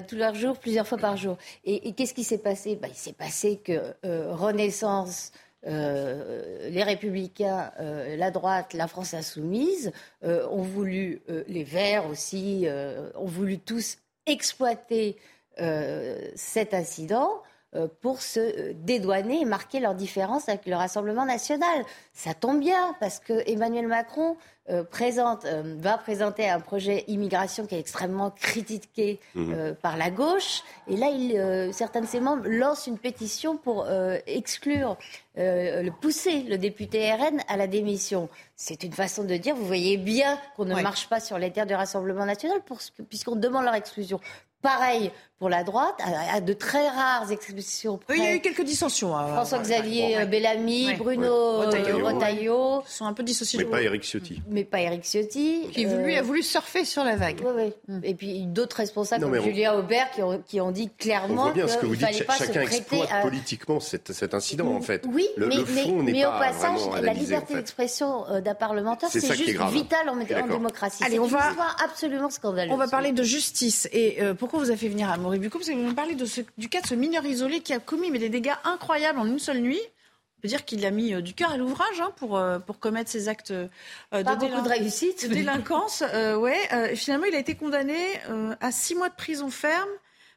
Tous 0.09 0.15
les 0.15 0.35
jours, 0.35 0.57
plusieurs 0.57 0.85
fois 0.85 0.97
par 0.97 1.15
jour. 1.15 1.37
Et, 1.63 1.87
et 1.87 1.93
qu'est-ce 1.93 2.13
qui 2.13 2.25
s'est 2.25 2.39
passé? 2.39 2.75
Bah, 2.75 2.89
Il 2.89 2.95
s'est 2.95 3.13
passé 3.13 3.61
que 3.63 3.78
Renaissance, 4.03 5.31
euh, 5.67 6.69
les 6.69 6.83
Républicains, 6.83 7.71
euh, 7.79 8.15
la 8.15 8.31
droite, 8.31 8.73
la 8.73 8.87
France 8.87 9.13
insoumise 9.13 9.91
euh, 10.23 10.47
ont 10.49 10.61
voulu, 10.61 11.21
euh, 11.29 11.43
les 11.47 11.63
Verts 11.63 12.07
aussi, 12.07 12.63
euh, 12.65 13.09
ont 13.15 13.25
voulu 13.25 13.59
tous 13.59 13.97
exploiter 14.25 15.17
euh, 15.59 16.29
cet 16.35 16.73
incident. 16.73 17.29
euh, 17.29 17.48
pour 18.01 18.21
se 18.21 18.39
euh, 18.39 18.73
dédouaner 18.75 19.41
et 19.41 19.45
marquer 19.45 19.79
leur 19.79 19.93
différence 19.93 20.49
avec 20.49 20.65
le 20.65 20.75
Rassemblement 20.75 21.25
national. 21.25 21.83
Ça 22.13 22.33
tombe 22.33 22.59
bien 22.59 22.95
parce 22.99 23.19
que 23.19 23.43
Emmanuel 23.47 23.87
Macron 23.87 24.37
euh, 24.71 24.83
présente, 24.83 25.45
euh, 25.45 25.75
va 25.79 25.97
présenter 25.97 26.47
un 26.49 26.59
projet 26.59 27.03
immigration 27.07 27.65
qui 27.65 27.75
est 27.75 27.79
extrêmement 27.79 28.31
critiqué 28.31 29.19
euh, 29.35 29.73
par 29.73 29.97
la 29.97 30.09
gauche. 30.11 30.61
Et 30.87 30.95
là, 30.97 31.07
il, 31.09 31.35
euh, 31.37 31.71
certains 31.71 32.01
de 32.01 32.07
ses 32.07 32.19
membres 32.19 32.43
lancent 32.47 32.87
une 32.87 32.97
pétition 32.99 33.57
pour 33.57 33.85
euh, 33.87 34.17
exclure, 34.27 34.97
euh, 35.37 35.81
le 35.83 35.91
pousser 35.91 36.41
le 36.43 36.57
député 36.57 37.11
RN 37.13 37.39
à 37.47 37.55
la 37.57 37.67
démission. 37.67 38.29
C'est 38.55 38.83
une 38.83 38.93
façon 38.93 39.23
de 39.23 39.35
dire, 39.37 39.55
vous 39.55 39.65
voyez 39.65 39.97
bien 39.97 40.37
qu'on 40.55 40.65
ne 40.65 40.75
Ouais. 40.75 40.81
marche 40.83 41.07
pas 41.07 41.19
sur 41.19 41.37
les 41.39 41.51
terres 41.51 41.65
du 41.67 41.73
Rassemblement 41.75 42.25
national 42.25 42.59
puisqu'on 43.09 43.35
demande 43.35 43.63
leur 43.65 43.75
exclusion. 43.75 44.19
Pareil 44.61 45.11
pour 45.39 45.47
la 45.49 45.63
droite, 45.63 45.95
à, 46.03 46.35
à 46.35 46.41
de 46.41 46.51
très 46.53 46.87
rares 46.89 47.31
exceptions 47.31 47.97
près. 47.97 48.17
Il 48.17 48.23
y 48.23 48.27
a 48.27 48.35
eu 48.35 48.41
quelques 48.41 48.63
dissensions. 48.63 49.17
euh, 49.17 49.33
François-Xavier 49.33 50.17
ouais. 50.17 50.21
euh, 50.23 50.25
Bellamy, 50.25 50.87
Ouais. 50.87 50.95
Bruno 50.97 51.59
Ouais. 51.61 51.67
euh, 51.89 52.03
Retailleau. 52.03 52.83
Sont 52.85 53.05
un 53.05 53.13
peu 53.13 53.23
dissociés. 53.23 53.59
Mais 53.59 53.65
pas 53.65 53.81
Eric 53.81 54.03
Ciotti. 54.03 54.41
mais 54.49 54.65
pas 54.65 54.81
Eric 54.81 55.03
Ciotti. 55.03 55.69
Qui 55.71 55.85
lui 55.85 56.15
a 56.17 56.21
voulu 56.21 56.43
surfer 56.43 56.83
sur 56.83 57.03
la 57.05 57.15
vague. 57.15 57.41
oui. 57.55 57.73
Et 58.03 58.13
puis 58.15 58.45
d'autres 58.47 58.75
responsables 58.77 59.23
Non, 59.23 59.31
comme 59.31 59.39
on- 59.39 59.43
Julien 59.43 59.75
Aubert 59.75 60.11
qui 60.11 60.21
ont, 60.21 60.43
qui 60.45 60.59
ont 60.59 60.71
dit 60.71 60.89
On 60.93 61.01
clairement 61.03 61.43
voit 61.43 61.51
bien 61.53 61.67
ce 61.69 61.77
que 61.77 61.85
vous 61.85 61.95
dites. 61.95 62.05
Ch- 62.07 62.25
Chacun 62.37 62.61
exploite 62.61 63.09
à... 63.11 63.21
politiquement 63.21 63.79
cet, 63.79 64.11
cet 64.11 64.33
incident, 64.33 64.67
en 64.75 64.81
fait. 64.81 65.05
Oui, 65.09 65.25
le, 65.37 65.47
mais, 65.47 65.55
le 65.55 65.65
mais- 65.73 65.83
fond 65.83 66.03
n'est 66.03 66.11
mais 66.11 66.23
pas 66.23 66.35
au 66.35 66.39
passage, 66.39 66.79
la 67.01 67.13
liberté 67.13 67.35
en 67.45 67.47
fait. 67.47 67.53
d'expression 67.55 68.25
d'un 68.41 68.55
parlementaire, 68.55 69.09
C'est 69.09 69.21
juste 69.35 69.57
vital 69.71 70.09
en, 70.09 70.17
démocratie. 70.47 71.03
Allez, 71.03 71.13
C'est 71.13 71.19
on 71.19 71.25
une 71.27 71.31
va- 71.31 71.53
absolument 71.83 72.29
scandaleuse. 72.29 72.73
On 72.73 72.77
va 72.77 72.87
parler 72.89 73.13
de 73.13 73.23
justice. 73.23 73.87
Et 73.93 74.17
pourquoi 74.37 74.59
vous 74.59 74.69
avez 74.69 74.77
fait 74.77 74.89
venir 74.89 75.09
à 75.09 75.17
Bucco 75.37 75.57
Parce 75.59 75.69
que 75.69 75.75
vous 75.75 75.81
nous 75.83 75.93
parlez 75.93 76.15
de 76.15 76.25
ce- 76.25 76.41
du 76.57 76.69
cas 76.69 76.81
de 76.81 76.87
ce 76.87 76.95
mineur 76.95 77.25
isolé 77.25 77.59
qui 77.59 77.73
a 77.73 77.79
commis 77.79 78.09
mais 78.11 78.19
des 78.19 78.29
dégâts 78.29 78.55
incroyables 78.63 79.19
en 79.19 79.25
une 79.25 79.39
seule 79.39 79.59
nuit. 79.59 79.79
On 80.37 80.41
peut 80.41 80.47
dire 80.47 80.63
qu'il 80.65 80.85
a 80.85 80.91
mis 80.91 81.13
euh, 81.13 81.21
du 81.21 81.33
cœur 81.33 81.51
à 81.51 81.57
l'ouvrage 81.57 81.99
hein, 81.99 82.11
pour, 82.15 82.37
euh, 82.37 82.59
pour 82.59 82.79
commettre 82.79 83.09
ces 83.11 83.27
actes 83.27 83.51
euh, 83.51 83.67
de, 84.13 84.23
beaucoup 84.23 84.61
de 84.63 84.69
réussite, 84.69 85.27
de 85.27 85.33
délinquance. 85.33 86.01
Euh, 86.13 86.37
ouais, 86.37 86.57
euh, 86.73 86.95
finalement, 86.95 87.25
il 87.25 87.35
a 87.35 87.39
été 87.39 87.55
condamné 87.55 87.97
euh, 88.29 88.55
à 88.61 88.71
six 88.71 88.95
mois 88.95 89.09
de 89.09 89.15
prison 89.15 89.49
ferme 89.49 89.89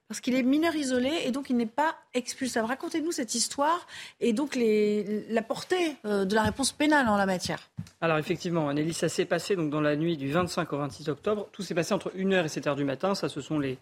parce 0.09 0.21
qu'il 0.21 0.35
est 0.35 0.43
mineur 0.43 0.75
isolé 0.75 1.11
et 1.25 1.31
donc 1.31 1.49
il 1.51 1.57
n'est 1.57 1.67
pas 1.67 1.95
expulsable. 2.15 2.67
Racontez-nous 2.67 3.13
cette 3.13 3.35
histoire 3.37 3.87
et 4.21 4.33
donc 4.33 4.57
les, 4.57 5.25
la 5.31 5.41
portée 5.41 5.97
euh, 6.05 6.25
de 6.25 6.35
la 6.35 6.43
réponse 6.43 6.73
pénale 6.73 7.09
en 7.09 7.17
la 7.17 7.25
matière. 7.25 7.71
Alors 8.01 8.19
effectivement, 8.19 8.69
Anneli, 8.69 8.93
ça 8.93 9.09
s'est 9.09 9.25
passé 9.25 9.55
donc 9.57 9.71
dans 9.71 9.81
la 9.81 9.95
nuit 9.97 10.17
du 10.17 10.31
25 10.33 10.71
au 10.73 10.79
26 10.79 11.09
octobre. 11.09 11.49
Tout 11.53 11.63
s'est 11.63 11.75
passé 11.77 11.95
entre 11.95 12.11
1h 12.11 12.45
et 12.45 12.49
7h 12.49 12.75
du 12.75 12.85
matin. 12.85 13.15
Ça, 13.15 13.29
ce 13.31 13.41
sont 13.41 13.59
les, 13.61 13.79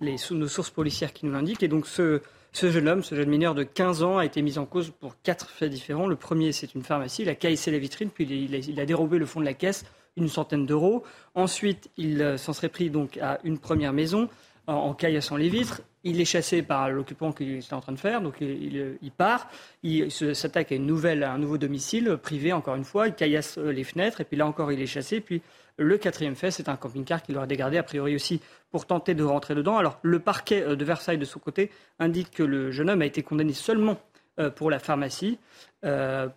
les, 0.00 0.16
nos 0.30 0.48
sources 0.48 0.70
policières 0.70 1.12
qui 1.12 1.26
nous 1.26 1.32
l'indiquent. 1.32 1.62
Et 1.62 1.68
donc 1.68 1.86
ce, 1.86 2.20
ce 2.52 2.70
jeune 2.70 2.88
homme, 2.88 3.02
ce 3.02 3.14
jeune 3.14 3.28
mineur 3.28 3.54
de 3.54 3.62
15 3.62 4.02
ans, 4.02 4.18
a 4.18 4.24
été 4.24 4.42
mis 4.42 4.58
en 4.58 4.66
cause 4.66 4.90
pour 4.90 5.14
quatre 5.22 5.50
faits 5.50 5.70
différents. 5.70 6.06
Le 6.06 6.16
premier, 6.16 6.52
c'est 6.52 6.74
une 6.74 6.82
pharmacie. 6.82 7.22
Il 7.22 7.28
a 7.28 7.34
caissé 7.34 7.70
la 7.70 7.78
vitrine, 7.78 8.10
puis 8.10 8.24
il 8.24 8.80
a, 8.80 8.86
dérobé 8.86 9.18
le 9.18 9.26
fond 9.26 9.40
de 9.40 9.44
la 9.44 9.54
caisse, 9.54 9.84
une 10.16 10.28
centaine 10.28 10.66
d'euros. 10.66 11.02
Ensuite, 11.34 11.90
il 11.96 12.22
euh, 12.22 12.36
s'en 12.36 12.52
serait 12.52 12.68
pris 12.68 12.90
donc 12.90 13.18
à 13.18 13.38
une 13.44 13.58
première 13.58 13.92
maison 13.92 14.28
en, 14.66 14.94
caillassant 14.94 15.36
les 15.36 15.48
vitres. 15.48 15.82
Il 16.04 16.20
est 16.20 16.24
chassé 16.26 16.62
par 16.62 16.90
l'occupant 16.90 17.32
qu'il 17.32 17.56
était 17.56 17.74
en 17.74 17.80
train 17.80 17.92
de 17.92 17.98
faire, 17.98 18.20
donc 18.22 18.36
il, 18.40 18.50
il- 18.62 18.98
il 19.02 19.10
part. 19.10 19.48
Il 19.82 20.10
s'attaque 20.10 20.70
à 20.72 20.74
un 20.76 21.38
nouveau 21.38 21.58
domicile 21.58 22.08
euh, 22.08 22.16
privé, 22.16 22.52
encore 22.52 22.74
une 22.76 22.84
fois. 22.84 23.08
Il 23.08 23.14
caillasse 23.14 23.58
euh, 23.58 23.72
les 23.72 23.84
fenêtres, 23.84 24.20
et 24.20 24.24
puis 24.24 24.36
là 24.36 24.46
encore, 24.46 24.70
il 24.72 24.80
est 24.80 24.86
chassé. 24.86 25.20
Puis 25.20 25.42
le 25.76 25.98
quatrième 25.98 26.36
fait, 26.36 26.50
c'est 26.50 26.68
un 26.68 26.76
camping-car 26.76 27.22
qu'il 27.22 27.36
aurait 27.36 27.46
dégradé, 27.46 27.78
a 27.78 27.82
priori 27.82 28.14
aussi, 28.14 28.40
pour 28.70 28.86
tenter 28.86 29.14
de 29.14 29.24
rentrer 29.24 29.54
dedans. 29.54 29.76
Alors, 29.76 29.98
le 30.02 30.20
parquet 30.20 30.62
euh, 30.62 30.76
de 30.76 30.84
Versailles, 30.84 31.18
de 31.18 31.24
son 31.24 31.40
côté, 31.40 31.70
indique 31.98 32.30
que 32.30 32.42
le 32.42 32.70
jeune 32.70 32.90
homme 32.90 33.02
a 33.02 33.06
été 33.06 33.22
condamné 33.22 33.52
seulement 33.52 33.98
euh, 34.38 34.50
pour 34.50 34.70
la 34.70 34.78
pharmacie, 34.78 35.38
euh, 35.84 36.28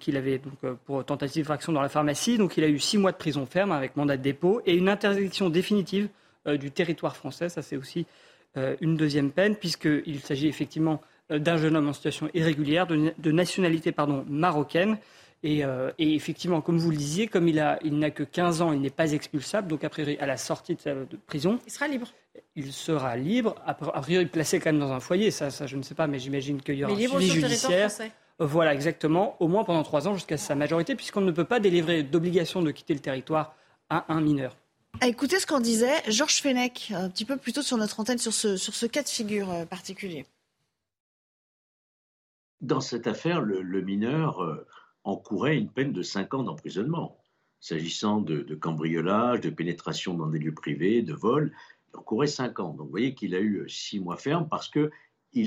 qu'il 0.00 0.18
avait 0.18 0.40
pour 0.84 1.02
tentative 1.06 1.44
d'infraction 1.44 1.72
dans 1.72 1.80
la 1.80 1.88
pharmacie. 1.88 2.36
Donc, 2.36 2.58
il 2.58 2.64
a 2.64 2.68
eu 2.68 2.78
six 2.78 2.98
mois 2.98 3.12
de 3.12 3.16
prison 3.16 3.46
ferme 3.46 3.72
avec 3.72 3.96
mandat 3.96 4.18
de 4.18 4.22
dépôt 4.22 4.60
et 4.66 4.74
une 4.74 4.90
interdiction 4.90 5.48
définitive 5.48 6.10
du 6.46 6.70
territoire 6.70 7.16
français. 7.16 7.48
Ça, 7.48 7.62
c'est 7.62 7.78
aussi 7.78 8.04
une 8.82 8.98
deuxième 8.98 9.30
peine, 9.30 9.56
puisqu'il 9.56 10.20
s'agit 10.20 10.46
effectivement 10.46 11.00
d'un 11.30 11.56
jeune 11.56 11.74
homme 11.74 11.88
en 11.88 11.94
situation 11.94 12.28
irrégulière, 12.34 12.86
de, 12.86 13.32
nationalité 13.32 13.94
marocaine. 14.28 14.98
Et, 15.44 15.64
euh, 15.64 15.90
et 15.98 16.14
effectivement, 16.14 16.60
comme 16.60 16.78
vous 16.78 16.90
le 16.90 16.96
disiez, 16.96 17.26
comme 17.26 17.48
il, 17.48 17.58
a, 17.58 17.78
il 17.82 17.98
n'a 17.98 18.10
que 18.12 18.22
15 18.22 18.62
ans, 18.62 18.72
il 18.72 18.80
n'est 18.80 18.90
pas 18.90 19.10
expulsable. 19.12 19.66
Donc, 19.68 19.82
a 19.82 19.88
priori, 19.88 20.16
à 20.18 20.26
la 20.26 20.36
sortie 20.36 20.76
de, 20.76 20.80
sa- 20.80 20.94
de 20.94 21.16
prison, 21.26 21.58
Il 21.66 21.72
sera 21.72 21.88
libre. 21.88 22.08
il 22.54 22.72
sera 22.72 23.16
libre, 23.16 23.56
a 23.66 23.74
priori 23.74 24.26
placé 24.26 24.60
quand 24.60 24.70
même 24.70 24.78
dans 24.80 24.92
un 24.92 25.00
foyer, 25.00 25.30
ça, 25.32 25.50
ça 25.50 25.66
je 25.66 25.76
ne 25.76 25.82
sais 25.82 25.96
pas, 25.96 26.06
mais 26.06 26.20
j'imagine 26.20 26.62
qu'il 26.62 26.76
y 26.76 26.84
aura 26.84 26.94
mais 26.94 27.06
un 27.06 27.08
suivi 27.08 27.30
judiciaire. 27.30 27.90
Voilà, 28.38 28.72
exactement, 28.72 29.36
au 29.40 29.48
moins 29.48 29.64
pendant 29.64 29.82
trois 29.82 30.08
ans 30.08 30.14
jusqu'à 30.14 30.36
sa 30.36 30.54
majorité, 30.54 30.94
puisqu'on 30.94 31.20
ne 31.20 31.32
peut 31.32 31.44
pas 31.44 31.60
délivrer 31.60 32.02
d'obligation 32.02 32.62
de 32.62 32.70
quitter 32.70 32.94
le 32.94 33.00
territoire 33.00 33.54
à 33.90 34.12
un 34.12 34.20
mineur. 34.20 34.56
Ah, 35.00 35.08
écoutez 35.08 35.38
ce 35.40 35.46
qu'en 35.46 35.60
disait 35.60 36.02
Georges 36.08 36.40
Fenech, 36.40 36.92
un 36.94 37.08
petit 37.08 37.24
peu 37.24 37.36
plus 37.36 37.52
tôt 37.52 37.62
sur 37.62 37.76
notre 37.78 37.98
antenne, 37.98 38.18
sur 38.18 38.32
ce, 38.32 38.56
sur 38.56 38.74
ce 38.74 38.86
cas 38.86 39.02
de 39.02 39.08
figure 39.08 39.50
euh, 39.50 39.64
particulier. 39.64 40.24
Dans 42.60 42.80
cette 42.80 43.06
affaire, 43.06 43.40
le, 43.40 43.80
mineur 43.80 44.40
euh, 44.42 44.66
encourait 45.04 45.56
une 45.56 45.68
peine 45.68 45.92
de 45.92 46.02
cinq 46.02 46.34
ans 46.34 46.42
d'emprisonnement. 46.42 47.18
S'agissant 47.60 48.20
de, 48.20 48.54
cambriolage, 48.54 49.40
de 49.40 49.50
pénétration 49.50 50.14
dans 50.14 50.26
des 50.26 50.38
lieux 50.38 50.54
privés, 50.54 51.02
de 51.02 51.14
vol, 51.14 51.52
il 51.92 51.98
encourait 51.98 52.26
cinq 52.26 52.58
ans. 52.58 52.70
Donc 52.70 52.86
vous 52.86 52.90
voyez 52.90 53.14
qu'il 53.14 53.34
a 53.34 53.40
eu 53.40 53.68
six 53.68 54.00
mois 54.00 54.16
ferme 54.16 54.48
parce 54.48 54.68
qu'il 54.68 54.90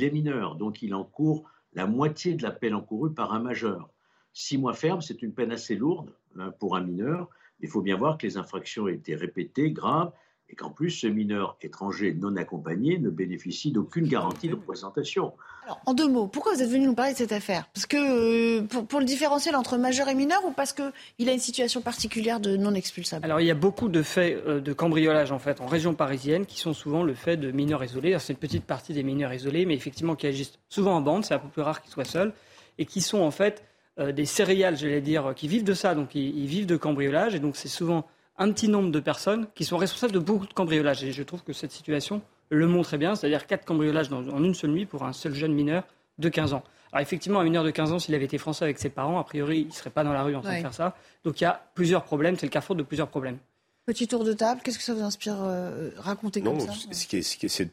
est 0.04 0.12
mineur. 0.12 0.56
Donc 0.56 0.82
il 0.82 0.94
encourt 0.94 1.50
la 1.74 1.88
moitié 1.88 2.34
de 2.34 2.44
la 2.44 2.52
peine 2.52 2.74
encourue 2.74 3.14
par 3.14 3.34
un 3.34 3.40
majeur. 3.40 3.90
Six 4.32 4.58
mois 4.58 4.74
ferme, 4.74 5.02
c'est 5.02 5.22
une 5.22 5.34
peine 5.34 5.52
assez 5.52 5.76
lourde 5.76 6.14
hein, 6.38 6.52
pour 6.60 6.76
un 6.76 6.82
mineur. 6.82 7.30
Il 7.60 7.70
faut 7.70 7.82
bien 7.82 7.98
voir 7.98 8.18
que 8.18 8.28
les 8.28 8.38
infractions 8.38 8.88
été 8.88 9.16
répétées, 9.16 9.72
graves, 9.72 10.12
et 10.50 10.56
qu'en 10.56 10.70
plus, 10.70 10.92
ce 10.92 11.08
mineur 11.08 11.58
étranger 11.62 12.14
non 12.14 12.36
accompagné 12.36 13.00
ne 13.00 13.10
bénéficie 13.10 13.72
d'aucune 13.72 14.08
garantie 14.08 14.48
de 14.48 14.54
représentation. 14.56 15.34
Alors, 15.64 15.82
en 15.86 15.94
deux 15.94 16.08
mots, 16.08 16.28
pourquoi 16.28 16.54
vous 16.54 16.62
êtes 16.62 16.70
venu 16.70 16.86
nous 16.86 16.94
parler 16.94 17.14
de 17.14 17.18
cette 17.18 17.32
affaire? 17.32 17.68
Parce 17.74 17.88
que 17.88 18.60
euh, 18.60 18.62
pour, 18.64 19.00
le 19.00 19.06
différentiel 19.06 19.56
entre 19.56 19.78
majeur 19.78 20.08
et 20.08 20.16
mineur 20.16 20.46
ou 20.46 20.52
parce 20.52 20.74
qu'il 20.74 21.30
a 21.30 21.32
une 21.32 21.40
situation 21.40 21.82
particulière 21.82 22.40
de 22.40 22.56
non 22.58 22.76
expulsable? 22.76 23.26
Alors, 23.26 23.42
il 23.42 23.48
y 23.48 23.52
a 23.52 23.56
beaucoup 23.56 23.90
de 23.90 24.04
faits 24.04 24.44
euh, 24.46 24.62
de 24.62 24.74
cambriolage 24.74 25.32
en 25.32 25.40
fait 25.40 25.62
en 25.62 25.66
région 25.66 25.96
parisienne 25.96 26.46
qui 26.46 26.60
sont 26.60 26.74
souvent 26.74 27.02
le 27.02 27.16
fait 27.16 27.38
de 27.38 27.50
mineurs 27.50 27.84
isolés. 27.84 28.16
C'est 28.20 28.34
une 28.34 28.40
petite 28.40 28.66
partie 28.66 28.94
des 28.94 29.04
mineurs 29.04 29.34
isolés, 29.34 29.66
mais 29.66 29.74
effectivement 29.74 30.16
qui 30.16 30.28
agissent 30.28 30.60
souvent 30.70 30.96
en 30.96 31.02
bande. 31.02 31.26
C'est 31.26 31.34
un 31.34 31.40
peu 31.40 31.50
plus 31.50 31.64
rare 31.64 31.82
qu'ils 31.82 31.92
soient 31.92 32.06
seuls 32.06 32.34
et 32.78 32.86
qui 32.86 33.02
sont 33.02 33.22
en 33.22 33.32
fait 33.32 33.64
euh, 33.98 34.12
des 34.12 34.26
céréales, 34.26 34.78
j'allais 34.78 35.02
dire, 35.02 35.34
qui 35.36 35.48
vivent 35.48 35.64
de 35.64 35.74
ça. 35.74 35.96
Donc, 35.96 36.14
ils 36.14 36.46
vivent 36.46 36.68
de 36.68 36.78
cambriolage 36.78 37.34
et 37.34 37.40
donc 37.40 37.56
c'est 37.56 37.68
souvent 37.68 38.06
un 38.38 38.52
petit 38.52 38.68
nombre 38.68 38.92
de 38.92 39.00
personnes 39.00 39.48
qui 39.56 39.66
sont 39.66 39.78
responsables 39.78 40.14
de 40.14 40.20
beaucoup 40.20 40.46
de 40.46 40.54
cambriolages. 40.54 41.04
Et 41.04 41.12
je 41.12 41.24
trouve 41.24 41.44
que 41.44 41.54
cette 41.54 41.72
situation 41.72 42.22
le 42.50 42.68
montre 42.68 42.90
très 42.90 42.98
bien, 42.98 43.16
c'est-à-dire 43.16 43.48
quatre 43.48 43.66
cambriolages 43.66 44.12
en 44.12 44.44
une 44.44 44.54
seule 44.54 44.72
nuit 44.72 44.86
pour 44.86 45.04
un 45.04 45.14
seul 45.14 45.34
jeune 45.34 45.54
mineur 45.54 45.84
de 46.20 46.30
15 46.30 46.54
ans. 46.54 46.64
Alors 46.92 47.02
effectivement, 47.02 47.40
un 47.40 47.44
mineur 47.44 47.64
de 47.64 47.72
15 47.72 47.92
ans, 47.92 48.00
s'il 48.00 48.16
avait 48.16 48.26
été 48.26 48.38
français 48.38 48.64
avec 48.64 48.80
ses 48.80 48.90
parents, 48.90 49.20
a 49.20 49.24
priori, 49.24 49.62
il 49.62 49.68
ne 49.68 49.74
serait 49.74 49.90
pas 49.90 50.04
dans 50.04 50.14
la 50.14 50.24
rue 50.24 50.36
en 50.36 50.42
train 50.42 50.56
de 50.56 50.62
faire 50.62 50.74
ça. 50.74 50.96
Donc 51.24 51.42
il 51.42 51.44
y 51.44 51.48
a 51.48 51.62
plusieurs 51.74 52.04
problèmes, 52.04 52.38
c'est 52.38 52.46
le 52.46 52.52
carrefour 52.52 52.76
de 52.76 52.84
plusieurs 52.84 53.10
problèmes. 53.10 53.38
Petit 53.86 54.08
tour 54.08 54.24
de 54.24 54.34
table, 54.34 54.62
qu'est-ce 54.64 54.78
que 54.78 54.84
ça 54.84 54.94
vous 54.94 55.04
inspire 55.04 55.36
euh, 55.42 55.92
raconter 55.98 56.42
comme 56.42 56.60
ça? 56.60 56.72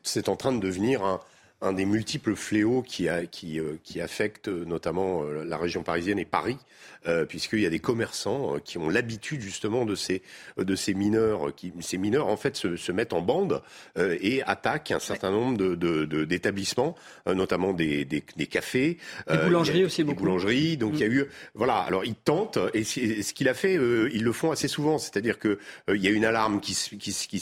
C'est 0.02 0.28
en 0.28 0.36
train 0.36 0.52
de 0.52 0.60
devenir 0.60 1.04
un, 1.04 1.20
un 1.62 1.72
des 1.72 1.86
multiples 1.86 2.34
fléaux 2.34 2.82
qui, 2.82 3.08
a, 3.08 3.24
qui, 3.24 3.60
euh, 3.60 3.76
qui 3.84 4.00
affectent 4.00 4.48
notamment 4.48 5.22
euh, 5.22 5.44
la 5.44 5.56
région 5.56 5.84
parisienne 5.84 6.18
et 6.18 6.24
Paris, 6.24 6.58
euh, 7.06 7.24
puisqu'il 7.24 7.60
y 7.60 7.66
a 7.66 7.70
des 7.70 7.78
commerçants 7.78 8.56
qui 8.64 8.78
ont 8.78 8.88
l'habitude 8.88 9.40
justement 9.40 9.84
de 9.86 9.94
ces, 9.94 10.22
de 10.58 10.74
ces 10.74 10.92
mineurs, 10.92 11.54
qui, 11.54 11.72
ces 11.80 11.98
mineurs 11.98 12.26
en 12.26 12.36
fait 12.36 12.56
se, 12.56 12.76
se 12.76 12.90
mettent 12.90 13.12
en 13.12 13.22
bande 13.22 13.62
et 13.96 14.42
attaquent 14.42 14.90
un 14.90 14.98
certain 14.98 15.30
nombre 15.30 15.76
d'établissements, 16.24 16.96
de, 17.26 17.30
de, 17.30 17.36
notamment 17.36 17.72
des, 17.72 18.04
des, 18.04 18.24
des 18.36 18.46
cafés, 18.46 18.98
des 19.30 19.36
boulangeries 19.36 19.84
aussi 19.84 20.02
beaucoup, 20.02 20.16
des 20.16 20.22
boulangeries. 20.22 20.76
Donc 20.76 20.94
il 20.94 21.00
y 21.00 21.04
a 21.04 21.08
mm. 21.08 21.12
eu, 21.12 21.24
voilà, 21.54 21.76
alors 21.76 22.04
ils 22.04 22.14
tentent 22.14 22.58
et 22.74 22.82
ce 22.84 23.32
qu'il 23.32 23.48
a 23.48 23.54
fait, 23.54 23.74
ils 23.74 24.22
le 24.24 24.32
font 24.32 24.50
assez 24.50 24.68
souvent, 24.68 24.98
c'est-à-dire 24.98 25.38
que 25.38 25.58
il 25.88 26.02
y 26.02 26.08
a 26.08 26.10
une 26.10 26.24
alarme 26.24 26.60
qui, 26.60 26.74
qui, 26.74 27.12
qui, 27.12 27.40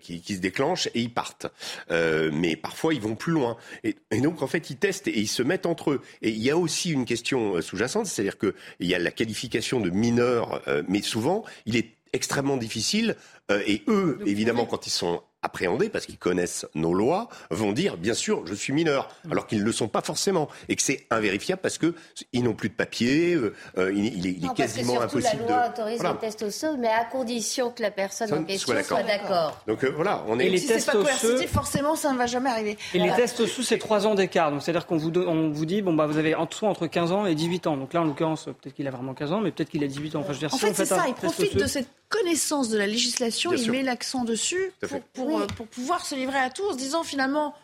qui, 0.00 0.20
qui 0.20 0.34
se 0.34 0.40
déclenche 0.40 0.88
et 0.88 1.00
ils 1.00 1.12
partent, 1.12 1.46
mais 1.90 2.56
parfois 2.56 2.92
ils 2.92 3.00
vont 3.00 3.14
plus 3.14 3.32
loin. 3.32 3.56
Et, 3.84 4.20
donc, 4.20 4.42
en 4.42 4.46
fait, 4.46 4.70
ils 4.70 4.76
testent 4.76 5.08
et 5.08 5.18
ils 5.18 5.28
se 5.28 5.42
mettent 5.42 5.66
entre 5.66 5.92
eux. 5.92 6.00
Et 6.22 6.30
il 6.30 6.42
y 6.42 6.50
a 6.50 6.56
aussi 6.56 6.90
une 6.90 7.04
question 7.04 7.56
euh, 7.56 7.62
sous-jacente, 7.62 8.06
c'est-à-dire 8.06 8.38
qu'il 8.38 8.52
y 8.80 8.94
a 8.94 8.98
la 8.98 9.10
qualification 9.10 9.80
de 9.80 9.90
mineur, 9.90 10.62
euh, 10.68 10.82
mais 10.88 11.02
souvent, 11.02 11.44
il 11.66 11.76
est 11.76 11.90
extrêmement 12.12 12.56
difficile. 12.56 13.16
Euh, 13.50 13.62
et 13.66 13.82
eux, 13.88 14.18
évidemment, 14.26 14.66
quand 14.66 14.86
ils 14.86 14.90
sont 14.90 15.22
appréhendés, 15.42 15.88
parce 15.88 16.06
qu'ils 16.06 16.18
connaissent 16.18 16.66
nos 16.74 16.94
lois, 16.94 17.28
vont 17.50 17.72
dire, 17.72 17.96
bien 17.96 18.14
sûr, 18.14 18.46
je 18.46 18.54
suis 18.54 18.72
mineur, 18.72 19.08
alors 19.30 19.46
qu'ils 19.46 19.60
ne 19.60 19.64
le 19.64 19.72
sont 19.72 19.88
pas 19.88 20.00
forcément, 20.00 20.48
et 20.68 20.76
que 20.76 20.82
c'est 20.82 21.06
invérifiable 21.10 21.60
parce 21.60 21.78
qu'ils 21.78 22.44
n'ont 22.44 22.54
plus 22.54 22.68
de 22.68 22.74
papier, 22.74 23.34
euh, 23.34 23.54
euh, 23.78 23.92
il, 23.92 24.26
est, 24.26 24.54
quasiment 24.54 25.00
impossible 25.00 25.42
de... 25.44 25.48
La 25.48 25.56
loi 25.56 25.68
autorise 25.68 26.02
les 26.02 26.18
tests 26.18 26.42
osseux, 26.42 26.76
mais 26.78 26.88
à 26.88 27.04
condition 27.04 27.70
que 27.70 27.82
la 27.82 27.90
personne 27.90 28.32
en 28.32 28.44
question 28.44 28.74
soit 28.82 29.02
d'accord. 29.02 29.60
Donc 29.66 29.84
euh, 29.84 29.92
voilà, 29.94 30.24
on 30.28 30.38
est... 30.38 30.46
Et 30.46 30.50
les 30.50 30.58
si 30.58 30.68
tests 30.68 30.86
pas 30.86 30.92
coercitif, 30.92 31.50
forcément, 31.50 31.96
ça 31.96 32.12
ne 32.12 32.18
va 32.18 32.26
jamais 32.26 32.50
arriver. 32.50 32.78
Et 32.94 32.98
les 32.98 33.12
tests 33.12 33.40
osseux, 33.40 33.62
c'est 33.62 33.78
3 33.78 34.06
ans 34.06 34.14
d'écart, 34.14 34.50
donc 34.50 34.62
c'est-à-dire 34.62 34.86
qu'on 34.86 34.96
vous, 34.96 35.10
on 35.16 35.50
vous 35.50 35.66
dit, 35.66 35.82
bon, 35.82 35.94
bah, 35.94 36.06
vous 36.06 36.18
avez 36.18 36.36
soit 36.50 36.68
entre 36.68 36.86
15 36.86 37.12
ans 37.12 37.26
et 37.26 37.34
18 37.34 37.66
ans, 37.66 37.76
donc 37.76 37.92
là, 37.92 38.02
en 38.02 38.04
l'occurrence, 38.04 38.44
peut-être 38.44 38.74
qu'il 38.74 38.86
a 38.86 38.90
vraiment 38.90 39.14
15 39.14 39.32
ans, 39.32 39.40
mais 39.40 39.50
peut-être 39.50 39.70
qu'il 39.70 39.82
a 39.82 39.86
18 39.86 40.16
ans. 40.16 40.20
Enfin, 40.20 40.32
je 40.32 40.34
veux 40.34 40.46
dire, 40.46 40.54
en 40.54 40.58
fait, 40.58 40.74
c'est 40.74 40.84
ça, 40.84 41.04
il 41.08 41.14
profite 41.14 41.56
de 41.56 41.66
cette 41.66 41.88
connaissance 42.12 42.68
de 42.68 42.78
la 42.78 42.86
législation, 42.86 43.52
il 43.52 43.70
met 43.70 43.82
l'accent 43.82 44.24
dessus 44.24 44.72
pour, 45.14 45.46
pour 45.46 45.66
pouvoir 45.66 46.04
se 46.04 46.14
livrer 46.14 46.38
à 46.38 46.50
tout 46.50 46.64
en 46.68 46.72
se 46.72 46.78
disant 46.78 47.02
finalement, 47.02 47.54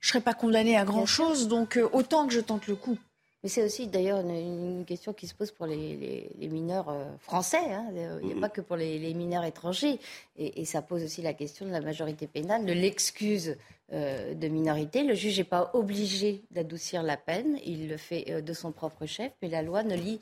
je 0.00 0.08
ne 0.08 0.10
serai 0.10 0.20
pas 0.20 0.34
condamné 0.34 0.76
à 0.76 0.84
grand-chose, 0.84 1.46
donc 1.46 1.76
euh, 1.76 1.88
autant 1.92 2.26
que 2.26 2.34
je 2.34 2.40
tente 2.40 2.66
le 2.66 2.74
coup. 2.74 2.98
Mais 3.42 3.48
c'est 3.48 3.64
aussi 3.64 3.86
d'ailleurs 3.88 4.20
une, 4.20 4.84
question 4.84 5.12
qui 5.12 5.26
se 5.26 5.34
pose 5.34 5.50
pour 5.50 5.66
les, 5.66 6.30
mineurs 6.38 6.88
euh, 6.88 7.04
français. 7.20 7.72
Hein. 7.72 7.86
Il 8.22 8.28
n'y 8.28 8.32
a 8.34 8.40
pas 8.40 8.48
que 8.48 8.60
pour 8.60 8.76
les, 8.76 9.14
mineurs 9.14 9.44
étrangers. 9.44 9.98
Et, 10.36 10.64
ça 10.64 10.82
pose 10.82 11.02
aussi 11.02 11.22
la 11.22 11.34
question 11.34 11.66
de 11.66 11.70
la 11.70 11.80
majorité 11.80 12.26
pénale, 12.26 12.64
de 12.64 12.72
l'excuse 12.72 13.56
euh, 13.92 14.34
de 14.34 14.48
minorité. 14.48 15.04
Le 15.04 15.14
juge 15.14 15.38
n'est 15.38 15.44
pas 15.44 15.70
obligé 15.74 16.44
d'adoucir 16.50 17.02
la 17.02 17.16
peine. 17.16 17.58
Il 17.64 17.88
le 17.88 17.96
fait 17.96 18.42
de 18.42 18.52
son 18.52 18.72
propre 18.72 19.06
chef, 19.06 19.32
mais 19.42 19.48
la 19.48 19.62
loi 19.62 19.82
ne 19.82 19.94
l'y 19.94 20.20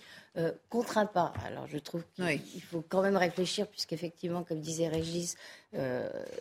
contraint 0.68 1.06
pas. 1.06 1.32
Alors 1.44 1.66
je 1.66 1.78
trouve 1.78 2.04
qu'il 2.14 2.62
faut 2.62 2.84
quand 2.88 3.02
même 3.02 3.16
réfléchir, 3.16 3.66
puisqu'effectivement, 3.66 4.44
comme 4.44 4.60
disait 4.60 4.88
Régis, 4.88 5.36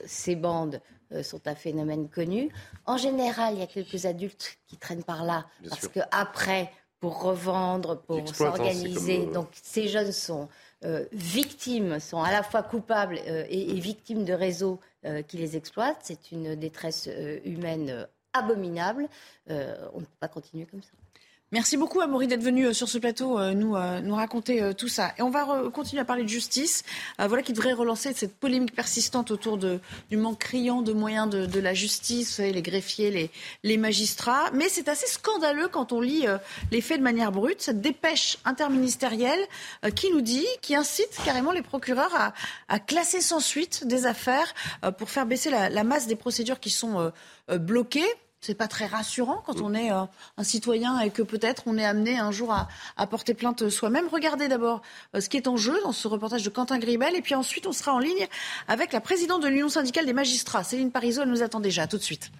ces 0.05 0.35
bandes 0.35 0.79
euh, 1.11 1.23
sont 1.23 1.47
un 1.47 1.55
phénomène 1.55 2.07
connu. 2.07 2.51
En 2.85 2.97
général, 2.97 3.55
il 3.55 3.61
y 3.61 3.63
a 3.63 3.67
quelques 3.67 4.05
adultes 4.05 4.59
qui 4.67 4.77
traînent 4.77 5.03
par 5.03 5.23
là 5.23 5.47
parce 5.67 5.87
que 5.87 6.01
après, 6.11 6.71
pour 6.99 7.23
revendre, 7.23 7.99
pour 8.01 8.27
s'organiser, 8.27 9.25
donc 9.25 9.47
ces 9.53 9.87
jeunes 9.87 10.11
sont 10.11 10.49
euh, 10.85 11.05
victimes, 11.11 11.99
sont 11.99 12.21
à 12.21 12.31
la 12.31 12.43
fois 12.43 12.61
coupables 12.61 13.17
euh, 13.27 13.43
et, 13.49 13.71
et, 13.71 13.79
victimes 13.79 14.23
de 14.23 14.33
réseaux 14.33 14.79
qui 15.27 15.37
les 15.37 15.55
exploitent. 15.55 16.01
C'est 16.01 16.31
une 16.31 16.55
détresse 16.55 17.09
humaine 17.45 18.07
abominable. 18.33 19.07
on 19.47 19.53
ne 19.53 20.05
peut 20.05 20.17
pas 20.19 20.27
continuer 20.27 20.65
comme 20.65 20.81
ça. 20.81 20.91
Merci 21.51 21.77
beaucoup, 21.77 21.99
Amaury, 21.99 22.27
d'être 22.27 22.43
venu 22.43 22.67
euh, 22.67 22.73
sur 22.73 22.87
ce 22.87 22.99
plateau 22.99 23.39
euh, 23.39 23.55
nous, 23.55 23.75
euh, 23.75 24.01
nous 24.01 24.13
raconter 24.13 24.71
tout 24.77 24.87
ça. 24.87 25.13
Et 25.17 25.23
on 25.23 25.31
va 25.31 25.63
continuer 25.73 25.99
à 25.99 26.05
parler 26.05 26.21
de 26.21 26.29
justice. 26.29 26.83
voilà 27.17 27.41
qui 27.41 27.53
devrait 27.53 27.73
relancer 27.73 28.13
cette 28.13 28.35
polémique 28.35 28.75
persistante 28.75 29.31
autour 29.31 29.57
du 29.57 30.17
manque 30.17 30.37
criant 30.37 30.83
de 30.83 30.93
moyens 30.93 31.27
de, 31.27 31.59
la 31.59 31.73
justice, 31.73 32.37
les 32.39 32.61
greffiers, 32.61 33.31
les, 33.63 33.77
magistrats. 33.77 34.51
Mais 34.53 34.69
c'est 34.69 34.87
assez 34.89 35.07
scandaleux 35.07 35.67
quand 35.67 35.91
on 35.91 36.01
lit 36.01 36.25
les 36.71 36.81
faits 36.81 36.99
de 36.99 37.03
manière 37.03 37.31
brute. 37.31 37.61
Cette 37.61 37.81
dépêche 37.81 38.37
interministérielle 38.45 39.39
qui 39.95 40.11
nous 40.11 40.21
dit, 40.21 40.45
qui 40.61 40.75
incite 40.75 41.17
carrément 41.25 41.51
les 41.51 41.63
procureurs 41.63 42.33
à, 42.67 42.79
classer 42.79 43.21
sans 43.21 43.39
suite 43.39 43.87
des 43.87 44.05
affaires 44.05 44.53
pour 44.97 45.09
faire 45.09 45.25
baisser 45.25 45.49
la, 45.49 45.83
masse 45.83 46.07
des 46.07 46.15
procédures 46.15 46.59
qui 46.59 46.69
sont 46.69 47.11
bloquées 47.47 48.09
c'est 48.41 48.55
pas 48.55 48.67
très 48.67 48.85
rassurant 48.85 49.43
quand 49.45 49.61
on 49.61 49.73
est 49.73 49.91
euh, 49.91 50.03
un 50.37 50.43
citoyen 50.43 50.99
et 50.99 51.09
que 51.09 51.21
peut-être 51.21 51.63
on 51.65 51.77
est 51.77 51.85
amené 51.85 52.17
un 52.17 52.31
jour 52.31 52.53
à, 52.53 53.07
porter 53.07 53.33
plainte 53.33 53.69
soi-même. 53.69 54.07
Regardez 54.07 54.47
d'abord 54.47 54.81
euh, 55.15 55.21
ce 55.21 55.29
qui 55.29 55.37
est 55.37 55.47
en 55.47 55.57
jeu 55.57 55.79
dans 55.83 55.91
ce 55.91 56.07
reportage 56.07 56.43
de 56.43 56.49
Quentin 56.49 56.79
Gribel 56.79 57.15
et 57.15 57.21
puis 57.21 57.35
ensuite 57.35 57.67
on 57.67 57.73
sera 57.73 57.93
en 57.93 57.99
ligne 57.99 58.27
avec 58.67 58.93
la 58.93 59.01
présidente 59.01 59.43
de 59.43 59.47
l'Union 59.47 59.69
syndicale 59.69 60.05
des 60.05 60.13
magistrats, 60.13 60.63
Céline 60.63 60.91
Parizeau, 60.91 61.23
elle 61.23 61.29
nous 61.29 61.43
attend 61.43 61.59
déjà. 61.59 61.87
tout 61.87 61.97
de 61.97 62.03
suite. 62.03 62.31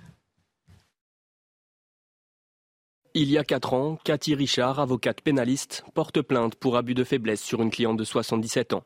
Il 3.16 3.32
y 3.32 3.38
a 3.38 3.44
quatre 3.44 3.74
ans, 3.74 3.98
Cathy 4.04 4.36
Richard, 4.36 4.80
avocate 4.80 5.22
pénaliste, 5.22 5.84
porte 5.96 6.22
plainte 6.22 6.56
pour 6.56 6.78
abus 6.78 6.94
de 6.94 7.04
faiblesse 7.04 7.42
sur 7.42 7.62
une 7.62 7.72
cliente 7.72 7.98
de 7.98 8.04
77 8.04 8.74
ans. 8.74 8.84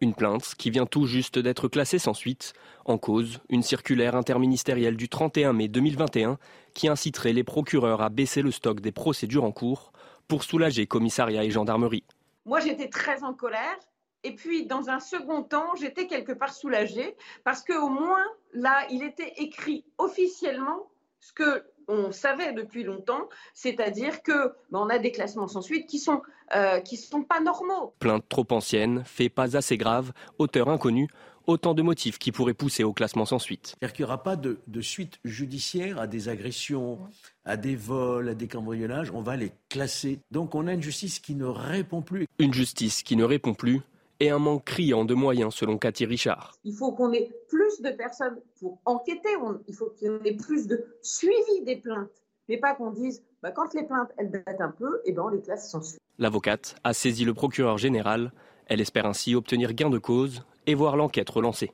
Une 0.00 0.14
plainte 0.14 0.54
qui 0.56 0.70
vient 0.70 0.86
tout 0.86 1.06
juste 1.06 1.38
d'être 1.38 1.68
classée 1.68 1.98
sans 1.98 2.14
suite. 2.14 2.52
En 2.84 2.98
cause, 2.98 3.40
une 3.48 3.62
circulaire 3.62 4.16
interministérielle 4.16 4.96
du 4.96 5.08
31 5.08 5.52
mai 5.52 5.68
2021 5.68 6.38
qui 6.74 6.88
inciterait 6.88 7.32
les 7.32 7.44
procureurs 7.44 8.02
à 8.02 8.08
baisser 8.08 8.42
le 8.42 8.50
stock 8.50 8.80
des 8.80 8.92
procédures 8.92 9.44
en 9.44 9.52
cours 9.52 9.92
pour 10.28 10.44
soulager 10.44 10.86
commissariat 10.86 11.44
et 11.44 11.50
gendarmerie. 11.50 12.04
Moi, 12.44 12.60
j'étais 12.60 12.88
très 12.88 13.22
en 13.22 13.32
colère. 13.32 13.78
Et 14.22 14.34
puis, 14.34 14.66
dans 14.66 14.88
un 14.88 15.00
second 15.00 15.42
temps, 15.42 15.74
j'étais 15.78 16.06
quelque 16.06 16.32
part 16.32 16.52
soulagée 16.52 17.14
parce 17.44 17.62
qu'au 17.62 17.88
moins, 17.88 18.24
là, 18.52 18.86
il 18.90 19.02
était 19.02 19.34
écrit 19.36 19.84
officiellement 19.98 20.88
ce 21.20 21.32
que 21.32 21.64
on 21.88 22.12
savait 22.12 22.52
depuis 22.52 22.84
longtemps, 22.84 23.28
c'est-à-dire 23.52 24.22
que 24.22 24.54
ben, 24.70 24.80
on 24.80 24.88
a 24.88 24.98
des 24.98 25.12
classements 25.12 25.48
sans 25.48 25.62
suite 25.62 25.88
qui 25.88 25.98
sont 25.98 26.22
euh, 26.54 26.80
qui 26.80 26.96
sont 26.96 27.22
pas 27.22 27.40
normaux. 27.40 27.94
Plainte 27.98 28.28
trop 28.28 28.46
ancienne, 28.50 29.02
fait 29.04 29.28
pas 29.28 29.56
assez 29.56 29.76
grave, 29.76 30.12
auteur 30.38 30.68
inconnu. 30.68 31.08
Autant 31.46 31.74
de 31.74 31.82
motifs 31.82 32.18
qui 32.18 32.32
pourraient 32.32 32.54
pousser 32.54 32.84
au 32.84 32.94
classement 32.94 33.26
sans 33.26 33.38
suite. 33.38 33.74
C'est-à-dire 33.78 33.92
qu'il 33.92 34.04
n'y 34.04 34.06
aura 34.06 34.22
pas 34.22 34.34
de, 34.34 34.60
de, 34.66 34.80
suite 34.80 35.18
judiciaire 35.26 36.00
à 36.00 36.06
des 36.06 36.30
agressions, 36.30 36.98
à 37.44 37.58
des 37.58 37.76
vols, 37.76 38.30
à 38.30 38.34
des 38.34 38.48
cambriolages. 38.48 39.10
On 39.10 39.20
va 39.20 39.36
les 39.36 39.52
classer. 39.68 40.20
Donc 40.30 40.54
on 40.54 40.66
a 40.66 40.72
une 40.72 40.82
justice 40.82 41.18
qui 41.18 41.34
ne 41.34 41.44
répond 41.44 42.00
plus. 42.00 42.26
Une 42.38 42.54
justice 42.54 43.02
qui 43.02 43.14
ne 43.14 43.24
répond 43.24 43.52
plus 43.52 43.82
et 44.20 44.30
un 44.30 44.38
manque 44.38 44.64
criant 44.64 45.04
de 45.04 45.14
moyens 45.14 45.54
selon 45.54 45.78
Cathy 45.78 46.06
Richard. 46.06 46.52
Il 46.64 46.74
faut 46.74 46.92
qu'on 46.92 47.12
ait 47.12 47.30
plus 47.48 47.80
de 47.80 47.90
personnes 47.90 48.40
pour 48.58 48.80
enquêter, 48.84 49.28
il 49.68 49.74
faut 49.74 49.92
qu'on 50.00 50.22
ait 50.24 50.36
plus 50.36 50.66
de 50.66 50.86
suivi 51.02 51.62
des 51.64 51.76
plaintes, 51.76 52.22
mais 52.48 52.58
pas 52.58 52.74
qu'on 52.74 52.90
dise 52.90 53.22
bah, 53.42 53.50
quand 53.50 53.74
les 53.74 53.84
plaintes 53.84 54.10
elles 54.16 54.30
datent 54.30 54.60
un 54.60 54.70
peu, 54.70 55.00
et 55.04 55.10
eh 55.10 55.12
ben 55.12 55.22
on 55.22 55.28
les 55.28 55.40
classe 55.40 55.70
sans 55.70 55.82
suite. 55.82 56.00
L'avocate 56.18 56.76
a 56.84 56.94
saisi 56.94 57.24
le 57.24 57.34
procureur 57.34 57.78
général. 57.78 58.32
Elle 58.66 58.80
espère 58.80 59.06
ainsi 59.06 59.34
obtenir 59.34 59.74
gain 59.74 59.90
de 59.90 59.98
cause 59.98 60.44
et 60.66 60.74
voir 60.74 60.96
l'enquête 60.96 61.28
relancée. 61.28 61.72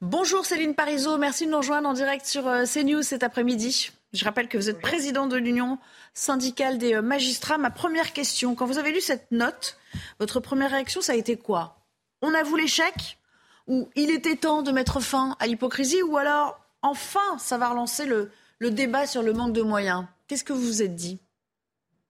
Bonjour 0.00 0.44
Céline 0.44 0.74
Parizeau, 0.74 1.18
merci 1.18 1.46
de 1.46 1.50
nous 1.50 1.56
rejoindre 1.58 1.88
en 1.88 1.94
direct 1.94 2.26
sur 2.26 2.46
euh, 2.46 2.64
CNews 2.64 3.02
cet 3.02 3.22
après-midi. 3.22 3.90
Je 4.16 4.24
rappelle 4.24 4.48
que 4.48 4.56
vous 4.56 4.70
êtes 4.70 4.80
président 4.80 5.26
de 5.26 5.36
l'Union 5.36 5.78
syndicale 6.14 6.78
des 6.78 6.94
euh, 6.94 7.02
magistrats. 7.02 7.58
Ma 7.58 7.70
première 7.70 8.12
question, 8.12 8.54
quand 8.54 8.64
vous 8.64 8.78
avez 8.78 8.92
lu 8.92 9.00
cette 9.00 9.30
note, 9.30 9.78
votre 10.18 10.40
première 10.40 10.70
réaction, 10.70 11.00
ça 11.02 11.12
a 11.12 11.16
été 11.16 11.36
quoi? 11.36 11.76
On 12.22 12.32
avoue 12.32 12.56
l'échec 12.56 13.18
Ou 13.66 13.90
il 13.94 14.10
était 14.10 14.36
temps 14.36 14.62
de 14.62 14.72
mettre 14.72 15.00
fin 15.00 15.36
à 15.38 15.46
l'hypocrisie 15.46 16.02
Ou 16.02 16.16
alors, 16.16 16.58
enfin, 16.80 17.36
ça 17.38 17.58
va 17.58 17.68
relancer 17.68 18.06
le, 18.06 18.30
le 18.58 18.70
débat 18.70 19.06
sur 19.06 19.22
le 19.22 19.34
manque 19.34 19.52
de 19.52 19.62
moyens? 19.62 20.06
Qu'est-ce 20.28 20.44
que 20.44 20.54
vous 20.54 20.62
vous 20.62 20.82
êtes 20.82 20.94
dit? 20.94 21.20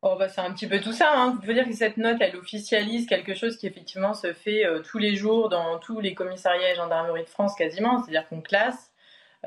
Oh 0.02 0.14
bah 0.16 0.28
c'est 0.28 0.40
un 0.40 0.52
petit 0.52 0.68
peu 0.68 0.80
tout 0.80 0.92
ça. 0.92 1.10
Hein. 1.12 1.38
Je 1.42 1.48
veux 1.48 1.54
dire 1.54 1.66
que 1.66 1.72
cette 1.72 1.96
note, 1.96 2.18
elle 2.20 2.36
officialise 2.36 3.06
quelque 3.06 3.34
chose 3.34 3.56
qui 3.56 3.66
effectivement 3.66 4.14
se 4.14 4.32
fait 4.32 4.64
euh, 4.64 4.80
tous 4.80 4.98
les 4.98 5.16
jours 5.16 5.48
dans 5.48 5.78
tous 5.78 5.98
les 5.98 6.14
commissariats 6.14 6.70
et 6.70 6.76
gendarmeries 6.76 7.24
de 7.24 7.28
France 7.28 7.56
quasiment. 7.56 8.04
C'est-à-dire 8.04 8.28
qu'on 8.28 8.40
classe 8.40 8.92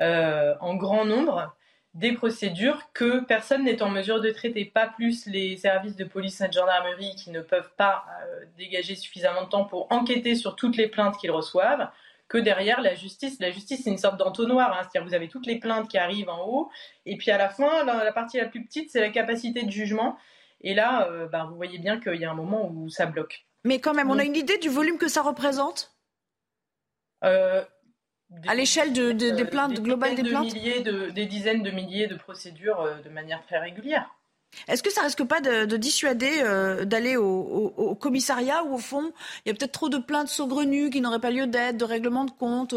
euh, 0.00 0.54
en 0.60 0.74
grand 0.74 1.06
nombre 1.06 1.54
des 1.94 2.12
procédures 2.12 2.92
que 2.92 3.20
personne 3.24 3.64
n'est 3.64 3.82
en 3.82 3.90
mesure 3.90 4.20
de 4.20 4.30
traiter. 4.30 4.64
Pas 4.64 4.86
plus 4.86 5.26
les 5.26 5.56
services 5.56 5.96
de 5.96 6.04
police 6.04 6.40
et 6.40 6.48
de 6.48 6.52
gendarmerie 6.52 7.14
qui 7.16 7.30
ne 7.30 7.40
peuvent 7.40 7.72
pas 7.76 8.04
euh, 8.22 8.44
dégager 8.56 8.94
suffisamment 8.94 9.44
de 9.44 9.48
temps 9.48 9.64
pour 9.64 9.90
enquêter 9.90 10.34
sur 10.34 10.54
toutes 10.54 10.76
les 10.76 10.86
plaintes 10.86 11.16
qu'ils 11.18 11.32
reçoivent 11.32 11.90
que 12.28 12.38
derrière 12.38 12.80
la 12.80 12.94
justice. 12.94 13.40
La 13.40 13.50
justice, 13.50 13.82
c'est 13.82 13.90
une 13.90 13.98
sorte 13.98 14.16
d'entonnoir. 14.16 14.72
Hein. 14.72 14.82
C'est-à-dire 14.82 15.08
vous 15.08 15.14
avez 15.14 15.28
toutes 15.28 15.46
les 15.46 15.58
plaintes 15.58 15.88
qui 15.88 15.98
arrivent 15.98 16.28
en 16.28 16.46
haut, 16.46 16.70
et 17.04 17.16
puis 17.16 17.32
à 17.32 17.38
la 17.38 17.48
fin, 17.48 17.84
la 17.84 18.12
partie 18.12 18.38
la 18.38 18.46
plus 18.46 18.64
petite, 18.64 18.90
c'est 18.90 19.00
la 19.00 19.10
capacité 19.10 19.64
de 19.64 19.70
jugement. 19.70 20.16
Et 20.60 20.74
là, 20.74 21.08
euh, 21.10 21.26
bah, 21.26 21.46
vous 21.48 21.56
voyez 21.56 21.78
bien 21.78 21.98
qu'il 21.98 22.16
y 22.16 22.24
a 22.24 22.30
un 22.30 22.34
moment 22.34 22.68
où 22.68 22.88
ça 22.88 23.06
bloque. 23.06 23.46
Mais 23.64 23.80
quand 23.80 23.94
même, 23.94 24.10
on 24.10 24.18
a 24.18 24.24
une 24.24 24.36
idée 24.36 24.58
du 24.58 24.68
volume 24.68 24.96
que 24.96 25.08
ça 25.08 25.22
représente? 25.22 25.92
Euh, 27.24 27.64
À 28.46 28.54
l'échelle 28.54 28.92
de, 28.92 29.12
des 29.12 29.44
plaintes 29.44 29.80
globales 29.80 30.14
des 30.14 30.22
plaintes 30.22 30.54
Des 30.54 31.26
dizaines 31.26 31.62
de 31.62 31.70
milliers 31.70 32.06
de 32.06 32.14
procédures 32.14 32.80
euh, 32.80 32.94
de 33.02 33.08
manière 33.08 33.44
très 33.46 33.58
régulière. 33.58 34.08
Est-ce 34.66 34.82
que 34.82 34.90
ça 34.90 35.02
risque 35.02 35.24
pas 35.24 35.40
de, 35.40 35.76
dissuader 35.76 36.42
d'aller 36.84 37.16
au, 37.16 37.94
commissariat 38.00 38.64
où, 38.64 38.74
au 38.74 38.78
fond, 38.78 39.12
il 39.44 39.48
y 39.48 39.52
a 39.52 39.54
peut-être 39.54 39.70
trop 39.70 39.88
de 39.88 39.98
plaintes 39.98 40.28
saugrenues 40.28 40.90
qui 40.90 41.00
n'auraient 41.00 41.20
pas 41.20 41.30
lieu 41.30 41.46
d'être, 41.46 41.76
de 41.76 41.84
règlements 41.84 42.24
de 42.24 42.32
compte, 42.32 42.74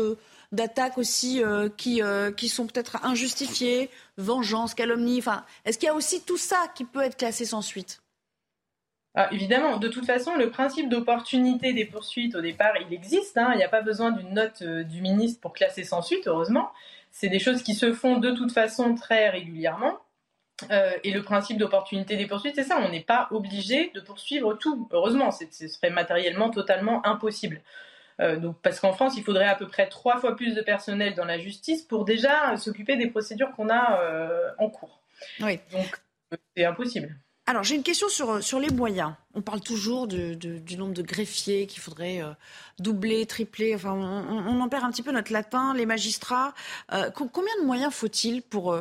d'attaques 0.51 0.99
aussi 0.99 1.41
qui, 1.75 1.99
qui 2.37 2.47
sont 2.47 2.67
peut-être 2.67 3.03
injustifiées 3.03 3.89
vengeance, 4.17 4.75
calomnie 4.75 5.17
enfin, 5.17 5.45
Est-ce 5.65 5.79
qu'il 5.79 5.87
y 5.87 5.89
a 5.89 5.95
aussi 5.95 6.21
tout 6.21 6.37
ça 6.37 6.67
qui 6.75 6.85
peut 6.85 7.01
être 7.01 7.17
classé 7.17 7.43
sans 7.43 7.63
suite? 7.63 8.02
Ah, 9.15 9.29
évidemment, 9.31 9.77
de 9.77 9.87
toute 9.87 10.05
façon, 10.05 10.35
le 10.35 10.49
principe 10.49 10.89
d'opportunité 10.89 11.73
des 11.73 11.85
poursuites 11.85 12.35
au 12.35 12.41
départ, 12.41 12.73
il 12.81 12.91
existe. 12.93 13.37
Hein. 13.37 13.51
Il 13.53 13.57
n'y 13.57 13.63
a 13.63 13.69
pas 13.69 13.81
besoin 13.81 14.11
d'une 14.11 14.33
note 14.33 14.63
euh, 14.63 14.83
du 14.83 15.01
ministre 15.01 15.39
pour 15.39 15.53
classer 15.53 15.83
sans 15.83 16.01
suite, 16.01 16.27
heureusement. 16.27 16.71
C'est 17.11 17.29
des 17.29 17.37
choses 17.37 17.61
qui 17.61 17.75
se 17.75 17.93
font 17.93 18.17
de 18.17 18.31
toute 18.31 18.51
façon 18.51 18.95
très 18.95 19.29
régulièrement. 19.29 19.99
Euh, 20.71 20.91
et 21.03 21.11
le 21.11 21.21
principe 21.21 21.57
d'opportunité 21.57 22.17
des 22.17 22.25
poursuites, 22.25 22.55
c'est 22.55 22.63
ça, 22.63 22.79
on 22.79 22.89
n'est 22.89 23.03
pas 23.03 23.27
obligé 23.29 23.91
de 23.93 24.01
poursuivre 24.01 24.55
tout. 24.55 24.87
Heureusement, 24.91 25.29
ce 25.29 25.67
serait 25.67 25.91
matériellement 25.91 26.49
totalement 26.49 27.05
impossible. 27.05 27.61
Euh, 28.19 28.37
donc, 28.37 28.55
parce 28.63 28.79
qu'en 28.79 28.93
France, 28.93 29.13
il 29.15 29.23
faudrait 29.23 29.47
à 29.47 29.55
peu 29.55 29.67
près 29.67 29.89
trois 29.89 30.17
fois 30.17 30.35
plus 30.35 30.55
de 30.55 30.61
personnel 30.61 31.13
dans 31.13 31.25
la 31.25 31.37
justice 31.37 31.83
pour 31.83 32.03
déjà 32.05 32.57
s'occuper 32.57 32.95
des 32.95 33.07
procédures 33.07 33.51
qu'on 33.51 33.69
a 33.69 34.53
en 34.57 34.69
cours. 34.69 35.01
Oui. 35.39 35.59
Donc, 35.71 35.99
c'est 36.55 36.65
impossible. 36.65 37.15
Alors, 37.45 37.63
j'ai 37.63 37.75
une 37.75 37.83
question 37.83 38.07
sur, 38.07 38.41
sur 38.41 38.59
les 38.59 38.69
moyens. 38.69 39.13
On 39.33 39.41
parle 39.41 39.59
toujours 39.59 40.07
du 40.07 40.77
nombre 40.77 40.93
de 40.93 41.01
greffiers 41.01 41.67
qu'il 41.67 41.81
faudrait 41.81 42.21
euh, 42.21 42.31
doubler, 42.79 43.25
tripler. 43.25 43.75
Enfin, 43.75 43.93
on, 43.93 44.61
en 44.61 44.69
perd 44.69 44.85
un 44.85 44.91
petit 44.91 45.03
peu 45.03 45.11
notre 45.11 45.33
latin, 45.33 45.73
les 45.73 45.85
magistrats. 45.85 46.53
combien 47.15 47.55
de 47.61 47.65
moyens 47.65 47.93
faut-il 47.93 48.41
pour 48.41 48.75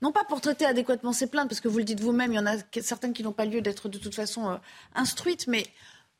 non 0.00 0.12
pas 0.12 0.22
pour 0.24 0.40
traiter 0.40 0.64
adéquatement 0.64 1.12
ces 1.12 1.26
plaintes, 1.26 1.48
parce 1.48 1.60
que 1.60 1.66
vous 1.66 1.78
le 1.78 1.84
dites 1.84 2.00
vous-même, 2.00 2.32
il 2.32 2.36
y 2.36 2.38
en 2.38 2.46
a 2.46 2.56
certaines 2.80 3.12
qui 3.12 3.24
n'ont 3.24 3.32
pas 3.32 3.44
lieu 3.44 3.60
d'être 3.60 3.88
de 3.88 3.98
toute 3.98 4.14
façon 4.14 4.60
instruites, 4.94 5.48
mais 5.48 5.66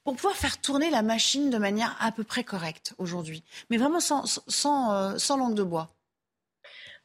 pour 0.08 0.16
pouvoir 0.16 0.36
faire 0.36 0.58
tourner 0.58 0.88
la 0.88 1.02
machine 1.02 1.50
de 1.50 1.58
manière 1.58 1.94
à 2.00 2.12
peu 2.12 2.24
près 2.24 2.42
correcte 2.42 2.94
aujourd'hui, 2.96 3.44
mais 3.68 3.76
vraiment 3.76 4.00
sans, 4.00 4.24
sans, 4.46 4.92
euh, 4.94 5.18
sans 5.18 5.36
langue 5.36 5.54
de 5.54 5.62
bois 5.62 5.90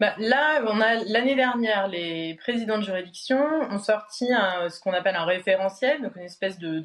bah, 0.04 0.16
là, 0.18 0.60
l'année 1.08 1.36
dernière, 1.36 1.88
les 1.88 2.36
présidents 2.36 2.78
de 2.78 2.84
juridiction 2.84 3.40
ont 3.70 3.80
sorti 3.80 4.28
ce 4.70 4.80
qu'on 4.82 4.94
appelle 4.94 5.16
un 5.16 5.26
référentiel, 5.26 6.02
donc 6.02 6.16
une 6.16 6.24
espèce 6.24 6.60
de, 6.60 6.84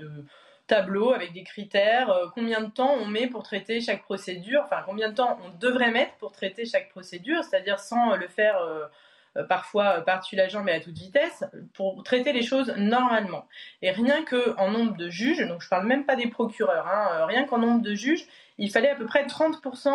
tableau 0.68 1.12
avec 1.12 1.32
des 1.32 1.42
critères, 1.42 2.10
euh, 2.10 2.26
combien 2.32 2.60
de 2.60 2.70
temps 2.70 2.94
on 3.00 3.06
met 3.06 3.26
pour 3.26 3.42
traiter 3.42 3.80
chaque 3.80 4.02
procédure, 4.02 4.62
enfin 4.64 4.82
combien 4.86 5.08
de 5.08 5.14
temps 5.14 5.38
on 5.44 5.48
devrait 5.58 5.90
mettre 5.90 6.14
pour 6.18 6.30
traiter 6.30 6.66
chaque 6.66 6.90
procédure, 6.90 7.42
c'est-à-dire 7.42 7.80
sans 7.80 8.14
le 8.14 8.28
faire 8.28 8.58
euh, 8.58 8.84
euh, 9.38 9.44
parfois 9.44 9.98
euh, 9.98 10.00
par-dessus 10.00 10.36
la 10.36 10.48
jambe 10.48 10.68
et 10.68 10.72
à 10.72 10.80
toute 10.80 10.96
vitesse, 10.96 11.44
pour 11.74 12.02
traiter 12.02 12.32
les 12.32 12.42
choses 12.42 12.72
normalement. 12.76 13.46
Et 13.82 13.90
rien 13.90 14.24
qu'en 14.24 14.70
nombre 14.70 14.96
de 14.96 15.08
juges, 15.08 15.46
donc 15.46 15.62
je 15.62 15.68
parle 15.68 15.86
même 15.86 16.04
pas 16.06 16.16
des 16.16 16.28
procureurs, 16.28 16.86
hein, 16.86 17.08
euh, 17.12 17.26
rien 17.26 17.44
qu'en 17.44 17.58
nombre 17.58 17.82
de 17.82 17.94
juges, 17.94 18.26
il 18.58 18.70
fallait 18.70 18.90
à 18.90 18.96
peu 18.96 19.06
près 19.06 19.26
30% 19.26 19.90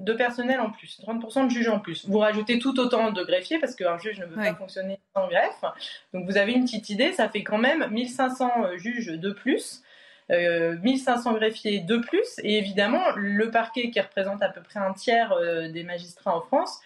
de 0.00 0.12
personnel 0.12 0.60
en 0.60 0.70
plus, 0.70 1.00
30% 1.06 1.46
de 1.46 1.50
juges 1.50 1.68
en 1.68 1.78
plus. 1.78 2.08
Vous 2.08 2.18
rajoutez 2.18 2.58
tout 2.58 2.78
autant 2.80 3.12
de 3.12 3.22
greffiers 3.22 3.58
parce 3.58 3.74
qu'un 3.74 3.98
juge 3.98 4.18
ne 4.18 4.26
peut 4.26 4.34
pas 4.34 4.54
fonctionner 4.54 4.98
sans 5.14 5.28
greffe. 5.28 5.64
Donc 6.12 6.26
vous 6.26 6.36
avez 6.36 6.52
une 6.52 6.64
petite 6.64 6.90
idée, 6.90 7.12
ça 7.12 7.28
fait 7.28 7.42
quand 7.42 7.58
même 7.58 7.88
1500 7.90 8.76
juges 8.76 9.08
de 9.08 9.30
plus. 9.30 9.82
1500 10.28 11.34
greffiers 11.34 11.80
de 11.80 11.96
plus 11.96 12.38
et 12.44 12.56
évidemment 12.56 13.02
le 13.16 13.50
parquet 13.50 13.90
qui 13.90 14.00
représente 14.00 14.42
à 14.42 14.48
peu 14.48 14.60
près 14.60 14.78
un 14.78 14.92
tiers 14.92 15.34
des 15.72 15.82
magistrats 15.82 16.36
en 16.36 16.40
France 16.40 16.80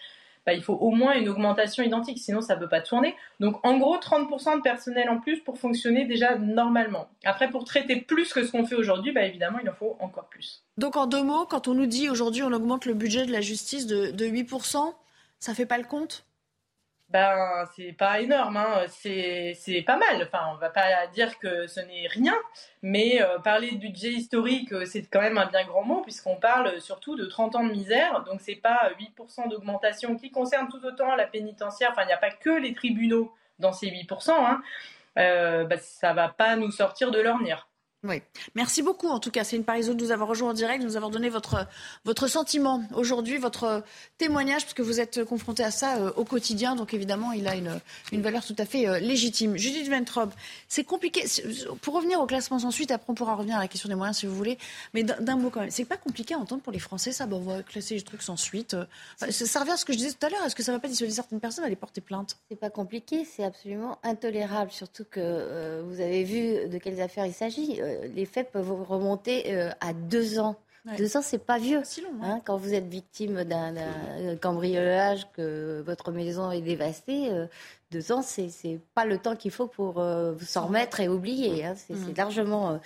bah, 0.45 0.53
il 0.53 0.63
faut 0.63 0.73
au 0.73 0.91
moins 0.91 1.13
une 1.15 1.29
augmentation 1.29 1.83
identique, 1.83 2.19
sinon 2.19 2.41
ça 2.41 2.55
ne 2.55 2.59
peut 2.59 2.69
pas 2.69 2.81
tourner. 2.81 3.15
Donc 3.39 3.57
en 3.63 3.77
gros, 3.77 3.97
30% 3.97 4.57
de 4.57 4.61
personnel 4.61 5.09
en 5.09 5.19
plus 5.19 5.39
pour 5.39 5.57
fonctionner 5.57 6.05
déjà 6.05 6.37
normalement. 6.37 7.07
Après, 7.23 7.49
pour 7.49 7.65
traiter 7.65 8.01
plus 8.01 8.31
que 8.33 8.45
ce 8.45 8.51
qu'on 8.51 8.65
fait 8.65 8.75
aujourd'hui, 8.75 9.11
bah, 9.11 9.23
évidemment, 9.23 9.59
il 9.61 9.69
en 9.69 9.73
faut 9.73 9.97
encore 9.99 10.27
plus. 10.29 10.63
Donc 10.77 10.97
en 10.97 11.07
deux 11.07 11.23
mots, 11.23 11.45
quand 11.45 11.67
on 11.67 11.73
nous 11.73 11.87
dit 11.87 12.09
aujourd'hui 12.09 12.43
on 12.43 12.51
augmente 12.51 12.85
le 12.85 12.93
budget 12.93 13.25
de 13.25 13.31
la 13.31 13.41
justice 13.41 13.87
de, 13.87 14.11
de 14.11 14.25
8%, 14.25 14.93
ça 15.39 15.53
fait 15.53 15.65
pas 15.65 15.77
le 15.77 15.85
compte? 15.85 16.25
Ben 17.09 17.65
c'est 17.75 17.93
pas 17.93 18.19
énorme, 18.19 18.57
hein. 18.57 18.85
c'est 18.87 19.83
pas 19.85 19.97
mal. 19.97 20.23
Enfin, 20.23 20.49
on 20.53 20.55
va 20.57 20.69
pas 20.69 21.07
dire 21.07 21.37
que 21.39 21.67
ce 21.67 21.79
n'est 21.79 22.07
rien, 22.07 22.35
mais 22.81 23.21
euh, 23.21 23.39
parler 23.39 23.71
de 23.71 23.77
budget 23.77 24.11
historique, 24.11 24.73
euh, 24.73 24.85
c'est 24.85 25.03
quand 25.03 25.21
même 25.21 25.37
un 25.37 25.45
bien 25.45 25.65
grand 25.65 25.83
mot 25.83 26.01
puisqu'on 26.01 26.35
parle 26.37 26.81
surtout 26.81 27.15
de 27.15 27.25
30 27.25 27.55
ans 27.55 27.63
de 27.63 27.71
misère. 27.71 28.23
Donc 28.23 28.41
c'est 28.41 28.55
pas 28.55 28.91
8% 28.99 29.49
d'augmentation 29.49 30.15
qui 30.17 30.31
concerne 30.31 30.67
tout 30.67 30.83
autant 30.83 31.15
la 31.15 31.27
pénitentiaire. 31.27 31.91
Enfin, 31.91 32.03
il 32.03 32.07
n'y 32.07 32.13
a 32.13 32.17
pas 32.17 32.31
que 32.31 32.49
les 32.49 32.73
tribunaux 32.73 33.33
dans 33.59 33.71
ces 33.71 33.87
8%. 33.87 34.31
Hein. 34.31 34.61
Euh, 35.17 35.63
ben, 35.65 35.79
ça 35.79 36.13
va 36.13 36.29
pas 36.29 36.55
nous 36.55 36.71
sortir 36.71 37.11
de 37.11 37.19
l'ornière. 37.19 37.69
Oui. 38.07 38.21
Merci 38.53 38.81
beaucoup. 38.83 39.07
En 39.07 39.19
tout 39.19 39.31
cas, 39.31 39.43
c'est 39.43 39.55
une 39.55 39.63
Parisot 39.63 39.93
de 39.93 40.03
nous 40.03 40.11
avoir 40.11 40.29
rejoint 40.29 40.51
en 40.51 40.53
direct, 40.53 40.81
de 40.81 40.87
nous 40.87 40.95
avoir 40.95 41.09
donné 41.09 41.29
votre, 41.29 41.67
votre 42.03 42.27
sentiment 42.27 42.83
aujourd'hui, 42.93 43.37
votre 43.37 43.83
témoignage, 44.17 44.63
parce 44.63 44.73
que 44.73 44.83
vous 44.83 44.99
êtes 44.99 45.23
confronté 45.23 45.63
à 45.63 45.71
ça 45.71 45.97
euh, 45.97 46.11
au 46.15 46.23
quotidien. 46.23 46.75
Donc, 46.75 46.93
évidemment, 46.93 47.31
il 47.31 47.47
a 47.47 47.55
une, 47.55 47.79
une 48.11 48.21
valeur 48.21 48.45
tout 48.45 48.55
à 48.59 48.65
fait 48.65 48.87
euh, 48.87 48.99
légitime. 48.99 49.57
Judith 49.57 49.89
Ventrobe, 49.89 50.31
c'est 50.67 50.83
compliqué. 50.83 51.23
Pour 51.81 51.95
revenir 51.95 52.21
au 52.21 52.27
classement 52.27 52.59
sans 52.59 52.71
suite, 52.71 52.91
après, 52.91 53.11
on 53.11 53.15
pourra 53.15 53.35
revenir 53.35 53.57
à 53.57 53.59
la 53.59 53.67
question 53.67 53.89
des 53.89 53.95
moyens 53.95 54.17
si 54.17 54.27
vous 54.27 54.35
voulez. 54.35 54.57
Mais 54.93 55.03
d'un 55.03 55.37
mot 55.37 55.49
quand 55.49 55.61
même. 55.61 55.71
C'est 55.71 55.85
pas 55.85 55.97
compliqué 55.97 56.35
à 56.35 56.37
entendre 56.37 56.61
pour 56.61 56.73
les 56.73 56.79
Français, 56.79 57.11
ça. 57.11 57.25
Bon, 57.25 57.37
on 57.37 57.55
va 57.55 57.63
classer 57.63 57.95
les 57.95 58.01
trucs 58.01 58.21
sans 58.21 58.37
suite. 58.37 58.75
Euh, 58.75 58.85
ça, 59.31 59.59
revient 59.61 59.71
à 59.71 59.77
ce 59.77 59.85
que 59.85 59.93
je 59.93 59.97
disais 59.97 60.11
tout 60.11 60.25
à 60.25 60.29
l'heure. 60.29 60.43
Est-ce 60.45 60.55
que 60.55 60.63
ça 60.63 60.71
va 60.71 60.79
pas 60.79 60.87
dissuader 60.87 61.11
certaines 61.11 61.39
personnes 61.39 61.63
à 61.63 61.67
aller 61.67 61.75
porter 61.75 62.01
plainte? 62.01 62.37
C'est 62.49 62.59
pas 62.59 62.69
compliqué, 62.69 63.25
c'est 63.25 63.43
absolument 63.43 63.97
intolérable. 64.03 64.71
Surtout 64.71 65.05
que 65.09 65.81
vous 65.81 66.01
avez 66.01 66.23
vu 66.23 66.69
de 66.69 66.77
quelles 66.77 67.01
affaires 67.01 67.25
il 67.25 67.33
s'agit 67.33 67.81
les 68.13 68.25
faits 68.25 68.51
peuvent 68.51 68.71
remonter 68.83 69.53
euh, 69.53 69.71
à 69.81 69.93
deux 69.93 70.39
ans. 70.39 70.55
Deux 70.99 71.17
ans, 71.17 71.23
c'est 71.23 71.39
pas 71.39 71.57
vieux. 71.57 71.79
Hein. 71.79 72.19
Hein, 72.21 72.41
quand 72.45 72.57
vous 72.57 72.75
êtes 72.75 72.85
victime 72.85 73.43
d'un 73.43 73.73
cambriolage, 74.39 75.25
que 75.33 75.81
votre 75.83 76.11
maison 76.11 76.51
est 76.51 76.61
dévastée, 76.61 77.31
euh, 77.31 77.47
deux 77.89 78.11
ans, 78.11 78.21
c'est 78.21 78.79
pas 78.93 79.05
le 79.05 79.17
temps 79.17 79.35
qu'il 79.35 79.49
faut 79.49 79.65
pour 79.65 79.99
euh, 79.99 80.35
s'en 80.45 80.67
remettre 80.67 80.99
et 80.99 81.09
oublier. 81.09 81.65
Hein. 81.65 81.73
C'est 81.75 81.95
mm. 81.95 82.13
largement. 82.15 82.79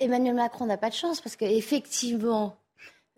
Emmanuel 0.00 0.34
Macron 0.34 0.66
n'a 0.66 0.76
pas 0.76 0.90
de 0.90 0.94
chance 0.94 1.20
parce 1.20 1.36
qu'effectivement, 1.36 2.56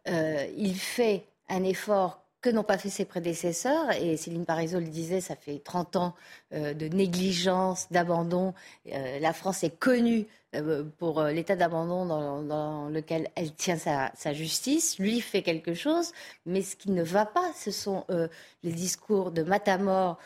euh, 0.08 0.46
il 0.56 0.76
fait 0.76 1.24
un 1.48 1.64
effort 1.64 2.20
que 2.45 2.51
n'ont 2.51 2.62
pas 2.62 2.76
fait 2.76 2.90
ses 2.90 3.07
prédécesseurs. 3.07 3.90
Et 3.92 4.18
Céline 4.18 4.45
Parizeau 4.45 4.78
le 4.78 4.88
disait, 4.88 5.22
ça 5.22 5.34
fait 5.34 5.61
30 5.64 5.97
ans 5.97 6.14
euh, 6.53 6.74
de 6.74 6.88
négligence, 6.88 7.90
d'abandon. 7.90 8.53
Euh, 8.92 9.18
la 9.18 9.32
France 9.32 9.64
est 9.64 9.78
connue 9.78 10.26
euh, 10.55 10.84
pour 10.99 11.22
l'état 11.22 11.57
d'abandon 11.57 12.05
dans, 12.05 12.90
lequel 12.90 13.30
elle 13.34 13.55
tient 13.55 13.78
sa, 13.78 14.32
justice. 14.34 14.99
Lui 14.99 15.22
fait 15.22 15.40
quelque 15.40 15.72
chose, 15.72 16.12
mais 16.45 16.61
ce 16.61 16.76
qui 16.76 16.90
ne 16.90 17.03
va 17.03 17.24
pas, 17.24 17.51
ce 17.55 17.70
sont 17.70 18.05
les 18.62 18.72
discours 18.72 19.30
de 19.30 19.42
Matamor 19.42 20.18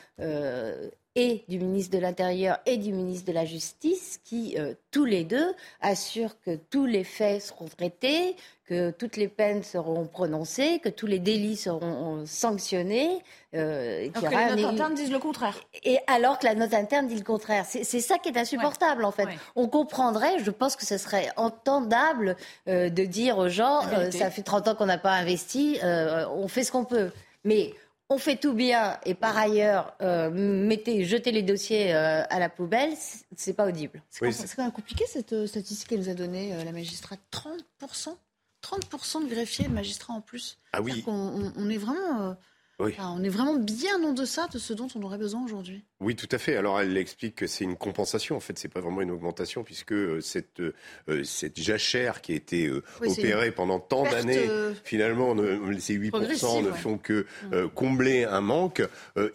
et 1.18 1.44
du 1.48 1.58
ministre 1.58 1.96
de 1.96 2.00
l'Intérieur 2.00 2.58
et 2.64 2.76
du 2.76 2.92
ministre 2.92 3.26
de 3.26 3.32
la 3.32 3.44
Justice 3.44 4.20
qui, 4.24 4.56
tous 4.92 5.04
les 5.04 5.24
deux, 5.24 5.52
assurent 5.80 6.40
que 6.44 6.54
tous 6.70 6.86
les 6.86 7.02
faits 7.02 7.42
seront 7.42 7.66
traités, 7.66 8.36
que 8.68 8.90
toutes 8.90 9.16
les 9.16 9.28
peines 9.28 9.62
seront 9.62 10.06
prononcées, 10.06 10.78
que 10.78 10.90
tous 10.90 11.06
les 11.06 11.18
délits 11.18 11.56
seront 11.56 12.24
sanctionnés. 12.26 13.22
Euh, 13.54 14.08
alors 14.14 14.30
que 14.30 14.34
la 14.34 14.56
note 14.56 14.64
interne 14.64 14.94
disent 14.94 15.10
le 15.10 15.18
contraire. 15.18 15.56
Et 15.84 15.98
alors 16.06 16.38
que 16.38 16.44
la 16.44 16.54
note 16.54 16.74
interne 16.74 17.06
dit 17.08 17.16
le 17.16 17.24
contraire. 17.24 17.64
C'est 17.66 17.84
ça 18.00 18.18
qui 18.18 18.28
est 18.28 18.36
insupportable, 18.36 19.04
en 19.04 19.10
fait. 19.10 19.26
On 19.56 19.68
comprendrait, 19.68 20.38
je 20.44 20.50
pense 20.50 20.76
que 20.76 20.84
ce 20.84 20.98
serait 20.98 21.30
entendable 21.36 22.36
euh, 22.68 22.90
de 22.90 23.04
dire 23.04 23.38
aux 23.38 23.48
gens, 23.48 23.80
euh, 23.86 24.10
ça 24.10 24.30
fait 24.30 24.42
30 24.42 24.68
ans 24.68 24.74
qu'on 24.74 24.86
n'a 24.86 24.98
pas 24.98 25.12
investi, 25.12 25.78
euh, 25.82 26.26
on 26.28 26.46
fait 26.46 26.62
ce 26.62 26.72
qu'on 26.72 26.84
peut. 26.84 27.10
Mais 27.44 27.72
on 28.10 28.18
fait 28.18 28.36
tout 28.36 28.54
bien 28.54 28.98
et 29.04 29.14
par 29.14 29.36
ailleurs, 29.36 29.94
mettez, 30.32 31.04
jetez 31.04 31.30
les 31.30 31.42
dossiers 31.42 31.92
à 31.92 32.38
la 32.38 32.48
poubelle, 32.48 32.92
c'est 33.36 33.54
pas 33.54 33.66
audible. 33.66 34.02
C'est 34.10 34.30
quand 34.56 34.62
même 34.62 34.72
compliqué 34.72 35.04
cette 35.06 35.46
statistique 35.46 35.88
qu'elle 35.88 36.00
nous 36.00 36.08
a 36.08 36.14
donnée, 36.14 36.52
la 36.64 36.72
magistrate. 36.72 37.20
30% 37.32 38.16
30% 38.62 39.24
de 39.24 39.28
greffiers 39.28 39.66
et 39.66 39.68
de 39.68 39.74
magistrats 39.74 40.14
en 40.14 40.20
plus. 40.20 40.58
Ah 40.72 40.82
oui. 40.82 41.04
On, 41.06 41.70
est 41.70 41.76
vraiment. 41.76 42.36
Euh, 42.80 42.90
on 42.98 43.22
est 43.22 43.28
vraiment 43.28 43.54
bien 43.54 44.02
en 44.02 44.12
deçà 44.12 44.48
de 44.48 44.58
ce 44.58 44.72
dont 44.72 44.88
on 44.94 45.02
aurait 45.02 45.18
besoin 45.18 45.44
aujourd'hui. 45.44 45.84
Oui, 46.00 46.14
tout 46.14 46.28
à 46.30 46.38
fait. 46.38 46.56
Alors 46.56 46.80
elle 46.80 46.96
explique 46.96 47.36
que 47.36 47.46
c'est 47.46 47.64
une 47.64 47.76
compensation. 47.76 48.36
En 48.36 48.40
fait, 48.40 48.58
c'est 48.58 48.68
pas 48.68 48.80
vraiment 48.80 49.00
une 49.00 49.10
augmentation 49.10 49.64
puisque 49.64 49.92
euh, 49.92 50.20
cette 50.20 50.60
euh, 50.60 51.24
cette 51.24 51.60
jachère 51.60 52.20
qui 52.20 52.32
a 52.32 52.36
été 52.36 52.70
opérée 53.00 53.50
pendant 53.50 53.80
tant 53.80 54.04
d'années, 54.04 54.48
finalement, 54.84 55.34
ces 55.78 55.98
8% 55.98 56.64
ne 56.64 56.72
font 56.72 56.98
que 56.98 57.26
mm. 57.50 57.68
combler 57.74 58.24
un 58.24 58.40
manque. 58.40 58.82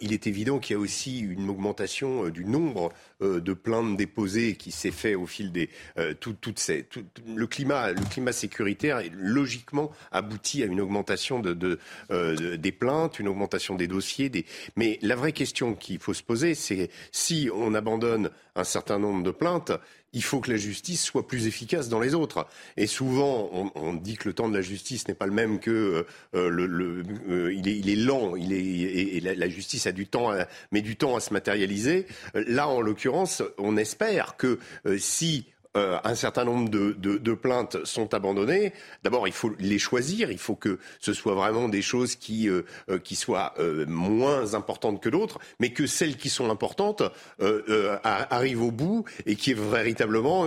il 0.00 0.12
est 0.12 0.26
évident 0.26 0.58
qu'il 0.58 0.74
y 0.74 0.76
a 0.76 0.80
aussi 0.80 1.20
une 1.20 1.48
augmentation 1.50 2.28
du 2.28 2.44
nombre 2.44 2.92
de 3.20 3.52
plaintes 3.52 3.96
déposées 3.96 4.54
qui 4.56 4.70
s'est 4.70 4.90
fait 4.90 5.14
au 5.14 5.26
fil 5.26 5.52
des 5.52 5.68
toutes 6.20 6.58
ces 6.58 6.86
le 7.26 7.46
climat 7.46 7.92
le 7.92 8.08
climat 8.10 8.32
sécuritaire 8.32 9.02
logiquement 9.12 9.90
aboutit 10.12 10.62
à 10.62 10.66
une 10.66 10.80
augmentation 10.80 11.40
de, 11.40 11.52
de 11.52 11.78
des 12.56 12.72
plaintes, 12.72 13.18
une 13.18 13.28
augmentation 13.28 13.74
des 13.74 13.86
dossiers. 13.86 14.28
Des... 14.28 14.44
Mais 14.76 14.98
la 15.02 15.16
vraie 15.16 15.32
question 15.32 15.74
qu'il 15.74 15.98
faut 15.98 16.14
se 16.14 16.22
poser, 16.22 16.53
c'est 16.54 16.90
si 17.12 17.48
on 17.54 17.74
abandonne 17.74 18.30
un 18.56 18.64
certain 18.64 18.98
nombre 18.98 19.22
de 19.22 19.30
plaintes, 19.30 19.72
il 20.14 20.22
faut 20.22 20.40
que 20.40 20.50
la 20.50 20.56
justice 20.56 21.02
soit 21.02 21.26
plus 21.26 21.46
efficace 21.46 21.88
dans 21.88 22.00
les 22.00 22.14
autres. 22.14 22.46
Et 22.76 22.86
souvent, 22.86 23.70
on, 23.74 23.94
dit 23.94 24.16
que 24.16 24.28
le 24.28 24.34
temps 24.34 24.48
de 24.48 24.54
la 24.54 24.62
justice 24.62 25.08
n'est 25.08 25.14
pas 25.14 25.26
le 25.26 25.32
même 25.32 25.58
que 25.58 26.06
euh, 26.34 26.48
le, 26.48 27.02
euh, 27.28 27.52
il, 27.52 27.68
est, 27.68 27.78
il, 27.78 28.06
lent, 28.06 28.36
il 28.36 28.52
est, 28.52 28.64
et, 28.64 29.20
la, 29.20 29.48
justice 29.48 29.86
a 29.86 29.92
du 29.92 30.06
temps, 30.06 30.30
à, 30.30 30.46
met 30.70 30.82
du 30.82 30.96
temps 30.96 31.16
à 31.16 31.20
se 31.20 31.32
matérialiser. 31.32 32.06
Là, 32.34 32.68
en 32.68 32.80
l'occurrence, 32.80 33.42
on 33.58 33.76
espère 33.76 34.36
que 34.36 34.58
euh, 34.86 34.98
si 34.98 35.46
euh, 35.76 35.98
un 36.04 36.14
certain 36.14 36.44
nombre 36.44 36.68
de, 36.68 37.34
plaintes 37.34 37.84
sont 37.84 38.14
abandonnées. 38.14 38.72
D'abord, 39.02 39.26
il 39.26 39.34
faut 39.34 39.52
les 39.58 39.80
choisir. 39.80 40.30
Il 40.30 40.38
faut 40.38 40.54
que 40.54 40.78
ce 41.00 41.12
soit 41.12 41.34
vraiment 41.34 41.68
des 41.68 41.82
choses 41.82 42.14
qui, 42.14 42.48
euh, 42.48 42.62
euh, 42.88 42.98
qui 42.98 43.16
soient 43.16 43.54
moins 43.88 44.54
importantes 44.54 45.02
que 45.02 45.08
d'autres, 45.08 45.40
mais 45.58 45.70
que 45.70 45.86
celles 45.86 46.16
qui 46.16 46.28
sont 46.28 46.50
importantes 46.50 47.02
arrivent 48.04 48.62
au 48.62 48.70
bout 48.70 49.04
et 49.26 49.36
qui 49.36 49.50
est 49.50 49.58
véritablement 49.58 50.46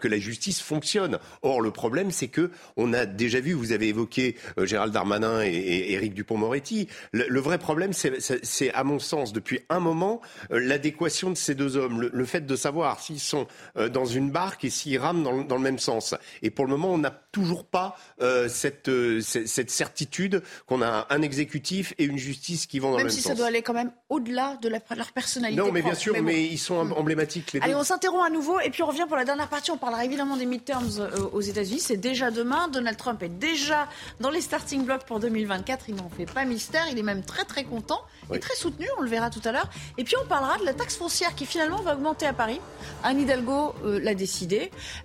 que 0.00 0.08
la 0.08 0.18
justice 0.18 0.60
fonctionne. 0.60 1.18
Or, 1.42 1.60
le 1.60 1.70
problème, 1.70 2.10
c'est 2.10 2.28
que 2.28 2.50
on 2.76 2.92
a 2.92 3.06
déjà 3.06 3.40
vu. 3.40 3.52
Vous 3.52 3.72
avez 3.72 3.88
évoqué 3.88 4.36
Gérald 4.58 4.92
Darmanin 4.92 5.42
et, 5.44 5.92
Éric 5.92 6.14
Dupont-Moretti. 6.14 6.88
Le, 7.12 7.40
vrai 7.40 7.58
problème, 7.58 7.92
c'est 7.92 8.72
à 8.72 8.84
mon 8.84 8.98
sens 8.98 9.32
depuis 9.32 9.60
un 9.68 9.80
moment 9.80 10.20
l'adéquation 10.50 11.30
de 11.30 11.36
ces 11.36 11.54
deux 11.54 11.76
hommes, 11.76 12.10
le 12.12 12.24
fait 12.24 12.46
de 12.46 12.56
savoir 12.56 13.00
s'ils 13.00 13.20
sont 13.20 13.46
dans 13.76 14.06
une 14.06 14.30
barque 14.30 14.55
et 14.64 14.70
s'ils 14.70 14.98
rament 14.98 15.22
dans, 15.22 15.56
le 15.56 15.62
même 15.62 15.78
sens. 15.78 16.14
Et 16.42 16.50
pour 16.50 16.66
le 16.66 16.72
moment, 16.72 16.92
on 16.92 16.98
n'a 16.98 17.10
toujours 17.10 17.64
pas 17.64 17.96
euh, 18.20 18.48
cette, 18.48 18.88
euh, 18.88 19.20
cette, 19.20 19.70
certitude 19.70 20.42
qu'on 20.66 20.82
a 20.82 21.06
un 21.10 21.22
exécutif 21.22 21.94
et 21.98 22.04
une 22.04 22.18
justice 22.18 22.66
qui 22.66 22.78
vont 22.78 22.92
dans 22.92 22.98
le 22.98 23.04
même 23.04 23.10
sens. 23.10 23.16
Même 23.16 23.22
si 23.22 23.28
ça 23.28 23.34
doit 23.34 23.46
aller 23.46 23.62
quand 23.62 23.74
même 23.74 23.92
au-delà 24.08 24.56
de, 24.62 24.68
leur 24.68 25.12
personnalité. 25.12 25.60
Non, 25.60 25.72
mais 25.72 25.82
bien 25.82 25.94
sûr, 25.94 26.14
mais, 26.22 26.44
ils 26.44 26.58
sont 26.58 26.84
hmm. 26.84 26.92
emblématiques 26.92 27.52
les 27.52 27.60
Allez, 27.60 27.74
on 27.74 27.84
s'interrompt 27.84 28.24
à 28.26 28.30
nouveau 28.30 28.60
et 28.60 28.70
puis 28.70 28.82
on 28.82 28.86
revient 28.86 29.04
pour 29.06 29.16
la 29.16 29.24
dernière 29.24 29.48
partie. 29.48 29.70
On 29.70 29.76
parlera 29.76 30.04
évidemment 30.04 30.36
des 30.36 30.46
midterms 30.46 30.88
euh, 30.98 31.10
aux 31.32 31.40
États-Unis. 31.40 31.80
C'est 31.80 31.96
déjà 31.96 32.30
demain. 32.30 32.68
Donald 32.68 32.96
Trump 32.96 33.22
est 33.22 33.28
déjà 33.28 33.88
dans 34.20 34.30
les 34.30 34.40
starting 34.40 34.84
blocks 34.84 35.04
pour 35.04 35.20
2024. 35.20 35.88
Il 35.88 35.96
n'en 35.96 36.08
fait 36.08 36.26
pas 36.26 36.44
mystère. 36.44 36.84
Il 36.90 36.98
est 36.98 37.02
même 37.02 37.22
très 37.22 37.44
très 37.44 37.64
content 37.64 38.00
et 38.32 38.40
très 38.40 38.54
soutenu. 38.54 38.86
On 38.98 39.02
le 39.02 39.08
verra 39.08 39.30
tout 39.30 39.42
à 39.44 39.52
l'heure. 39.52 39.68
Et 39.98 40.04
puis 40.04 40.14
on 40.22 40.26
parlera 40.26 40.58
de 40.58 40.64
la 40.64 40.74
taxe 40.74 40.96
foncière 40.96 41.34
qui 41.34 41.46
finalement 41.46 41.82
va 41.82 41.94
augmenter 41.94 42.26
à 42.26 42.32
Paris. 42.32 42.60
Anne 43.02 43.20
Hidalgo 43.20 43.74
l'a 43.84 44.14
décidé. 44.14 44.45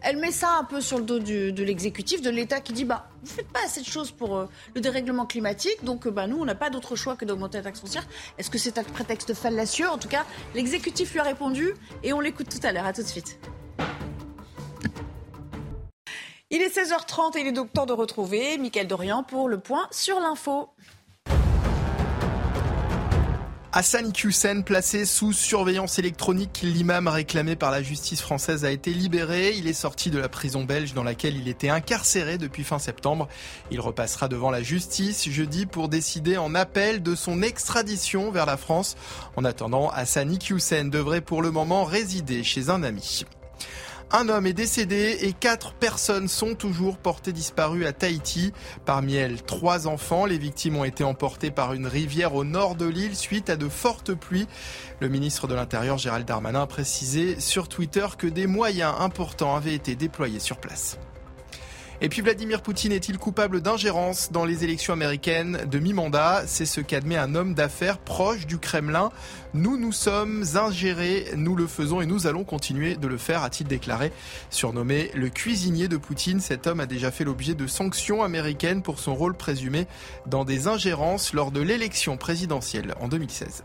Elle 0.01 0.17
met 0.17 0.31
ça 0.31 0.57
un 0.59 0.63
peu 0.63 0.81
sur 0.81 0.97
le 0.97 1.03
dos 1.03 1.19
de 1.19 1.63
l'exécutif, 1.63 2.21
de 2.21 2.29
l'État 2.29 2.59
qui 2.59 2.73
dit 2.73 2.85
bah 2.85 3.07
vous 3.23 3.31
faites 3.31 3.47
pas 3.47 3.63
assez 3.63 3.81
de 3.81 3.85
choses 3.85 4.11
pour 4.11 4.35
euh, 4.35 4.45
le 4.73 4.81
dérèglement 4.81 5.25
climatique, 5.25 5.83
donc 5.83 6.07
euh, 6.07 6.11
bah, 6.11 6.25
nous 6.27 6.37
on 6.37 6.45
n'a 6.45 6.55
pas 6.55 6.69
d'autre 6.69 6.95
choix 6.95 7.15
que 7.15 7.25
d'augmenter 7.25 7.57
la 7.57 7.65
taxe 7.65 7.79
foncière. 7.79 8.07
Est-ce 8.37 8.49
que 8.49 8.57
c'est 8.57 8.77
un 8.77 8.83
prétexte 8.83 9.33
fallacieux? 9.33 9.87
En 9.87 9.97
tout 9.97 10.07
cas, 10.07 10.25
l'exécutif 10.55 11.13
lui 11.13 11.19
a 11.19 11.23
répondu 11.23 11.73
et 12.03 12.13
on 12.13 12.19
l'écoute 12.19 12.49
tout 12.49 12.65
à 12.65 12.71
l'heure. 12.71 12.85
À 12.85 12.93
tout 12.93 13.03
de 13.03 13.07
suite. 13.07 13.39
Il 16.53 16.61
est 16.61 16.75
16h30 16.75 17.37
et 17.37 17.41
il 17.41 17.47
est 17.47 17.51
donc 17.53 17.71
temps 17.71 17.85
de 17.85 17.93
retrouver 17.93 18.57
Mickaël 18.57 18.87
Dorian 18.87 19.23
pour 19.23 19.47
le 19.47 19.59
point 19.59 19.87
sur 19.91 20.19
l'info. 20.19 20.69
Hassan 23.74 24.11
Hussein, 24.22 24.63
placé 24.63 25.05
sous 25.05 25.32
surveillance 25.32 25.97
électronique, 25.97 26.59
l'imam 26.61 27.07
réclamé 27.07 27.55
par 27.55 27.72
la 27.72 27.82
justice 27.82 28.19
française 28.19 28.65
a 28.65 28.72
été 28.72 28.91
libéré. 28.91 29.53
Il 29.55 29.65
est 29.65 29.72
sorti 29.72 30.11
de 30.11 30.19
la 30.19 30.28
prison 30.28 30.65
belge 30.65 30.93
dans 30.93 31.05
laquelle 31.05 31.38
il 31.38 31.47
était 31.47 31.69
incarcéré 31.69 32.38
depuis 32.38 32.65
fin 32.65 32.80
septembre. 32.80 33.30
Il 33.72 33.80
repassera 33.80 34.28
devant 34.28 34.51
la 34.51 34.61
justice 34.61 35.30
jeudi 35.30 35.67
pour 35.67 35.88
décider 35.88 36.38
en 36.38 36.53
appel 36.53 37.01
de 37.01 37.15
son 37.15 37.41
extradition 37.41 38.30
vers 38.30 38.45
la 38.45 38.57
France. 38.57 38.97
En 39.38 39.45
attendant, 39.45 39.89
Hassan 39.89 40.38
Hussein 40.49 40.86
devrait 40.86 41.22
pour 41.22 41.41
le 41.41 41.51
moment 41.51 41.86
résider 41.86 42.43
chez 42.43 42.69
un 42.69 42.84
ami. 42.84 43.24
Un 44.14 44.28
homme 44.28 44.45
est 44.45 44.53
décédé 44.53 45.20
et 45.22 45.32
quatre 45.32 45.74
personnes 45.74 46.28
sont 46.28 46.53
toujours 46.53 46.97
portées 46.97 47.32
disparues 47.32 47.86
à 47.86 47.93
Tahiti. 47.93 48.51
Parmi 48.84 49.16
elles, 49.16 49.41
trois 49.41 49.88
enfants. 49.88 50.26
Les 50.26 50.38
victimes 50.38 50.76
ont 50.76 50.84
été 50.84 51.05
emportées 51.05 51.49
par 51.49 51.72
une 51.72 51.88
rivière 51.88 52.36
au 52.36 52.43
nord 52.43 52.76
de 52.76 52.86
l'île 52.86 53.16
suite 53.16 53.49
à 53.49 53.55
de 53.55 53.70
fortes 53.70 54.14
pluies. 54.14 54.47
Le 54.99 55.07
ministre 55.07 55.47
de 55.47 55.55
l'Intérieur, 55.55 55.97
Gérald 55.97 56.28
Darmanin, 56.28 56.64
a 56.64 56.68
précisé 56.68 57.39
sur 57.39 57.70
Twitter 57.70 58.05
que 58.18 58.28
des 58.28 58.47
moyens 58.47 58.93
importants 58.99 59.55
avaient 59.55 59.76
été 59.76 59.95
déployés 59.95 60.39
sur 60.41 60.57
place. 60.57 60.97
Et 62.03 62.09
puis 62.09 62.23
Vladimir 62.23 62.63
Poutine 62.63 62.91
est-il 62.93 63.19
coupable 63.19 63.61
d'ingérence 63.61 64.31
dans 64.31 64.43
les 64.43 64.63
élections 64.63 64.91
américaines 64.91 65.67
de 65.69 65.77
mi-mandat? 65.77 66.45
C'est 66.47 66.65
ce 66.65 66.81
qu'admet 66.81 67.15
un 67.15 67.35
homme 67.35 67.53
d'affaires 67.53 67.99
proche 67.99 68.47
du 68.47 68.57
Kremlin. 68.57 69.11
Nous 69.53 69.77
nous 69.77 69.91
sommes 69.91 70.43
ingérés, 70.55 71.27
nous 71.35 71.55
le 71.55 71.67
faisons 71.67 72.01
et 72.01 72.07
nous 72.07 72.25
allons 72.25 72.43
continuer 72.43 72.95
de 72.95 73.07
le 73.07 73.19
faire, 73.19 73.43
a-t-il 73.43 73.67
déclaré. 73.67 74.11
Surnommé 74.49 75.11
le 75.13 75.29
cuisinier 75.29 75.87
de 75.87 75.97
Poutine, 75.97 76.39
cet 76.39 76.65
homme 76.65 76.79
a 76.79 76.87
déjà 76.87 77.11
fait 77.11 77.23
l'objet 77.23 77.53
de 77.53 77.67
sanctions 77.67 78.23
américaines 78.23 78.81
pour 78.81 78.97
son 78.97 79.13
rôle 79.13 79.35
présumé 79.35 79.85
dans 80.25 80.43
des 80.43 80.67
ingérences 80.67 81.33
lors 81.33 81.51
de 81.51 81.61
l'élection 81.61 82.17
présidentielle 82.17 82.95
en 82.99 83.09
2016. 83.09 83.63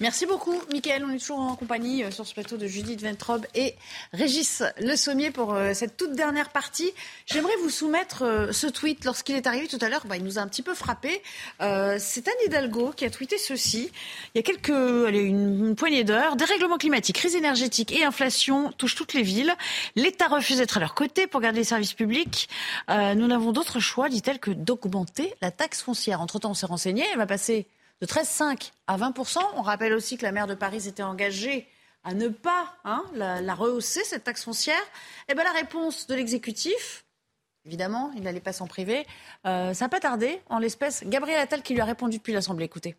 Merci 0.00 0.26
beaucoup, 0.26 0.54
Mickaël. 0.72 1.04
On 1.04 1.10
est 1.10 1.18
toujours 1.18 1.40
en 1.40 1.56
compagnie 1.56 2.04
euh, 2.04 2.12
sur 2.12 2.24
ce 2.24 2.32
plateau 2.32 2.56
de 2.56 2.68
Judith 2.68 3.02
Ventrobe 3.02 3.46
et 3.56 3.74
Régis 4.12 4.62
Le 4.80 4.94
Sommier 4.94 5.32
pour 5.32 5.54
euh, 5.54 5.74
cette 5.74 5.96
toute 5.96 6.12
dernière 6.12 6.50
partie. 6.50 6.92
J'aimerais 7.26 7.56
vous 7.62 7.68
soumettre 7.68 8.22
euh, 8.22 8.52
ce 8.52 8.68
tweet. 8.68 9.04
Lorsqu'il 9.04 9.34
est 9.34 9.48
arrivé 9.48 9.66
tout 9.66 9.78
à 9.80 9.88
l'heure, 9.88 10.06
bah, 10.06 10.16
il 10.16 10.22
nous 10.22 10.38
a 10.38 10.42
un 10.42 10.46
petit 10.46 10.62
peu 10.62 10.74
frappé. 10.74 11.20
C'est 11.58 12.28
Anne 12.28 12.34
Hidalgo 12.46 12.92
qui 12.94 13.06
a 13.06 13.10
tweeté 13.10 13.38
ceci. 13.38 13.90
Il 14.34 14.38
y 14.38 14.38
a 14.38 14.42
quelques, 14.42 14.70
allez, 15.08 15.22
une, 15.22 15.74
poignée 15.74 16.04
d'heures. 16.04 16.36
Dérèglement 16.36 16.78
climatique, 16.78 17.16
crise 17.16 17.34
énergétique 17.34 17.90
et 17.90 18.04
inflation 18.04 18.70
touchent 18.78 18.94
toutes 18.94 19.14
les 19.14 19.22
villes. 19.22 19.52
L'État 19.96 20.28
refuse 20.28 20.58
d'être 20.58 20.76
à 20.76 20.80
leur 20.80 20.94
côté 20.94 21.26
pour 21.26 21.40
garder 21.40 21.58
les 21.58 21.64
services 21.64 21.94
publics. 21.94 22.48
nous 22.88 23.26
n'avons 23.26 23.50
d'autre 23.50 23.80
choix, 23.80 24.08
dit-elle, 24.08 24.38
que 24.38 24.52
d'augmenter 24.52 25.34
la 25.42 25.50
taxe 25.50 25.82
foncière. 25.82 26.20
Entre-temps, 26.20 26.50
on 26.50 26.54
s'est 26.54 26.66
renseigné. 26.66 27.04
Elle 27.12 27.18
va 27.18 27.26
passer 27.26 27.66
de 28.00 28.06
13,5 28.06 28.72
à 28.86 28.96
20% 28.96 29.38
On 29.56 29.62
rappelle 29.62 29.92
aussi 29.92 30.16
que 30.16 30.22
la 30.24 30.32
maire 30.32 30.46
de 30.46 30.54
Paris 30.54 30.82
s'était 30.82 31.02
engagée 31.02 31.66
à 32.04 32.14
ne 32.14 32.28
pas 32.28 32.72
hein, 32.84 33.04
la, 33.14 33.54
rehausser, 33.54 34.04
cette 34.04 34.24
taxe 34.24 34.44
foncière. 34.44 34.80
Eh 35.28 35.34
bien, 35.34 35.44
la 35.44 35.52
réponse 35.52 36.06
de 36.06 36.14
l'exécutif, 36.14 37.04
Évidemment, 37.66 38.12
il 38.16 38.22
n'allait 38.22 38.40
pas 38.40 38.54
s'en 38.54 38.66
priver. 38.66 39.04
Euh, 39.44 39.74
ça 39.74 39.84
n'a 39.84 39.88
pas 39.90 40.00
tardé, 40.00 40.40
en 40.48 40.58
l'espèce. 40.58 41.04
Gabriel 41.04 41.38
Attal 41.38 41.60
qui 41.60 41.74
lui 41.74 41.82
a 41.82 41.84
répondu 41.84 42.16
depuis 42.16 42.32
l'Assemblée. 42.32 42.64
Écoutez. 42.64 42.96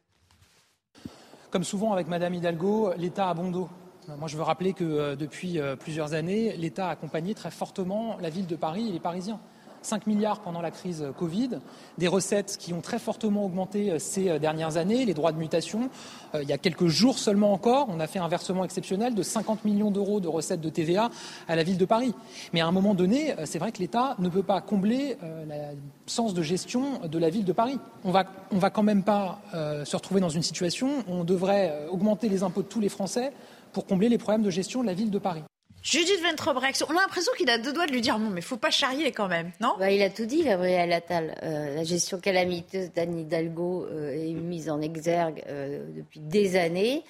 Comme 1.49 1.63
souvent 1.63 1.91
avec 1.91 2.07
Madame 2.07 2.35
Hidalgo, 2.35 2.93
l'État 2.95 3.29
a 3.29 3.33
bon 3.33 3.49
dos. 3.49 3.67
Moi, 4.07 4.27
je 4.27 4.37
veux 4.37 4.43
rappeler 4.43 4.73
que 4.73 5.15
depuis 5.15 5.59
plusieurs 5.79 6.13
années, 6.13 6.55
l'État 6.55 6.89
a 6.89 6.91
accompagné 6.91 7.33
très 7.33 7.49
fortement 7.49 8.17
la 8.21 8.29
ville 8.29 8.45
de 8.45 8.55
Paris 8.55 8.89
et 8.89 8.91
les 8.91 8.99
Parisiens. 8.99 9.39
5 9.81 10.07
milliards 10.07 10.39
pendant 10.41 10.61
la 10.61 10.71
crise 10.71 11.05
Covid, 11.17 11.59
des 11.97 12.07
recettes 12.07 12.57
qui 12.59 12.73
ont 12.73 12.81
très 12.81 12.99
fortement 12.99 13.45
augmenté 13.45 13.91
euh, 13.91 13.99
ces 13.99 14.29
euh, 14.29 14.39
dernières 14.39 14.77
années, 14.77 15.05
les 15.05 15.13
droits 15.13 15.31
de 15.31 15.37
mutation. 15.37 15.89
Euh, 16.35 16.43
il 16.43 16.49
y 16.49 16.53
a 16.53 16.57
quelques 16.57 16.87
jours 16.87 17.17
seulement 17.17 17.53
encore, 17.53 17.87
on 17.89 17.99
a 17.99 18.07
fait 18.07 18.19
un 18.19 18.27
versement 18.27 18.63
exceptionnel 18.63 19.15
de 19.15 19.23
50 19.23 19.65
millions 19.65 19.91
d'euros 19.91 20.19
de 20.19 20.27
recettes 20.27 20.61
de 20.61 20.69
TVA 20.69 21.09
à 21.47 21.55
la 21.55 21.63
ville 21.63 21.77
de 21.77 21.85
Paris. 21.85 22.13
Mais 22.53 22.61
à 22.61 22.67
un 22.67 22.71
moment 22.71 22.93
donné, 22.93 23.35
c'est 23.45 23.59
vrai 23.59 23.71
que 23.71 23.79
l'État 23.79 24.15
ne 24.19 24.29
peut 24.29 24.43
pas 24.43 24.61
combler 24.61 25.17
l'absence 25.47 26.33
de 26.33 26.41
gestion 26.41 26.99
de 27.07 27.17
la 27.17 27.29
ville 27.29 27.45
de 27.45 27.53
Paris. 27.53 27.79
On 28.03 28.11
va, 28.11 28.25
on 28.51 28.57
va 28.57 28.69
quand 28.69 28.83
même 28.83 29.03
pas 29.03 29.41
se 29.53 29.95
retrouver 29.95 30.21
dans 30.21 30.29
une 30.29 30.43
situation 30.43 31.03
où 31.07 31.13
on 31.13 31.23
devrait 31.23 31.87
augmenter 31.89 32.29
les 32.29 32.43
impôts 32.43 32.61
de 32.61 32.67
tous 32.67 32.79
les 32.79 32.89
Français 32.89 33.31
pour 33.73 33.85
combler 33.85 34.09
les 34.09 34.17
problèmes 34.17 34.43
de 34.43 34.49
gestion 34.49 34.81
de 34.81 34.87
la 34.87 34.93
ville 34.93 35.11
de 35.11 35.19
Paris. 35.19 35.43
Judith 35.81 36.21
Ventrop, 36.21 36.57
réaction. 36.57 36.85
On 36.89 36.97
a 36.97 37.01
l'impression 37.01 37.31
qu'il 37.37 37.49
a 37.49 37.57
deux 37.57 37.73
doigts 37.73 37.87
de 37.87 37.91
lui 37.91 38.01
dire 38.01 38.19
non, 38.19 38.29
mais 38.29 38.41
faut 38.41 38.57
pas 38.57 38.71
charrier 38.71 39.11
quand 39.11 39.27
même, 39.27 39.51
non? 39.61 39.75
Bah, 39.79 39.91
Il 39.91 40.01
a 40.01 40.09
tout 40.09 40.25
dit, 40.25 40.43
Gabriel 40.43 40.91
Attal. 40.91 41.35
Euh, 41.43 41.75
la 41.75 41.83
gestion 41.83 42.19
calamiteuse 42.19 42.91
d'Anne 42.91 43.17
Hidalgo 43.17 43.85
euh, 43.85 44.11
est 44.11 44.33
mise 44.33 44.69
en 44.69 44.81
exergue 44.81 45.43
euh, 45.47 45.85
depuis 45.95 46.19
des 46.19 46.55
années. 46.55 47.03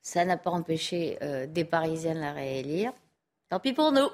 Ça 0.00 0.24
n'a 0.24 0.36
pas 0.36 0.50
empêché 0.50 1.18
des 1.48 1.64
Parisiens 1.64 2.14
de 2.14 2.20
la 2.20 2.34
réélire. 2.34 2.92
Tant 3.48 3.58
pis 3.58 3.72
pour 3.72 3.90
nous. 3.90 4.08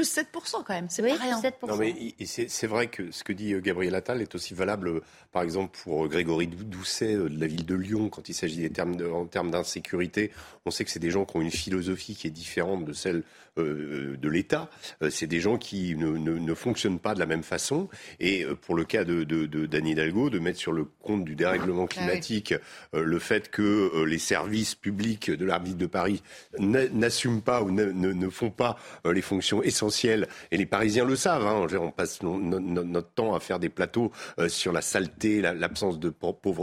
Plus 0.00 0.16
7% 0.16 0.64
quand 0.64 0.68
même, 0.70 0.86
c'est 0.88 1.02
pas 1.02 1.14
rien. 1.14 1.38
7%. 1.38 1.52
Non, 1.68 1.76
mais 1.76 1.94
c'est 2.24 2.66
vrai 2.66 2.86
que 2.86 3.10
ce 3.10 3.22
que 3.22 3.34
dit 3.34 3.54
Gabriel 3.60 3.94
Attal 3.94 4.22
est 4.22 4.34
aussi 4.34 4.54
valable, 4.54 5.02
par 5.30 5.42
exemple, 5.42 5.78
pour 5.82 6.08
Grégory 6.08 6.46
Doucet 6.46 7.14
de 7.14 7.38
la 7.38 7.46
ville 7.46 7.66
de 7.66 7.74
Lyon, 7.74 8.08
quand 8.08 8.28
il 8.28 8.34
s'agit 8.34 8.62
des 8.62 8.70
termes 8.70 8.96
en 9.12 9.26
termes 9.26 9.50
d'insécurité. 9.50 10.30
On 10.64 10.70
sait 10.70 10.84
que 10.84 10.90
c'est 10.90 11.00
des 11.00 11.10
gens 11.10 11.26
qui 11.26 11.36
ont 11.36 11.42
une 11.42 11.50
philosophie 11.50 12.16
qui 12.16 12.26
est 12.26 12.30
différente 12.30 12.84
de 12.86 12.94
celle 12.94 13.24
euh, 13.58 14.16
de 14.16 14.28
l'État. 14.28 14.70
Euh, 15.02 15.10
c'est 15.10 15.26
des 15.26 15.40
gens 15.40 15.58
qui 15.58 15.96
ne, 15.96 16.16
ne, 16.16 16.54
fonctionnent 16.54 17.00
pas 17.00 17.14
de 17.14 17.18
la 17.18 17.26
même 17.26 17.42
façon. 17.42 17.88
Et 18.20 18.44
euh, 18.44 18.54
pour 18.54 18.76
le 18.76 18.84
cas 18.84 19.02
de, 19.02 19.24
de, 19.24 19.46
de 19.46 19.66
d'Anne 19.66 19.88
Hidalgo, 19.88 20.30
de 20.30 20.38
mettre 20.38 20.58
sur 20.58 20.72
le 20.72 20.84
compte 20.84 21.24
du 21.24 21.34
dérèglement 21.34 21.84
ah 21.84 21.88
climatique 21.88 22.54
le 22.92 23.18
fait 23.18 23.50
que 23.50 24.04
les 24.04 24.18
services 24.18 24.74
publics 24.74 25.30
de 25.30 25.44
la 25.44 25.58
ville 25.58 25.76
de 25.76 25.86
Paris 25.86 26.22
n'assument 26.58 27.40
pas 27.40 27.62
ou 27.62 27.70
ne, 27.70 27.84
ne, 27.90 28.30
font 28.30 28.50
pas 28.50 28.76
les 29.04 29.22
fonctions 29.22 29.62
essentielles, 29.62 30.28
et 30.50 30.56
les 30.56 30.66
Parisiens 30.66 31.04
le 31.04 31.16
savent, 31.16 31.46
hein, 31.46 31.66
on 31.78 31.90
passe 31.90 32.22
notre 32.22 33.10
temps 33.10 33.34
à 33.34 33.40
faire 33.40 33.58
des 33.58 33.68
plateaux 33.68 34.12
sur 34.48 34.72
la 34.72 34.82
saleté, 34.82 35.40
l'absence 35.40 35.98
de, 35.98 36.12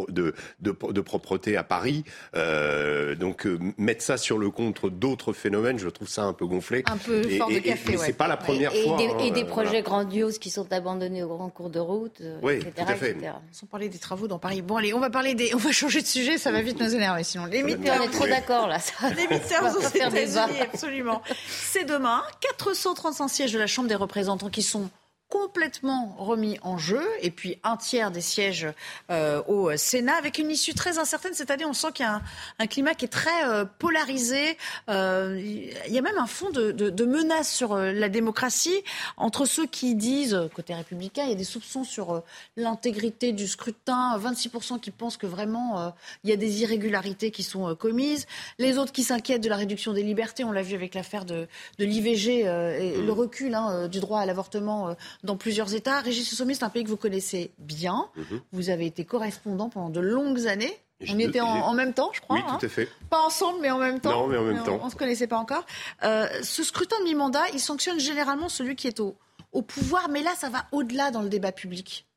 de, 0.09 0.33
de, 0.59 1.01
propreté 1.01 1.57
à 1.57 1.63
Paris. 1.63 2.03
donc 2.33 3.47
mettre 3.77 4.03
ça 4.03 4.17
sur 4.17 4.37
le 4.37 4.49
compte 4.49 4.85
d'autres 4.85 5.33
phénomènes, 5.33 5.79
je 5.79 5.89
trouve 5.89 6.09
ça 6.09 6.23
un 6.23 6.33
peu 6.33 6.45
gonflé. 6.45 6.76
Un 6.85 6.97
peu 6.97 7.23
fort 7.37 7.49
de 7.49 7.59
café, 7.59 7.93
et, 7.93 7.97
c'est 7.97 8.13
pas 8.13 8.27
la 8.27 8.37
première 8.37 8.73
fois. 8.73 8.97
et 9.19 9.31
des 9.31 9.41
hein, 9.41 9.45
projets 9.45 9.81
grandioses 9.81 10.37
qui 10.37 10.49
sont 10.49 10.71
abandonnés 10.71 11.23
au 11.23 11.27
grand 11.27 11.49
cours 11.49 11.69
de 11.69 11.79
route, 11.79 12.21
euh, 12.21 12.39
oui, 12.43 12.55
etc., 12.55 12.71
tout 12.75 12.83
à 12.91 12.95
fait. 12.95 13.17
Sans 13.51 13.65
parler 13.67 13.89
des 13.89 13.97
travaux 13.97 14.27
dans 14.27 14.39
Paris. 14.39 14.61
Bon, 14.61 14.77
allez, 14.77 14.93
on 14.93 14.99
va 14.99 15.09
parler 15.09 15.35
des, 15.35 15.53
on 15.53 15.57
va 15.57 15.71
changer 15.71 16.01
de 16.01 16.07
sujet, 16.07 16.37
ça 16.37 16.51
va 16.51 16.61
vite 16.61 16.79
nous 16.79 16.95
énerver. 16.95 17.23
Sinon, 17.23 17.45
les 17.45 17.63
on 17.63 17.67
est 17.67 18.11
trop 18.11 18.27
d'accord 18.27 18.67
là. 18.67 18.79
Ça... 18.79 19.09
Les 19.09 19.27
midterms 19.27 19.75
aux 19.75 19.81
États-Unis, 19.81 20.61
absolument. 20.61 21.21
C'est 21.49 21.85
demain. 21.85 22.23
435 22.41 23.27
sièges 23.27 23.53
de 23.53 23.59
la 23.59 23.67
Chambre 23.67 23.87
des 23.87 23.95
représentants 23.95 24.49
qui 24.49 24.63
sont 24.63 24.89
complètement 25.29 26.15
remis 26.17 26.57
en 26.61 26.77
jeu, 26.77 27.05
et 27.21 27.31
puis 27.31 27.59
un 27.63 27.75
tiers 27.75 28.11
des 28.11 28.21
sièges 28.21 28.67
euh, 29.11 29.43
au 29.47 29.75
Sénat, 29.75 30.15
avec 30.15 30.37
une 30.37 30.49
issue 30.49 30.73
très 30.73 30.99
incertaine. 30.99 31.33
Cette 31.33 31.51
année, 31.51 31.65
on 31.65 31.73
sent 31.73 31.89
qu'il 31.93 32.05
y 32.05 32.07
a 32.07 32.21
un, 32.59 32.67
climat 32.67 32.93
qui 32.93 33.05
est 33.05 33.09
très 33.09 33.45
euh, 33.45 33.65
polarisé. 33.65 34.57
Euh, 34.89 35.37
il 35.37 35.93
y 35.93 35.97
a 35.97 36.01
même 36.01 36.17
un 36.17 36.27
fond 36.27 36.49
de, 36.51 36.71
de, 36.71 36.89
de 36.89 37.05
menace 37.05 37.53
sur 37.53 37.75
la 37.75 38.09
démocratie 38.09 38.83
entre 39.17 39.45
ceux 39.45 39.65
qui 39.65 39.95
disent, 39.95 40.39
côté 40.55 40.73
républicain, 40.73 41.23
il 41.23 41.29
y 41.29 41.33
a 41.33 41.35
des 41.35 41.43
soupçons 41.43 41.83
sur 41.83 42.23
l'intégrité 42.55 43.33
du 43.33 43.47
scrutin, 43.47 44.17
26% 44.17 44.79
qui 44.79 44.91
pensent 44.91 45.17
que 45.17 45.27
vraiment 45.27 45.93
il 46.23 46.29
y 46.29 46.33
a 46.33 46.35
des 46.35 46.61
irrégularités 46.61 47.31
qui 47.31 47.43
sont 47.43 47.75
commises, 47.75 48.25
les 48.59 48.77
autres 48.77 48.91
qui 48.91 49.03
s'inquiètent 49.03 49.43
de 49.43 49.49
la 49.49 49.55
réduction 49.55 49.93
des 49.93 50.03
libertés, 50.03 50.43
on 50.43 50.51
l'a 50.51 50.61
vu 50.61 50.75
avec 50.75 50.95
l'affaire 50.95 51.25
de, 51.25 51.47
de 51.79 51.85
l'IVG 51.85 52.39
et 52.41 53.01
le 53.01 53.11
recul 53.11 53.55
hein, 53.55 53.87
du 53.87 53.99
droit 53.99 54.21
à 54.21 54.25
l'avortement 54.25 54.95
dans 55.23 55.37
plusieurs 55.37 55.73
États. 55.73 56.01
Régis 56.01 56.33
Sommet, 56.35 56.53
c'est 56.53 56.63
un 56.63 56.69
pays 56.69 56.83
que 56.83 56.89
vous 56.89 56.97
connaissez 56.97 57.51
bien. 57.57 58.09
Mhm. 58.15 58.41
Vous 58.51 58.69
avez 58.69 58.85
été 58.85 59.05
correspondant 59.05 59.69
pendant 59.69 59.89
de 59.89 59.99
longues 59.99 60.47
années. 60.47 60.77
on 61.07 61.19
était 61.19 61.41
en, 61.41 61.73
même 61.73 61.93
temps, 61.93 62.09
je 62.13 62.21
crois. 62.21 62.37
Oui, 62.37 62.43
tout 62.59 62.65
à 62.65 62.69
fait. 62.69 62.83
Hein. 62.83 63.05
Pas 63.09 63.21
ensemble, 63.21 63.59
mais 63.61 63.69
en 63.69 63.77
même 63.77 63.99
temps. 63.99 64.11
Non, 64.11 64.27
mais 64.27 64.37
en 64.37 64.43
même 64.43 64.63
temps. 64.63 64.79
On 64.81 64.85
ne 64.85 64.91
se 64.91 64.95
connaissait 64.95 65.27
pas 65.27 65.37
encore. 65.37 65.65
Euh, 66.03 66.27
ce 66.41 66.63
scrutin 66.63 66.99
de 66.99 67.03
mi-mandat, 67.05 67.49
il 67.53 67.59
sanctionne 67.59 67.99
généralement 67.99 68.49
celui 68.49 68.75
qui 68.75 68.87
est 68.87 68.99
au, 68.99 69.15
au 69.51 69.61
pouvoir, 69.61 70.09
mais 70.09 70.23
là, 70.23 70.33
ça 70.35 70.49
va 70.49 70.65
au-delà 70.71 71.11
dans 71.11 71.21
le 71.21 71.29
débat 71.29 71.51
public. 71.51 72.07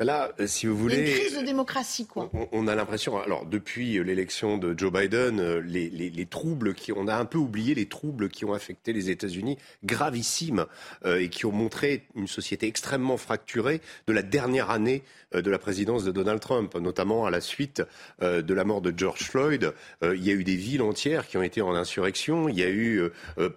Là, 0.00 0.30
euh, 0.38 0.46
si 0.46 0.68
vous 0.68 0.76
voulez. 0.76 1.10
Une 1.10 1.16
crise 1.16 1.38
de 1.38 1.44
démocratie, 1.44 2.06
quoi. 2.06 2.30
On, 2.52 2.68
a 2.68 2.76
l'impression, 2.76 3.20
alors 3.20 3.46
depuis 3.46 4.02
l'élection 4.04 4.56
de 4.56 4.78
Joe 4.78 4.92
Biden, 4.92 5.40
euh, 5.40 5.60
les, 5.60 5.90
les, 5.90 6.08
les, 6.08 6.26
troubles 6.26 6.74
qui, 6.74 6.92
on 6.92 7.08
a 7.08 7.16
un 7.16 7.24
peu 7.24 7.38
oublié 7.38 7.74
les 7.74 7.86
troubles 7.86 8.28
qui 8.28 8.44
ont 8.44 8.52
affecté 8.52 8.92
les 8.92 9.10
États-Unis, 9.10 9.58
gravissimes, 9.84 10.66
euh, 11.04 11.20
et 11.20 11.30
qui 11.30 11.46
ont 11.46 11.52
montré 11.52 12.06
une 12.14 12.28
société 12.28 12.68
extrêmement 12.68 13.16
fracturée 13.16 13.80
de 14.06 14.12
la 14.12 14.22
dernière 14.22 14.70
année 14.70 15.02
de 15.32 15.50
la 15.50 15.58
présidence 15.58 16.04
de 16.04 16.12
Donald 16.12 16.40
Trump, 16.40 16.74
notamment 16.76 17.26
à 17.26 17.30
la 17.30 17.40
suite 17.40 17.82
de 18.20 18.54
la 18.54 18.64
mort 18.64 18.80
de 18.80 18.92
George 18.96 19.22
Floyd. 19.22 19.72
Il 20.02 20.24
y 20.24 20.30
a 20.30 20.32
eu 20.32 20.44
des 20.44 20.56
villes 20.56 20.82
entières 20.82 21.26
qui 21.26 21.36
ont 21.36 21.42
été 21.42 21.60
en 21.60 21.74
insurrection. 21.74 22.48
Il 22.48 22.58
y 22.58 22.62
a 22.62 22.70
eu 22.70 23.02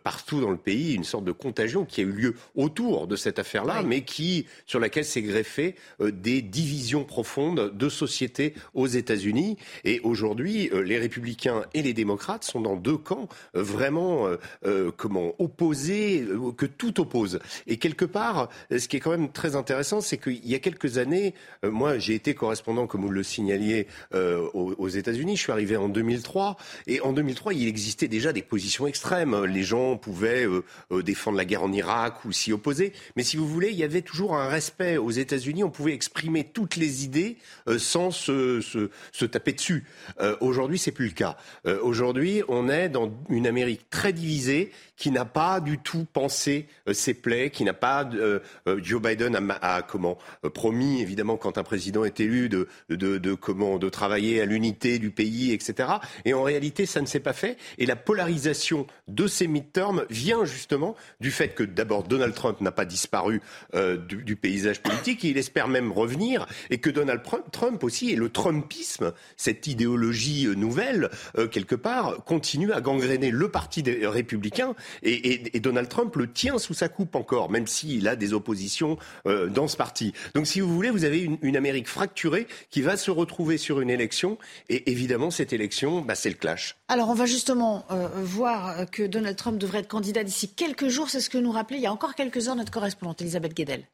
partout 0.03 0.41
dans 0.41 0.51
le 0.51 0.57
pays 0.57 0.93
une 0.93 1.03
sorte 1.03 1.24
de 1.24 1.32
contagion 1.32 1.86
qui 1.86 2.01
a 2.01 2.03
eu 2.03 2.11
lieu 2.11 2.36
autour 2.55 3.07
de 3.07 3.15
cette 3.15 3.39
affaire-là, 3.39 3.84
mais 3.84 4.01
qui, 4.01 4.47
sur 4.65 4.80
laquelle 4.80 5.05
s'est 5.05 5.22
greffé 5.22 5.76
des 5.99 6.41
divisions 6.41 7.03
profondes 7.03 7.72
de 7.76 7.89
société 7.89 8.53
aux 8.74 8.88
États-Unis. 8.88 9.57
Et 9.84 9.99
aujourd'hui, 10.03 10.69
euh, 10.74 10.82
les 10.82 10.97
républicains 10.97 11.63
et 11.74 11.82
les 11.82 11.93
démocrates 11.93 12.43
sont 12.43 12.61
dans 12.61 12.76
deux 12.76 12.97
camps 12.97 13.28
euh, 13.55 13.63
vraiment 13.63 14.28
euh, 14.65 14.91
comment 14.95 15.34
opposés, 15.39 16.28
que 16.57 16.65
tout 16.65 16.99
oppose. 16.99 17.39
Et 17.67 17.78
quelque 17.78 18.05
part, 18.05 18.49
ce 18.69 18.88
qui 18.88 18.97
est 18.97 18.99
quand 18.99 19.11
même 19.11 19.32
très 19.32 19.55
intéressant, 19.55 20.01
c'est 20.01 20.17
qu'il 20.17 20.47
y 20.47 20.55
a 20.55 20.59
quelques 20.59 20.97
années, 20.97 21.34
moi 21.64 21.97
j'ai 21.97 22.16
été 22.16 22.34
correspondant, 22.34 22.88
comme 22.88 23.01
vous 23.01 23.09
le 23.09 23.24
signaliez, 23.24 23.88
aux, 24.14 24.74
aux 24.78 24.88
États-Unis. 24.88 25.36
Je 25.38 25.41
suis 25.43 25.51
arrivé 25.51 25.78
en 25.78 25.89
2003, 25.89 26.57
et 26.88 27.01
en 27.01 27.14
2003, 27.14 27.53
il 27.53 27.68
existait 27.68 28.07
déjà 28.07 28.34
des 28.34 28.41
positions 28.41 28.88
extrêmes. 28.88 29.45
Les 29.45 29.64
gens 29.64 29.97
pouvaient 29.97 30.45
défendre 30.91 31.38
la 31.38 31.45
guerre 31.45 31.64
en 31.64 31.72
Irak 31.72 32.26
ou 32.26 32.32
s'y 32.32 32.53
opposer. 32.53 32.93
Mais 33.16 33.24
si 33.24 33.38
vous 33.38 33.47
voulez, 33.47 33.70
il 33.70 33.78
y 33.78 33.84
avait 33.84 34.01
toujours 34.01 34.36
un 34.36 34.47
respect 34.47 34.97
aux 34.97 35.12
États-Unis. 35.12 35.64
On 35.64 35.70
pouvait 35.70 35.93
exprimer 35.93 36.43
toutes 36.43 36.76
les 36.76 37.03
idées 37.03 37.38
euh, 37.68 37.80
sans 37.80 38.12
se, 38.12 38.88
taper 39.26 39.53
dessus. 39.53 39.84
Euh, 40.20 40.36
aujourd'hui, 40.41 40.78
c'est 40.78 40.91
plus 40.91 41.07
le 41.07 41.14
cas. 41.14 41.38
Euh, 41.66 41.80
aujourd'hui, 41.82 42.43
on 42.47 42.70
est 42.70 42.89
dans 42.89 43.12
une 43.30 43.47
Amérique 43.47 43.89
très 43.89 44.14
divisée 44.14 44.72
qui 45.01 45.09
n'a 45.09 45.26
pas 45.26 45.62
du 45.62 45.80
tout 45.80 46.05
pensé 46.14 46.68
euh, 46.88 46.93
ses 46.93 47.16
plaies, 47.16 47.49
qui 47.49 47.64
n'a 47.64 47.74
pas 47.74 48.07
euh, 48.14 48.39
euh, 48.68 48.80
Joe 48.84 49.01
Biden 49.01 49.36
a, 49.59 49.82
comment 49.82 50.20
promis 50.53 51.01
évidemment 51.01 51.38
quand 51.38 51.50
un 51.57 51.63
président 51.63 52.03
est 52.03 52.19
élu 52.19 52.49
de, 52.49 52.67
de, 52.89 53.17
de 53.17 53.33
comment 53.33 53.77
de 53.77 53.89
travailler 53.89 54.41
à 54.41 54.45
l'unité 54.45 54.99
du 54.99 55.11
pays, 55.11 55.51
etc. 55.51 55.89
Et 56.25 56.33
en 56.33 56.43
réalité, 56.43 56.85
ça 56.85 57.01
ne 57.01 57.05
s'est 57.05 57.19
pas 57.19 57.33
fait. 57.33 57.57
Et 57.77 57.85
la 57.85 57.95
polarisation 57.95 58.87
de 59.07 59.27
ces 59.27 59.47
midterms 59.47 60.05
vient 60.09 60.45
justement 60.45 60.95
du 61.19 61.31
fait 61.31 61.49
que 61.49 61.63
d'abord 61.63 62.03
Donald 62.03 62.33
Trump 62.33 62.61
n'a 62.61 62.71
pas 62.71 62.85
disparu 62.85 63.41
du, 63.73 64.23
du, 64.23 64.35
paysage 64.35 64.81
politique, 64.81 65.23
et 65.25 65.29
il 65.29 65.37
espère 65.37 65.67
même 65.67 65.91
revenir, 65.91 66.47
et 66.69 66.79
que 66.79 66.89
Donald 66.89 67.21
Trump 67.51 67.83
aussi 67.83 68.11
et 68.11 68.15
le 68.15 68.29
Trumpisme, 68.29 69.13
cette 69.37 69.67
idéologie 69.67 70.47
nouvelle 70.55 71.09
quelque 71.51 71.75
part, 71.75 72.23
continue 72.25 72.71
à 72.71 72.81
gangréner 72.81 73.31
le 73.31 73.49
parti 73.49 73.83
des 73.83 74.07
républicains 74.07 74.75
et, 75.03 75.59
Donald 75.59 75.87
Trump 75.89 76.15
le 76.15 76.31
tient 76.31 76.57
sous 76.57 76.73
sa 76.73 76.89
coupe 76.89 77.15
encore, 77.15 77.51
même 77.51 77.67
s'il 77.67 78.07
a 78.07 78.15
des 78.15 78.33
oppositions 78.33 78.97
euh, 79.27 79.47
dans 79.47 79.67
ce 79.67 79.77
parti. 79.77 80.13
Donc 80.33 80.47
si 80.47 80.59
vous 80.59 80.73
voulez, 80.73 80.89
vous 80.89 81.03
avez 81.03 81.19
une, 81.19 81.37
Amérique 81.55 81.87
fracturée 81.87 82.47
qui 82.69 82.81
va 82.81 82.97
se 82.97 83.11
retrouver 83.11 83.57
sur 83.57 83.81
une 83.81 83.89
élection. 83.89 84.37
Et 84.69 84.91
évidemment, 84.91 85.31
cette 85.31 85.53
élection, 85.53 86.01
bah, 86.01 86.15
c'est 86.15 86.29
le 86.29 86.35
clash. 86.35 86.77
Alors 86.87 87.09
on 87.09 87.13
va 87.13 87.25
justement 87.25 87.85
euh, 87.91 88.07
voir 88.15 88.89
que 88.89 89.03
Donald 89.03 89.37
Trump 89.37 89.57
devrait 89.57 89.79
être 89.79 89.87
candidat 89.87 90.23
d'ici 90.23 90.49
quelques 90.49 90.87
jours. 90.87 91.09
C'est 91.09 91.21
ce 91.21 91.29
que 91.29 91.37
nous 91.37 91.51
rappelait 91.51 91.77
il 91.77 91.83
y 91.83 91.87
a 91.87 91.93
encore 91.93 92.15
quelques 92.15 92.47
heures 92.47 92.55
notre 92.55 92.71
correspondante 92.71 93.21
Elisabeth 93.21 93.53
Guedel. 93.53 93.85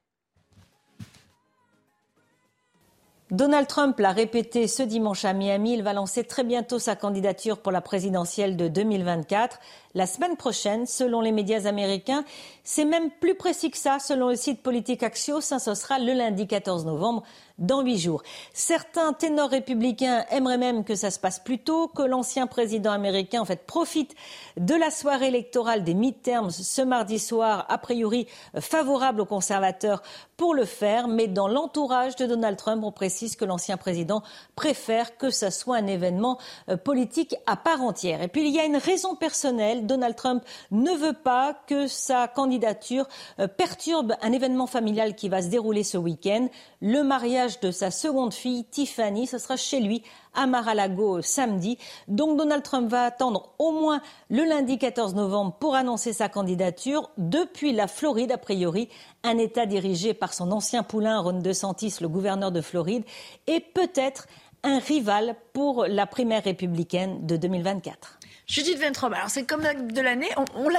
Donald 3.30 3.68
Trump 3.68 4.00
l'a 4.00 4.14
répété 4.14 4.68
ce 4.68 4.84
dimanche 4.84 5.26
à 5.26 5.34
Miami, 5.34 5.74
il 5.74 5.84
va 5.84 5.92
lancer 5.92 6.24
très 6.24 6.46
bientôt 6.46 6.80
sa 6.80 6.96
candidature 6.96 7.58
pour 7.58 7.74
la 7.74 7.82
présidentielle 7.82 8.56
de 8.56 8.70
2024. 8.70 9.60
La 9.98 10.06
semaine 10.06 10.38
prochaine, 10.38 10.86
selon 10.86 11.22
les 11.22 11.32
médias 11.32 11.66
américains. 11.66 12.24
C'est 12.64 12.86
même 12.86 13.10
plus 13.10 13.34
précis 13.34 13.72
que 13.72 13.78
ça, 13.78 13.98
selon 13.98 14.30
le 14.30 14.36
site 14.36 14.62
Politique 14.62 15.02
Axios. 15.02 15.42
Ça, 15.42 15.58
ce 15.58 15.74
sera 15.74 15.98
le 15.98 16.14
lundi 16.14 16.46
14 16.46 16.86
novembre 16.86 17.24
dans 17.58 17.82
huit 17.82 17.98
jours. 17.98 18.22
Certains 18.54 19.14
ténors 19.14 19.50
républicains 19.50 20.26
aimeraient 20.30 20.60
même 20.60 20.84
que 20.84 20.96
ça 20.96 21.10
se 21.10 21.20
passe 21.20 21.40
plus 21.40 21.58
tôt, 21.58 21.88
que 21.88 22.04
l'ancien 22.04 22.46
président 22.46 22.92
américain 22.92 23.42
en 23.42 23.46
fait 23.46 23.66
profite 23.66 24.14
de 24.58 24.76
la 24.76 24.92
soirée 24.92 25.28
électorale 25.28 25.84
des 25.84 25.96
midterms 25.96 26.52
ce 26.52 26.82
mardi 26.84 27.18
soir, 27.18 27.66
a 27.70 27.78
priori 27.80 28.28
favorable 28.60 29.22
aux 29.22 29.26
conservateurs 29.26 30.04
pour 30.38 30.54
le 30.54 30.66
faire, 30.66 31.08
mais 31.08 31.28
dans 31.28 31.48
l'entourage 31.48 32.16
de 32.16 32.28
Donald 32.28 32.58
Trump, 32.58 32.84
on 32.84 32.92
précise 32.92 33.36
que 33.36 33.46
l'ancien 33.46 33.76
président 33.76 34.22
préfère 34.56 35.18
que 35.18 35.32
ça 35.32 35.50
soit 35.50 35.78
un 35.78 35.88
événement 35.88 36.38
euh, 36.70 36.78
politique 36.78 37.36
à 37.48 37.56
part 37.56 37.82
entière. 37.82 38.22
Et 38.22 38.28
puis 38.28 38.48
il 38.48 38.54
y 38.54 38.60
a 38.60 38.66
une 38.66 38.78
raison 38.78 39.16
personnelle, 39.16 39.87
Donald 39.88 40.16
Trump 40.16 40.44
ne 40.72 40.92
veut 40.92 41.14
pas 41.14 41.56
que 41.68 41.88
sa 41.88 42.28
candidature 42.28 43.08
euh, 43.40 43.48
perturbe 43.48 44.14
un 44.22 44.32
événement 44.32 44.68
familial 44.68 45.16
qui 45.16 45.30
va 45.30 45.42
se 45.42 45.48
dérouler 45.48 45.84
ce 45.84 45.98
week-end, 45.98 46.48
le 46.82 47.02
mariage 47.02 47.60
de 47.60 47.72
sa 47.72 47.92
seconde 47.92 48.34
fille, 48.34 48.66
Tiffany. 48.66 49.28
Ce 49.28 49.38
sera 49.38 49.56
chez 49.56 49.80
lui, 49.80 50.04
à 50.34 50.46
Mar-a-Lago, 50.46 51.22
samedi. 51.22 51.78
Donc 52.08 52.38
Donald 52.38 52.64
Trump 52.64 52.90
va 52.90 53.06
attendre 53.06 53.54
au 53.60 53.72
moins 53.72 54.02
le 54.30 54.44
lundi 54.44 54.78
14 54.78 55.16
novembre 55.16 55.56
pour 55.60 55.76
annoncer 55.76 56.14
sa 56.14 56.30
candidature. 56.30 57.10
Depuis 57.18 57.74
la 57.74 57.88
Floride, 57.88 58.32
a 58.32 58.38
priori, 58.38 58.90
un 59.24 59.38
État 59.38 59.66
dirigé 59.66 60.14
par 60.14 60.34
son 60.34 60.52
ancien 60.52 60.84
poulain, 60.84 61.20
Ron 61.20 61.40
DeSantis, 61.40 61.96
le 62.02 62.08
gouverneur 62.08 62.52
de 62.52 62.62
Floride, 62.62 63.04
et 63.48 63.60
peut-être 63.60 64.28
un 64.64 64.80
rival 64.80 65.36
pour 65.54 65.86
la 65.86 66.06
primaire 66.06 66.44
républicaine 66.44 67.26
de 67.26 67.38
2024. 67.38 68.17
Judith 68.48 68.80
Ventrop, 68.80 69.14
alors 69.14 69.30
c'est 69.30 69.44
comme 69.44 69.62
de 69.62 70.02
l'année, 70.02 70.30
on, 70.38 70.70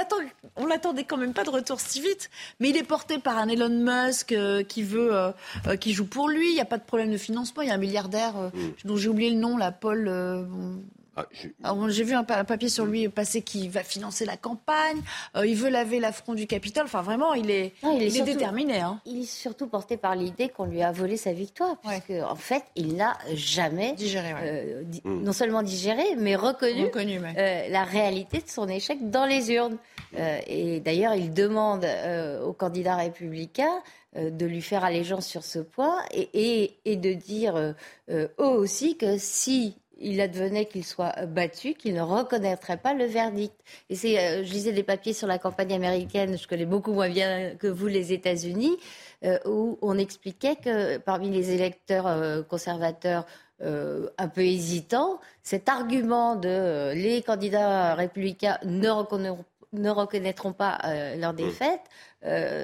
on 0.55 0.65
l'attendait 0.65 1.03
quand 1.03 1.17
même 1.17 1.33
pas 1.33 1.43
de 1.43 1.51
retour 1.51 1.79
si 1.79 2.01
vite, 2.01 2.31
mais 2.59 2.69
il 2.69 2.77
est 2.77 2.83
porté 2.83 3.19
par 3.19 3.37
un 3.37 3.47
Elon 3.47 3.69
Musk 3.69 4.31
euh, 4.31 4.63
qui 4.63 4.81
veut, 4.81 5.15
euh, 5.15 5.31
euh, 5.67 5.75
qui 5.75 5.93
joue 5.93 6.05
pour 6.05 6.29
lui. 6.29 6.49
Il 6.49 6.55
n'y 6.55 6.61
a 6.61 6.65
pas 6.65 6.79
de 6.79 6.83
problème 6.83 7.11
de 7.11 7.17
financement. 7.17 7.61
Il 7.61 7.67
y 7.67 7.71
a 7.71 7.75
un 7.75 7.77
milliardaire 7.77 8.33
mm. 8.35 8.51
dont 8.85 8.97
j'ai 8.97 9.09
oublié 9.09 9.29
le 9.29 9.37
nom, 9.37 9.55
la 9.57 9.71
Paul. 9.71 10.09
Ah, 11.63 11.75
j'ai 11.89 12.03
vu 12.03 12.13
un, 12.13 12.23
papier 12.23 12.69
sur 12.69 12.85
lui 12.85 13.09
passer 13.09 13.41
qui 13.41 13.69
va 13.69 13.83
financer 13.83 14.25
la 14.25 14.37
campagne. 14.37 15.01
Euh, 15.35 15.45
il 15.45 15.55
veut 15.55 15.69
laver 15.69 15.99
l'affront 15.99 16.33
du 16.33 16.47
Capitole. 16.47 16.85
Enfin, 16.85 17.01
vraiment, 17.01 17.33
il 17.33 17.49
est, 17.51 17.73
il 17.83 18.17
est, 18.17 18.21
déterminé. 18.21 18.79
Hein. 18.79 18.99
Il 19.05 19.21
est 19.21 19.29
surtout 19.29 19.67
porté 19.67 19.97
par 19.97 20.15
l'idée 20.15 20.49
qu'on 20.49 20.65
lui 20.65 20.81
a 20.81 20.91
volé 20.91 21.17
sa 21.17 21.33
victoire. 21.33 21.77
Parce 21.83 22.01
qu'en 22.07 22.31
en 22.31 22.35
fait, 22.35 22.63
il 22.75 22.95
n'a 22.95 23.17
jamais 23.33 23.93
digéré, 23.93 24.33
euh, 24.41 24.83
mm. 25.03 25.23
non 25.23 25.33
seulement 25.33 25.63
digéré, 25.63 26.03
mais 26.17 26.35
reconnu, 26.35 26.89
euh, 26.95 27.69
la 27.69 27.83
réalité 27.83 28.39
de 28.39 28.49
son 28.49 28.67
échec 28.67 29.09
dans 29.09 29.25
les 29.25 29.51
urnes. 29.51 29.77
et 30.15 30.79
d'ailleurs, 30.79 31.15
il 31.15 31.33
demande 31.33 31.85
aux 32.45 32.53
candidats 32.53 32.95
républicains 32.95 33.81
de 34.15 34.45
lui 34.45 34.61
faire 34.61 34.83
allégeance 34.83 35.27
sur 35.27 35.43
ce 35.43 35.59
point 35.59 35.97
et, 36.11 36.29
et, 36.33 36.77
et 36.85 36.95
de 36.95 37.13
dire 37.13 37.55
eux 38.09 38.25
aussi 38.39 38.97
que 38.97 39.17
si 39.17 39.75
il 40.01 40.21
advenait 40.21 40.65
qu'il 40.65 40.85
soit 40.85 41.25
battu, 41.25 41.73
qu'il 41.73 41.93
ne 41.93 42.01
reconnaîtrait 42.01 42.77
pas 42.77 42.93
le 42.93 43.05
verdict. 43.05 43.53
Et 43.89 43.95
c'est, 43.95 44.17
euh, 44.17 44.43
je 44.43 44.51
lisais 44.51 44.71
des 44.71 44.83
papiers 44.83 45.13
sur 45.13 45.27
la 45.27 45.37
campagne 45.37 45.73
américaine, 45.73 46.37
je 46.37 46.47
connais 46.47 46.65
beaucoup 46.65 46.93
moins 46.93 47.09
bien 47.09 47.55
que 47.55 47.67
vous 47.67 47.87
les 47.87 48.13
États-Unis, 48.13 48.77
euh, 49.25 49.37
où 49.45 49.77
on 49.81 49.97
expliquait 49.97 50.55
que 50.55 50.97
parmi 50.97 51.29
les 51.29 51.51
électeurs 51.51 52.07
euh, 52.07 52.41
conservateurs 52.43 53.25
un 53.61 54.29
peu 54.29 54.39
hésitants, 54.39 55.19
cet 55.43 55.67
argument 55.67 56.37
de 56.37 56.93
les 56.93 57.21
candidats 57.21 57.93
républicains 57.93 58.57
ne 58.63 58.87
reconnaîtront, 58.87 59.43
ne 59.73 59.89
reconnaîtront 59.89 60.53
pas 60.53 60.77
leur 61.17 61.33
mmh. 61.33 61.35
défaite 61.35 61.81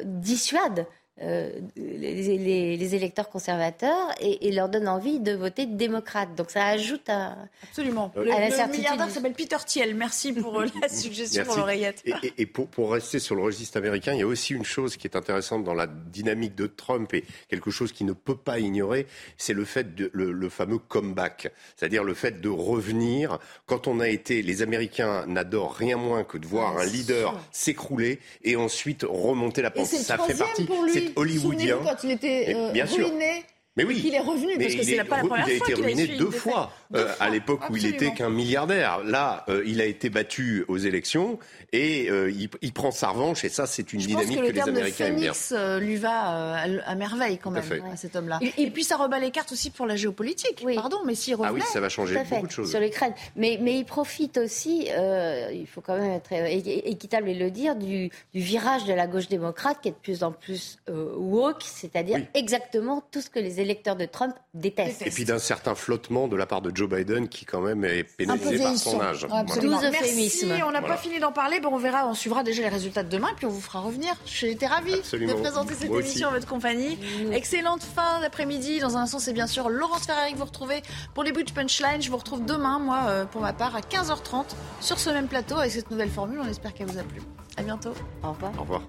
dissuade 0.05 0.85
euh, 1.21 1.49
les, 1.77 2.93
électeurs 2.93 3.29
conservateurs 3.29 4.13
et, 4.19 4.51
leur 4.51 4.67
donne 4.67 4.89
envie 4.89 5.21
de 5.21 5.31
voter 5.31 5.65
démocrate. 5.65 6.35
Donc 6.35 6.51
ça 6.51 6.65
ajoute 6.65 7.07
à, 7.07 7.37
Absolument. 7.63 8.11
le, 8.17 8.23
milliardaire 8.69 9.09
s'appelle 9.09 9.33
Peter 9.33 9.55
Thiel. 9.65 9.95
Merci 9.95 10.33
pour 10.33 10.59
euh, 10.59 10.65
la 10.81 10.89
suggestion 10.89 11.45
pour 11.45 11.55
l'oreillette. 11.55 12.03
Et, 12.37 12.45
pour, 12.45 12.67
pour, 12.67 12.91
rester 12.91 13.19
sur 13.19 13.35
le 13.35 13.43
registre 13.43 13.77
américain, 13.77 14.13
il 14.13 14.19
y 14.19 14.23
a 14.23 14.27
aussi 14.27 14.53
une 14.53 14.65
chose 14.65 14.97
qui 14.97 15.07
est 15.07 15.15
intéressante 15.15 15.63
dans 15.63 15.73
la 15.73 15.87
dynamique 15.87 16.53
de 16.53 16.67
Trump 16.67 17.13
et 17.13 17.23
quelque 17.47 17.71
chose 17.71 17.93
qui 17.93 18.03
ne 18.03 18.13
peut 18.13 18.35
pas 18.35 18.59
ignorer, 18.59 19.07
c'est 19.37 19.53
le 19.53 19.63
fait 19.63 19.95
de 19.95 20.11
le, 20.13 20.49
fameux 20.49 20.79
comeback, 20.79 21.51
c'est-à-dire 21.77 22.03
le 22.03 22.13
fait 22.13 22.41
de 22.41 22.49
revenir 22.49 23.39
quand 23.65 23.87
on 23.87 24.01
a 24.01 24.09
été. 24.09 24.41
Les 24.41 24.61
Américains 24.61 25.25
n'adorent 25.27 25.75
rien 25.75 25.95
moins 25.95 26.25
que 26.25 26.37
de 26.37 26.45
voir 26.45 26.77
un 26.77 26.85
leader 26.85 27.39
s'écrouler 27.51 28.19
et 28.43 28.57
ensuite 28.57 29.05
remonter 29.07 29.61
la 29.61 29.71
pente. 29.71 29.85
Ça 29.85 30.17
fait 30.17 30.37
partie 30.37 30.65
hollywoodien. 31.15 31.79
Quand 31.83 32.03
il 32.03 32.11
était 32.11 32.53
euh, 32.55 32.71
bien 32.71 32.85
ruiné, 32.85 33.43
mais 33.75 33.83
oui. 33.83 34.01
Il 34.05 34.13
est 34.13 34.19
revenu, 34.19 34.57
parce 34.57 34.75
que 34.75 34.83
c'est 34.83 35.03
pas 35.03 35.17
la 35.17 35.23
première 35.23 35.45
fois. 35.45 35.53
Il 35.55 35.63
a 35.63 35.67
été 35.67 35.73
ruiné 35.73 36.07
deux 36.07 36.31
fois. 36.31 36.71
Euh, 36.93 37.11
à 37.19 37.29
l'époque 37.29 37.69
où 37.69 37.75
il 37.75 37.85
était 37.85 38.13
qu'un 38.13 38.29
milliardaire. 38.29 39.03
Là, 39.03 39.43
euh, 39.49 39.63
il 39.65 39.81
a 39.81 39.85
été 39.85 40.09
battu 40.09 40.65
aux 40.67 40.77
élections 40.77 41.39
et 41.71 42.09
euh, 42.09 42.31
il, 42.61 42.73
prend 42.73 42.91
sa 42.91 43.09
revanche. 43.09 43.43
Et 43.43 43.49
ça, 43.49 43.65
c'est 43.65 43.93
une 43.93 43.99
dynamique 43.99 44.37
que, 44.37 44.51
les 44.51 44.59
Américains 44.59 45.07
aiment 45.07 45.15
bien. 45.19 45.79
lui 45.79 45.95
va 45.95 46.61
à, 46.85 46.95
merveille 46.95 47.39
quand 47.39 47.51
même, 47.51 47.63
à 47.91 47.95
cet 47.95 48.15
homme-là. 48.15 48.39
Et, 48.57 48.69
puis 48.69 48.83
ça 48.83 48.97
rebat 48.97 49.19
les 49.19 49.31
cartes 49.31 49.51
aussi 49.51 49.71
pour 49.71 49.85
la 49.85 49.95
géopolitique. 49.95 50.65
Pardon, 50.75 50.97
mais 51.05 51.15
s'il 51.15 51.35
revenait... 51.35 51.49
Ah 51.49 51.53
oui, 51.53 51.61
ça 51.73 51.79
va 51.79 51.89
changer 51.89 52.17
beaucoup 52.29 52.47
de 52.47 52.51
choses. 52.51 52.69
Sur 52.69 52.79
l'Ukraine. 52.79 53.13
Mais, 53.35 53.57
mais 53.61 53.79
il 53.79 53.85
profite 53.85 54.37
aussi, 54.37 54.87
il 54.87 55.67
faut 55.67 55.81
quand 55.81 55.97
même 55.97 56.11
être 56.11 56.31
équitable 56.31 57.29
et 57.29 57.33
le 57.35 57.49
dire, 57.49 57.75
du, 57.75 58.11
virage 58.33 58.85
de 58.85 58.93
la 58.93 59.07
gauche 59.07 59.27
démocrate 59.27 59.79
qui 59.81 59.89
est 59.89 59.91
de 59.91 59.97
plus 59.97 60.23
en 60.23 60.31
plus 60.31 60.77
woke, 60.87 61.63
c'est-à-dire 61.63 62.19
exactement 62.33 63.03
tout 63.11 63.21
ce 63.21 63.29
que 63.29 63.39
les 63.39 63.59
électeurs 63.59 63.95
de 63.95 64.05
Trump 64.05 64.35
détestent. 64.53 65.07
Et 65.07 65.09
puis 65.09 65.25
d'un 65.25 65.39
certain 65.39 65.73
flottement 65.73 66.27
de 66.27 66.35
la 66.35 66.45
part 66.45 66.61
de 66.61 66.75
Joe 66.75 66.84
Biden 66.87 67.27
qui 67.27 67.45
quand 67.45 67.61
même 67.61 67.83
est 67.85 68.03
pénalisé 68.03 68.57
par 68.59 68.77
son 68.77 69.01
âge. 69.01 69.27
Absolument. 69.31 69.79
Merci. 69.81 70.45
On 70.65 70.71
n'a 70.71 70.81
pas 70.81 70.97
fini 70.97 71.19
d'en 71.19 71.31
parler. 71.31 71.59
Bon, 71.59 71.69
on 71.73 71.77
verra, 71.77 72.07
on 72.07 72.13
suivra 72.13 72.43
déjà 72.43 72.61
les 72.63 72.69
résultats 72.69 73.03
de 73.03 73.09
demain 73.09 73.29
et 73.31 73.35
puis 73.35 73.45
on 73.45 73.49
vous 73.49 73.61
fera 73.61 73.79
revenir. 73.79 74.13
J'ai 74.25 74.51
été 74.51 74.65
ravie 74.65 74.95
de 74.95 75.33
présenter 75.33 75.73
cette 75.73 75.91
émission 75.91 76.29
en 76.29 76.31
votre 76.31 76.47
compagnie. 76.47 76.97
Excellente 77.31 77.83
fin 77.83 78.19
d'après-midi. 78.21 78.79
Dans 78.79 78.97
un 78.97 79.01
instant, 79.01 79.19
c'est 79.19 79.33
bien 79.33 79.47
sûr 79.47 79.69
Laurence 79.69 80.05
Ferrari 80.05 80.33
que 80.33 80.37
vous 80.37 80.45
retrouvez 80.45 80.81
pour 81.13 81.23
les 81.23 81.31
Butch 81.31 81.53
Punchline. 81.53 82.01
Je 82.01 82.09
vous 82.09 82.17
retrouve 82.17 82.45
demain, 82.45 82.79
moi, 82.79 83.05
euh, 83.07 83.25
pour 83.25 83.41
ma 83.41 83.53
part, 83.53 83.75
à 83.75 83.81
15h30 83.81 84.55
sur 84.81 84.99
ce 84.99 85.09
même 85.09 85.27
plateau 85.27 85.55
avec 85.57 85.71
cette 85.71 85.91
nouvelle 85.91 86.09
formule. 86.09 86.39
On 86.43 86.47
espère 86.47 86.73
qu'elle 86.73 86.87
vous 86.87 86.97
a 86.97 87.03
plu. 87.03 87.21
À 87.57 87.63
bientôt. 87.63 87.93
Au 88.23 88.31
revoir. 88.31 88.51
Au 88.57 88.61
revoir. 88.61 88.81